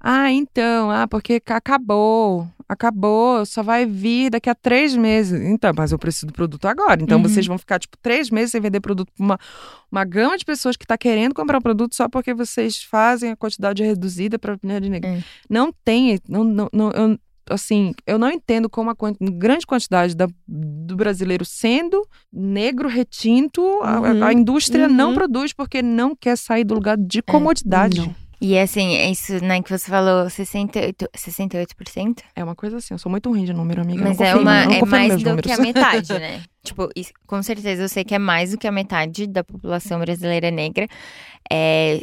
[0.00, 5.40] Ah, então, ah, porque ca- acabou, acabou, só vai vir daqui a três meses.
[5.40, 7.02] Então, mas eu preciso do produto agora.
[7.02, 7.24] Então, Uhum.
[7.28, 9.38] vocês vão ficar, tipo, três meses sem vender produto pra uma,
[9.90, 13.36] uma gama de pessoas que tá querendo comprar o produto só porque vocês fazem a
[13.36, 15.10] quantidade reduzida pra mulher negra.
[15.10, 15.22] É.
[15.48, 17.18] Não tem, não, não, não, eu,
[17.50, 18.94] assim, eu não entendo como a
[19.32, 24.24] grande quantidade da- do brasileiro sendo negro, retinto, a- a, Uhum.
[24.24, 25.14] a indústria não Uhum.
[25.16, 28.00] produz porque não quer sair do lugar de comodidade.
[28.00, 28.14] não.
[28.40, 32.22] E assim, é isso, né, que você falou, 68%, 68%?
[32.34, 34.02] É uma coisa assim, eu sou muito ruim de número, amiga.
[34.02, 35.46] Mas não é, confio, uma, não é confio mais do números.
[35.46, 36.42] que a metade, né?
[36.62, 40.00] tipo, isso- com certeza eu sei que é mais do que a metade da população
[40.00, 40.88] brasileira negra.
[41.52, 42.00] É,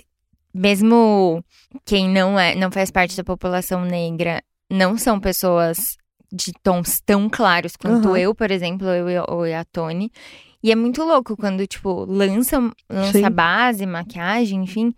[0.54, 1.44] mesmo
[1.86, 5.98] quem não é, não faz parte da população negra, não são pessoas
[6.32, 8.18] de tons tão claros quanto Aham.
[8.20, 10.12] eu, por exemplo, eu e- a Tony.
[10.62, 12.60] E é muito louco quando, tipo, lança,
[12.90, 13.30] lança Sim.
[13.32, 14.94] base, maquiagem, enfim.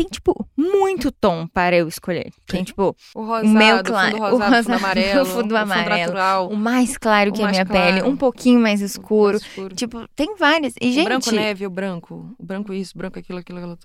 [0.00, 2.32] Tem, tipo, muito tom para eu escolher.
[2.46, 5.56] Tem, tipo, O rosado, meu o claro, fundo o rosado, o fundo amarelo, o fundo
[5.56, 6.48] amarelo.
[6.48, 7.96] o mais claro que a mais minha claro.
[7.96, 9.32] pele, um pouquinho mais escuro.
[9.32, 9.74] mais escuro.
[9.74, 10.72] Tipo, tem várias.
[10.80, 12.34] E, o gente, branco neve, o branco.
[12.38, 13.78] O branco isso, o branco aquilo, aquilo, aquilo.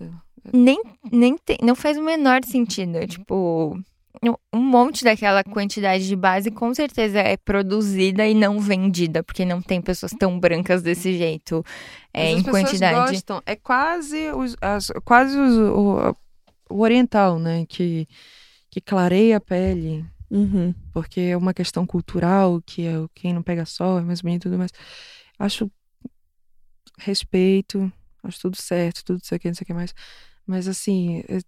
[0.54, 0.82] nem,
[1.12, 3.06] nem tem, não faz o menor sentido.
[3.06, 3.78] Tipo,
[4.24, 9.62] um- monte daquela quantidade de base com certeza é produzida e não vendida, porque não
[9.62, 11.64] tem pessoas tão brancas desse jeito
[12.14, 13.12] é, em as pessoas quantidade.
[13.12, 13.42] Gostam.
[13.46, 16.16] É quase, os, as- quase os- o,
[16.70, 17.66] o oriental, né?
[17.68, 18.08] Que,
[18.70, 20.06] que clareia a pele.
[20.32, 20.74] Uhum.
[20.92, 24.42] porque é uma questão cultural, que é o quem não pega sol é mais bonito
[24.48, 24.72] e tudo mais.
[25.38, 25.72] Acho
[26.98, 27.92] respeito,
[28.24, 29.94] acho tudo certo, tudo isso aqui, não sei o que mais.
[30.46, 31.40] Mas assim, é-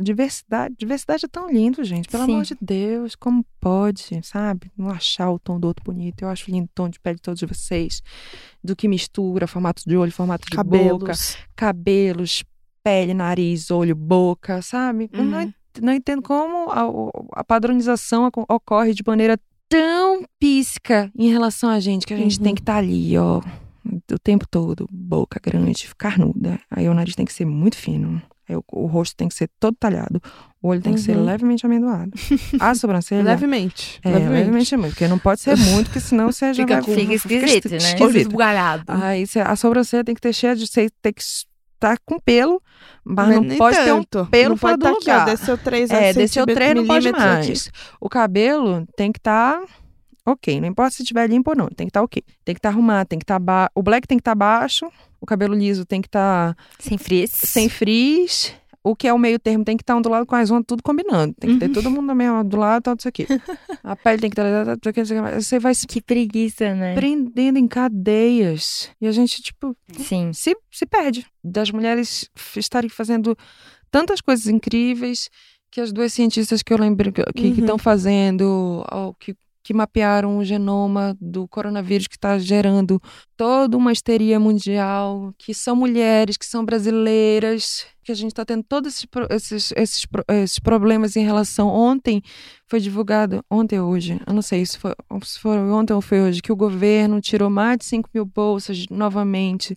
[0.00, 2.08] diversidade, diversidade é tão lindo, gente.
[2.08, 2.32] Pelo Sim.
[2.32, 4.70] amor de Deus, como pode, sabe?
[4.76, 6.22] Não achar o tom do outro bonito.
[6.22, 8.02] Eu acho lindo o tom de pele de todos vocês.
[8.62, 11.36] Do que mistura, formato de olho, formato de boca, Cabelos.
[11.56, 12.44] cabelos,
[12.84, 15.08] pele, nariz, olho, boca, sabe?
[15.12, 15.40] Não, Uhum.
[15.42, 21.80] en- não entendo como a, a padronização ocorre de maneira tão pisca em relação a
[21.80, 22.44] gente, que a gente Uhum.
[22.44, 23.40] tem que estar ali, ó,
[24.12, 26.60] o tempo todo, boca grande, carnuda.
[26.70, 28.22] Aí o nariz tem que ser muito fino.
[28.48, 30.20] Aí o, rosto tem que ser todo talhado.
[30.62, 31.24] O olho tem que ser Uhum.
[31.24, 32.10] levemente amendoado.
[32.60, 33.22] A sobrancelha.
[33.22, 34.00] Levemente.
[34.04, 34.74] É, levemente.
[34.74, 34.92] é muito.
[34.92, 36.84] Porque não pode ser muito, porque senão você já Fica vai...
[36.84, 37.76] com- Fica esquisito, né?
[37.76, 38.16] Olho esquisito.
[38.16, 38.84] esbugalhado.
[38.86, 40.66] Aí cê- a sobrancelha tem que ter cheia de.
[40.66, 42.62] Você tem que estar com pelo,
[43.04, 44.30] mas, não nem pode ter um tanto.
[44.30, 45.36] pelo não fora pode do tá aqui, ó, lugar.
[45.36, 47.48] desceu 3 É, desceu três, não pode milímetros aqui.
[47.48, 47.70] mais.
[48.00, 49.60] O cabelo tem que estar
[50.24, 50.60] ok.
[50.60, 51.66] Não importa se estiver limpo ou não.
[51.68, 52.22] Tem que estar ok.
[52.44, 53.70] Tem que estar arrumado, tem que estar ba...
[53.74, 54.88] O black tem que estar baixo,
[55.20, 57.30] o cabelo liso tem que estar Sem frizz.
[57.32, 58.54] sem frizz.
[58.88, 61.34] O que é o meio termo tem que estar ondulado com as ondas tudo combinando.
[61.40, 63.26] Tem que ter todo mundo mesmo do lado, tal, isso aqui.
[63.82, 64.76] A pele tem que estar.
[65.34, 66.94] Você vai se Que preguiça, né?
[66.94, 68.88] prendendo em cadeias.
[69.00, 70.32] E a gente, tipo, Sim.
[70.32, 71.26] se, se perde.
[71.42, 73.36] Das mulheres estarem fazendo
[73.90, 75.28] tantas coisas incríveis
[75.70, 77.54] que as duas cientistas que eu lembro que Uhum.
[77.58, 79.34] estão fazendo, ó, que,
[79.66, 83.02] que mapearam o genoma do coronavírus que está gerando
[83.36, 88.62] toda uma histeria mundial, que são mulheres, que são brasileiras, que a gente está tendo
[88.62, 91.66] todos esses, esses, esses, esses problemas em relação.
[91.66, 92.22] Ontem
[92.68, 94.94] foi divulgado, ontem ou hoje, eu não sei se foi,
[95.24, 98.86] se foi ontem ou foi hoje, que o governo tirou mais de 5 mil bolsas
[98.88, 99.76] novamente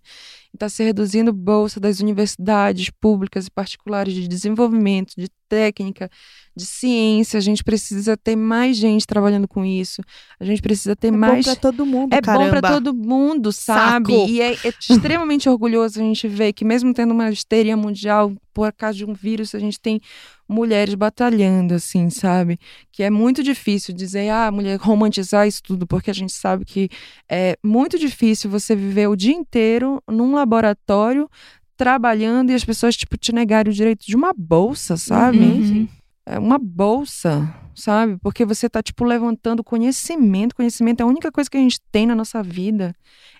[0.53, 6.09] está se reduzindo bolsa das universidades públicas e particulares de desenvolvimento, de técnica,
[6.55, 7.37] de ciência.
[7.37, 10.01] A gente precisa ter mais gente trabalhando com isso.
[10.39, 11.45] A gente precisa ter É mais.
[11.45, 12.43] bom pra todo mundo, É caramba.
[12.45, 14.13] bom pra todo mundo, sabe?
[14.13, 14.29] Saco.
[14.29, 14.57] E é, é
[14.89, 19.13] extremamente orgulhoso a gente ver que, mesmo tendo uma histeria mundial por causa de um
[19.13, 20.01] vírus, a gente tem
[20.47, 22.59] mulheres batalhando, assim, sabe?
[22.91, 26.89] Que é muito difícil dizer, ah, mulher, romantizar isso tudo, porque a gente sabe que
[27.29, 31.29] é muito difícil você viver o dia inteiro num laboratório
[31.79, 35.39] trabalhando e as pessoas, tipo, te negarem o direito de uma bolsa, sabe?
[35.39, 35.87] Uhum.
[36.25, 38.17] é uma bolsa, sabe?
[38.21, 40.53] Porque você tá, tipo, levantando conhecimento.
[40.53, 42.93] Conhecimento é a única coisa que a gente tem na nossa vida.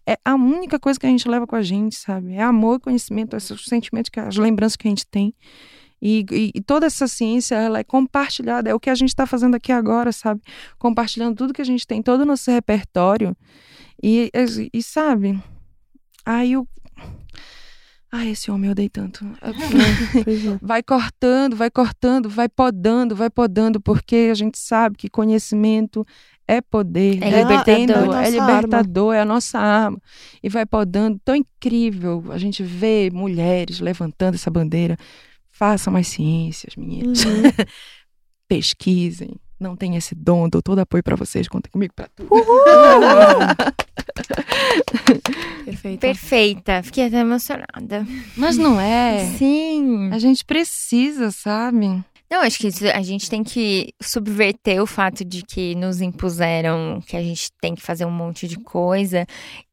[0.07, 2.33] É a única coisa que a gente leva com a gente, sabe?
[2.33, 5.33] É amor, conhecimento, esses sentimentos, que, as lembranças que a gente tem.
[6.01, 8.69] E, e- e toda essa ciência, ela é compartilhada.
[8.69, 10.39] É o que a gente está fazendo aqui agora, sabe?
[10.77, 13.35] Compartilhando tudo que a gente tem, todo o nosso repertório.
[14.01, 15.37] E, e, e, sabe?
[16.25, 16.65] Aí o...
[18.11, 19.23] Ai, esse homem eu odeio tanto.
[19.41, 20.57] É.
[20.61, 26.06] vai cortando, vai cortando, vai podando, vai podando, porque a gente sabe que conhecimento
[26.48, 27.69] é poder, É libertador.
[27.69, 30.02] é É a nossa libertador, é a nossa arma.
[30.41, 34.98] E vai podando, tão incrível a gente vê mulheres levantando essa bandeira.
[35.52, 37.23] Façam mais ciências, meninas.
[37.26, 37.44] Uhum.
[38.48, 39.36] Pesquisem.
[39.60, 42.30] Não tem esse dom, dou todo apoio pra vocês, contem comigo pra tudo.
[45.65, 45.99] Perfeito.
[45.99, 46.84] Perfeita.
[46.84, 48.06] Fiquei até emocionada.
[48.36, 49.26] Mas não é.
[49.38, 50.10] Sim.
[50.11, 52.03] A gente precisa, sabe?
[52.30, 57.02] Não, acho que isso- a gente tem que subverter o fato de que nos impuseram
[57.06, 59.26] que a gente tem que fazer um monte de coisa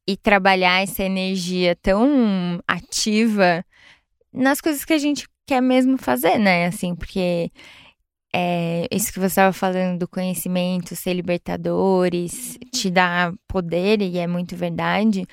[0.09, 3.65] e trabalhar essa energia tão ativa
[4.33, 6.67] nas coisas que a gente quer mesmo fazer, né?
[6.67, 7.51] Assim, porque
[8.35, 14.27] é, isso que você estava falando do conhecimento, ser libertadores, te dá poder, e é
[14.27, 15.27] muito verdade.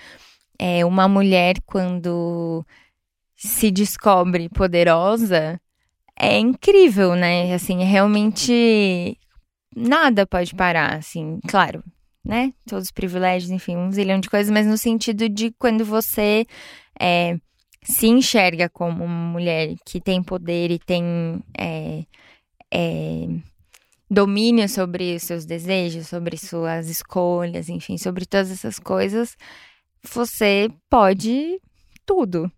[0.58, 2.66] É, uma mulher, quando
[3.36, 5.60] se descobre poderosa,
[6.18, 7.54] é incrível, né?
[7.54, 9.18] Assim, é realmente
[9.76, 11.84] nada pode parar, assim, claro,
[12.24, 12.54] né?
[12.68, 16.46] Todos os privilégios, enfim, um zilhão de coisas, mas no sentido de quando você
[17.00, 17.38] é,
[17.84, 21.04] se enxerga como uma mulher que tem poder e tem
[21.58, 22.06] é,
[22.74, 23.28] é,
[24.10, 29.36] domínio sobre os seus desejos, sobre suas escolhas, enfim, sobre todas essas coisas,
[30.04, 31.60] você pode
[32.06, 32.52] tudo.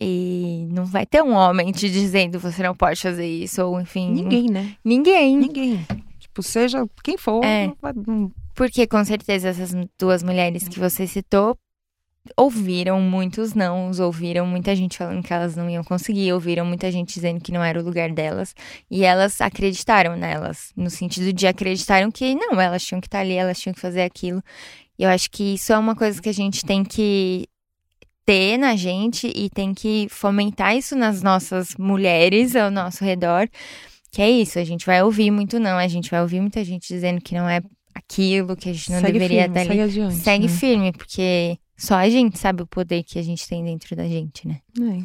[0.00, 4.10] E não vai ter um homem te dizendo você não pode fazer isso, ou enfim.
[4.10, 4.76] Ninguém, né?
[4.84, 5.36] Ninguém.
[5.36, 5.86] Ninguém.
[6.18, 7.44] Tipo, seja quem for.
[7.44, 7.68] É.
[7.68, 11.56] não vai- não- Porque com certeza essas duas mulheres que você citou
[12.36, 17.14] ouviram muitos nãos, ouviram muita gente falando que elas não iam conseguir, ouviram muita gente
[17.14, 18.54] dizendo que não era o lugar delas,
[18.90, 23.34] e elas acreditaram nelas, no sentido de acreditaram que não, elas tinham que estar ali,
[23.34, 24.42] elas tinham que fazer aquilo.
[24.98, 27.46] E eu acho que isso é uma coisa que a gente tem que
[28.24, 33.48] ter na gente e tem que fomentar isso nas nossas mulheres ao nosso redor.
[34.10, 36.86] Que é isso, a gente vai ouvir muito não, a gente vai ouvir muita gente
[36.86, 37.60] dizendo que não é
[37.94, 39.68] aquilo, que a gente não segue deveria firme, estar ali.
[39.68, 40.14] segue adiante.
[40.14, 40.52] Segue né?
[40.52, 44.46] firme, porque só a gente sabe o poder que a gente tem dentro da gente,
[44.46, 44.60] né?
[44.80, 45.02] É,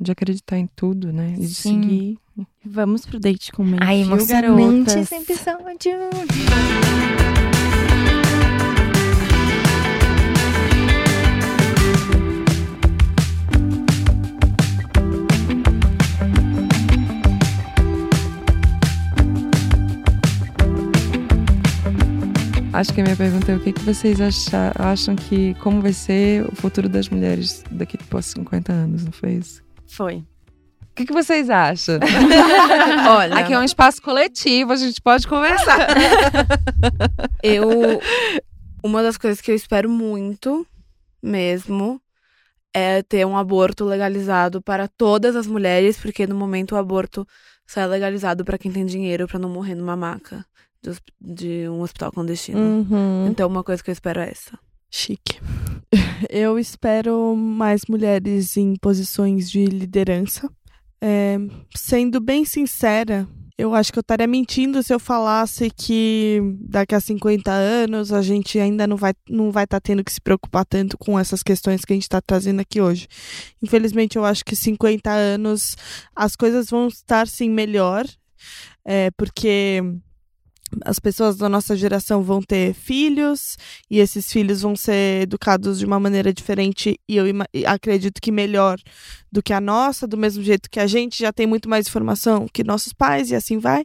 [0.00, 1.34] de acreditar em tudo, né?
[1.36, 1.82] E de Sim.
[1.82, 2.18] seguir.
[2.64, 4.96] Vamos pro date com Menfio, Ai, emocionante garotas.
[4.96, 5.92] esse episódio.
[22.78, 25.52] Acho que a minha pergunta é o que, que vocês acha- acham que.
[25.54, 29.64] Como vai ser o futuro das mulheres daqui por 50 anos, não foi isso?
[29.88, 30.24] Foi.
[30.94, 31.98] que, que vocês acham?
[33.18, 35.88] Olha, Aqui é um espaço coletivo, a gente pode conversar.
[37.42, 37.68] eu.
[38.80, 40.64] Uma das coisas que eu espero muito,
[41.20, 42.00] mesmo,
[42.72, 47.26] é ter um aborto legalizado para todas as mulheres, porque no momento o aborto
[47.66, 50.46] só é legalizado para quem tem dinheiro para não morrer numa maca
[50.82, 52.58] de, de um hospital clandestino.
[52.58, 53.26] Uhum.
[53.28, 54.58] Então, uma coisa que eu espero é essa.
[54.90, 55.40] Chique.
[56.28, 60.50] Eu espero mais mulheres em posições de liderança.
[61.00, 61.38] É,
[61.76, 63.26] sendo bem sincera,
[63.58, 68.22] eu acho que eu estaria mentindo se eu falasse que daqui a 50 anos a
[68.22, 71.84] gente ainda não vai não vai estar tendo que se preocupar tanto com essas questões
[71.84, 73.08] que a gente está trazendo aqui hoje.
[73.60, 75.76] Infelizmente, eu acho que 50 anos
[76.14, 78.06] as coisas vão estar sim melhor,
[78.84, 79.82] é, porque
[80.84, 83.56] as pessoas da nossa geração vão ter filhos
[83.90, 87.26] e esses filhos vão ser educados de uma maneira diferente e eu
[87.66, 88.78] acredito que melhor
[89.30, 92.46] do que a nossa, do mesmo jeito que a gente já tem muito mais informação
[92.52, 93.84] que nossos pais e assim vai.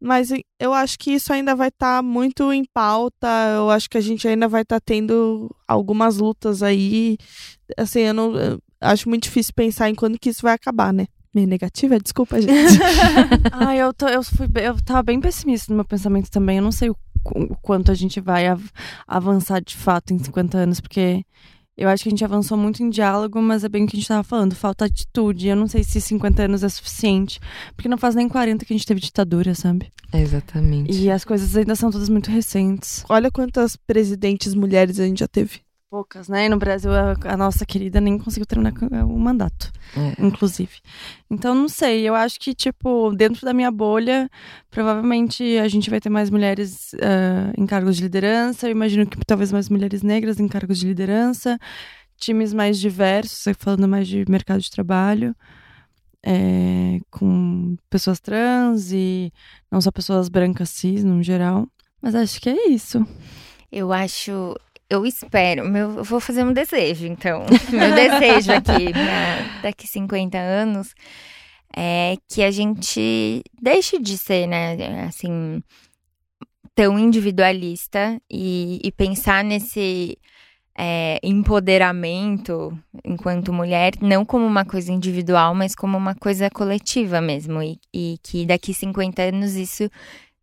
[0.00, 0.30] Mas
[0.60, 3.26] eu acho que isso ainda vai estar muito em pauta.
[3.56, 7.18] Eu acho que a gente ainda vai estar tendo algumas lutas aí.
[7.76, 11.06] Assim, eu não eu acho muito difícil pensar em quando que isso vai acabar, né?
[11.38, 12.52] Meio negativa, desculpa, gente.
[13.52, 16.56] Ah, eu, tô, eu, fui, eu tava bem pessimista no meu pensamento também.
[16.56, 18.68] Eu não sei o, o quanto a gente vai av-
[19.06, 21.24] avançar de fato em 50 anos, porque
[21.76, 24.00] eu acho que a gente avançou muito em diálogo, mas é bem o que a
[24.00, 25.46] gente tava falando, falta atitude.
[25.46, 27.38] Eu não sei se 50 anos é suficiente,
[27.76, 29.92] porque não faz nem 40 que a gente teve ditadura, sabe?
[30.12, 30.90] Exatamente.
[30.90, 33.04] E as coisas ainda são todas muito recentes.
[33.08, 35.60] Olha quantas presidentes mulheres a gente já teve.
[35.90, 36.44] Poucas, né?
[36.44, 39.72] E no Brasil, a, a nossa querida nem conseguiu terminar com- o mandato.
[39.96, 40.22] É.
[40.22, 40.80] inclusive.
[41.30, 44.28] Então, não sei, eu acho que, tipo, dentro da minha bolha,
[44.70, 48.66] provavelmente a gente vai ter mais mulheres ah, em cargos de liderança.
[48.66, 51.58] Eu imagino que talvez mais mulheres negras em cargos de liderança,
[52.18, 55.34] times mais diversos, falando mais de mercado de trabalho,
[56.22, 59.32] é, com pessoas trans e
[59.72, 61.66] não só pessoas brancas cis, no geral.
[62.02, 63.06] Mas acho que é isso.
[63.72, 64.54] Eu acho.
[64.90, 65.68] Eu espero.
[65.68, 67.44] Meu, eu vou fazer um desejo, então.
[67.70, 70.94] Meu desejo aqui, pra daqui 50 anos,
[71.76, 75.62] é que a gente deixe de ser, né, assim,
[76.74, 80.16] tão individualista e, e pensar nesse
[80.78, 82.72] é, empoderamento
[83.04, 87.60] enquanto mulher, não como uma coisa individual, mas como uma coisa coletiva mesmo.
[87.62, 89.90] E, e que daqui 50 anos isso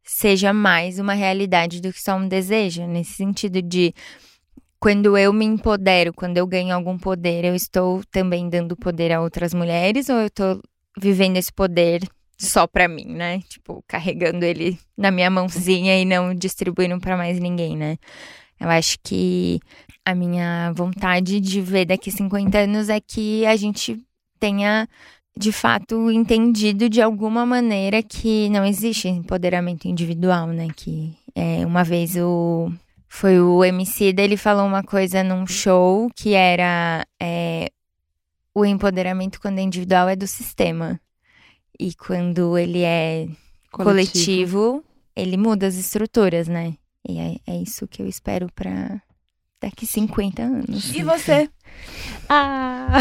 [0.04, 3.94] seja mais uma realidade do que só um desejo, nesse sentido de
[4.86, 9.20] quando eu me empodero, quando eu ganho algum poder, eu estou também dando poder a
[9.20, 10.62] outras mulheres ou eu estou
[10.96, 12.08] vivendo esse poder
[12.38, 13.42] só pra mim, né?
[13.50, 17.98] Tipo, carregando ele na minha mãozinha e não distribuindo pra mais ninguém, né?
[18.60, 19.60] Eu acho que
[20.06, 24.00] a minha vontade de ver daqui 50 anos é que a gente
[24.40, 24.88] tenha
[25.36, 30.68] de fato entendido de alguma maneira que não existe empoderamento individual, né?
[30.76, 32.72] Que é, uma vez o
[33.16, 37.72] foi o MC ele falou uma coisa num show que era é,
[38.54, 41.00] o empoderamento quando é individual é do sistema
[41.80, 43.28] e quando ele é
[43.72, 44.84] coletivo,
[45.16, 46.76] ele muda as estruturas, né?
[47.08, 49.02] E é, é isso que eu espero pra
[49.62, 50.94] daqui 50 anos.
[50.94, 51.50] E você?
[52.30, 53.00] Ah!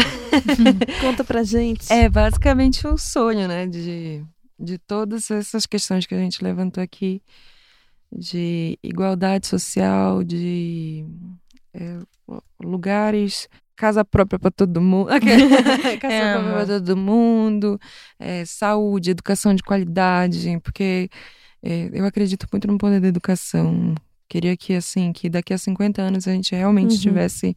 [1.01, 1.91] Conta pra gente.
[1.91, 3.65] É basicamente o sonho, né?
[3.65, 4.23] De,
[4.59, 7.23] de todas essas questões que a gente levantou aqui,
[8.17, 11.05] de igualdade social, de
[11.73, 11.99] é,
[12.63, 15.09] lugares, casa própria para todo mundo,
[16.01, 16.43] casa Amo.
[16.43, 17.79] própria para todo mundo,
[18.19, 21.09] é, saúde, educação de qualidade, porque
[21.61, 23.93] é, eu acredito muito no poder da educação.
[24.29, 26.97] Queria que assim, que daqui a 50 anos a gente realmente Uhum.
[27.01, 27.55] tivesse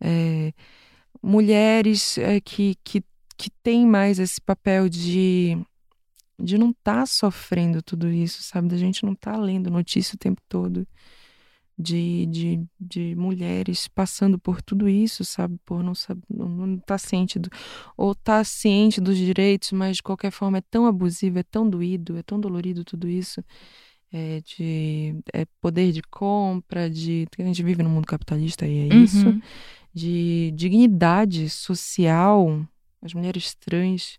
[0.00, 0.52] é,
[1.22, 3.02] mulheres é, que, que,
[3.36, 5.58] que têm mais esse papel de,
[6.38, 8.68] de não estar sofrendo tudo isso, sabe?
[8.68, 10.86] Da gente não estar lendo notícia o tempo todo.
[11.78, 15.58] De, de, de mulheres passando por tudo isso, sabe?
[15.62, 17.50] Por não estar não, não tá ciente do,
[17.98, 22.16] ou tá ciente dos direitos, mas de qualquer forma é tão abusivo, é tão doído,
[22.16, 23.44] é tão dolorido tudo isso.
[24.10, 27.26] É de é poder de compra, de.
[27.38, 29.40] A gente vive num mundo capitalista e é isso Uhum.
[29.92, 32.66] de dignidade social,
[33.02, 34.18] as mulheres trans,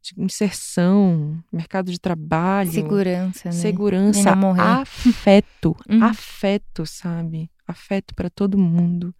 [0.00, 3.52] de inserção, mercado de trabalho, Segurança, né?
[3.52, 6.02] segurança, afeto, Uhum.
[6.02, 7.50] afeto, sabe?
[7.66, 9.14] Afeto para todo mundo,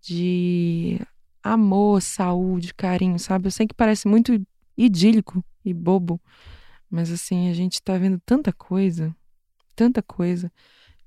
[0.00, 1.00] de
[1.42, 3.46] amor, saúde, carinho, sabe?
[3.48, 4.32] Eu sei que parece muito
[4.76, 6.20] idílico e bobo,
[6.90, 9.14] mas assim, a gente tá vendo tanta coisa,
[9.76, 10.50] tanta coisa,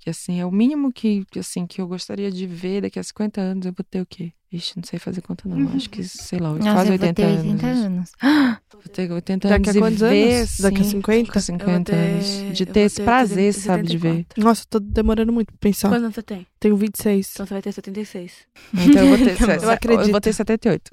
[0.08, 3.42] que assim, é o mínimo que, assim, que eu gostaria de ver daqui a 50
[3.42, 4.32] anos, eu vou ter o quê?
[4.50, 6.60] Ixi, não sei fazer conta não, acho que, sei lá, Uhum.
[6.60, 7.44] Nossa, quase eu vou 80 ter anos.
[7.46, 8.12] 80 anos.
[8.72, 10.60] Vou ter 80 Daqui a anos quantos ver, anos?
[10.62, 11.34] Daqui a assim, 50?
[11.34, 12.26] com 50 ter- anos.
[12.58, 14.08] De eu ter esse ter prazer, 70, sabe, de ver.
[14.10, 14.44] 74.
[14.44, 15.90] Nossa, eu tô demorando muito pra pensar.
[15.90, 16.48] Quantos anos você tem?
[16.60, 17.32] Tenho 26.
[17.34, 18.32] Então você vai ter 76.
[18.74, 20.06] Então eu vou ter, Eu se- acredito.
[20.08, 20.92] Eu vou ter 78.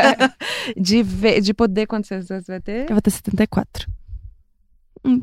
[0.80, 2.82] de, ver, de poder, quantos anos você vai ter?
[2.88, 3.86] Eu vou ter 74.
[5.04, 5.20] Hum.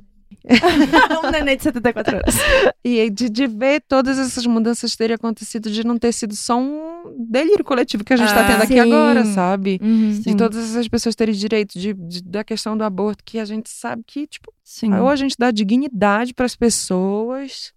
[1.25, 2.35] um neném de 74 anos.
[2.83, 7.15] E de, de ver todas essas mudanças terem acontecido, de não ter sido só um
[7.29, 8.79] delírio coletivo que a gente tá Ah, tendo aqui sim.
[8.79, 9.79] agora, sabe?
[9.81, 10.19] Uhum.
[10.21, 13.69] De todas essas pessoas terem direito, de, de- da questão do aborto, que a gente
[13.69, 14.93] sabe que, tipo, Sim.
[14.95, 17.73] ou a gente dá dignidade para as pessoas,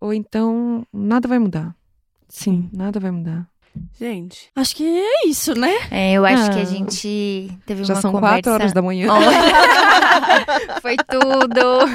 [0.00, 1.74] ou então nada vai mudar.
[2.28, 2.68] Sim.
[2.72, 3.48] Nada vai mudar.
[3.98, 5.72] Gente, Acho que é isso, né?
[5.90, 6.64] É, eu acho que a Ah.
[6.64, 8.36] gente teve Já uma são conversa...
[8.36, 9.08] quatro horas da manhã.
[10.82, 11.88] Foi tudo.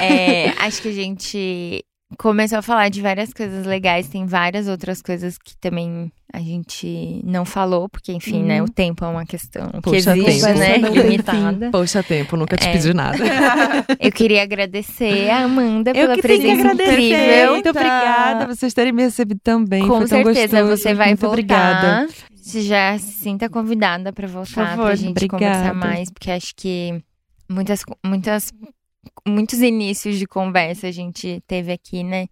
[0.00, 1.84] É, acho que a gente
[2.18, 4.08] começou a falar de várias coisas legais.
[4.08, 8.62] Tem várias outras coisas que também a gente não falou, porque, enfim, né?
[8.62, 10.58] O tempo é uma questão que Poxa, existe, tempo.
[10.58, 10.78] né?
[10.78, 11.70] Limitada.
[11.70, 12.72] Poxa, tempo, nunca te É.
[12.72, 13.18] pedi nada.
[14.00, 16.92] Eu queria agradecer a Amanda Eu pela que que presença agradecer.
[16.92, 17.50] incrível.
[17.52, 19.82] Muito obrigada por vocês terem me recebido também.
[19.82, 20.82] Com Foi tão certeza gostoso.
[20.82, 21.32] você vai Muito voltar.
[21.32, 22.08] obrigada.
[22.34, 25.38] Você já se sinta convidada para voltar favor, pra gente obrigada.
[25.44, 27.00] conversar mais, porque acho que
[27.48, 28.50] muitas, muitas,
[29.26, 32.28] muitos inícios de conversa a gente teve aqui, né?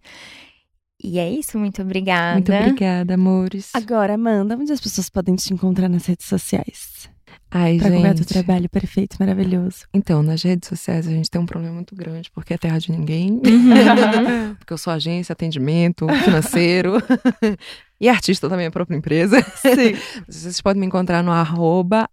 [1.03, 2.35] E é isso, muito obrigada.
[2.35, 3.71] Muito obrigada, amores.
[3.73, 7.09] Agora, Amanda, onde as pessoas podem te encontrar nas redes sociais?
[7.49, 8.25] Ai, Pra gente.
[8.25, 9.85] trabalho perfeito, maravilhoso.
[9.93, 12.91] Então, nas redes sociais a gente tem um problema muito grande, porque é terra de
[12.91, 13.31] ninguém.
[13.31, 14.55] Uhum.
[14.57, 16.93] porque eu sou agência, atendimento, financeiro.
[17.99, 19.41] e artista também, a própria empresa.
[19.55, 19.97] Sim.
[20.29, 22.07] Vocês podem me encontrar no arroba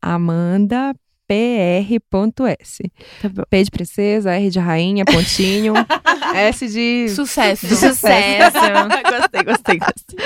[1.29, 2.83] amandapr.s.
[3.23, 3.47] Tá.
[3.49, 5.75] P de princesa, R de rainha, pontinho,
[6.35, 7.09] S de...
[7.11, 7.67] sucesso.
[7.69, 8.59] Sucesso.
[9.09, 10.19] gostei, gostei, gostei.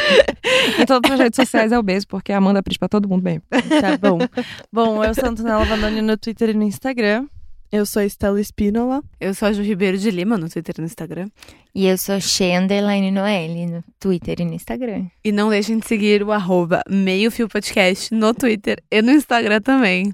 [0.79, 3.23] Em todas as redes sociais é o beijo, porque a Amanda Pris pra todo mundo
[3.23, 3.41] bem.
[3.51, 4.19] Tá bom.
[4.73, 7.27] Bom, eu sou Antonella Vanoni no Twitter e no Instagram.
[7.74, 9.03] Eu sou a Estela Espínola.
[9.19, 11.28] Eu sou a Ju Ribeiro de Lima no Twitter e no Instagram.
[11.74, 15.07] E eu sou Shea Underline Noelle no Twitter e no Instagram.
[15.24, 19.62] E não deixem de seguir o arroba Meio Fio Podcast no Twitter e no Instagram
[19.62, 20.12] também.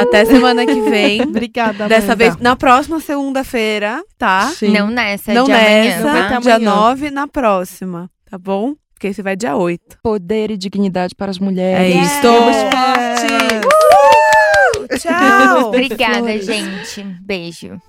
[0.00, 1.20] Até semana que vem.
[1.28, 2.16] Obrigada, Dessa Amanda.
[2.16, 4.48] vez, na próxima segunda-feira, tá?
[4.56, 4.70] Sim.
[4.72, 6.40] Não nessa, não de nessa, amanhã, tá?
[6.40, 6.74] dia Amanhã.
[6.74, 8.74] 9, na próxima, tá bom?
[8.94, 9.98] Porque esse vai dia 8.
[10.02, 11.96] Poder e dignidade para as É mulheres.
[11.96, 12.22] isso.
[12.22, 12.70] Somos Yes.
[12.72, 13.61] fortes!
[15.02, 15.68] Tchau!
[15.68, 17.02] Obrigada, gente.
[17.20, 17.80] Beijo.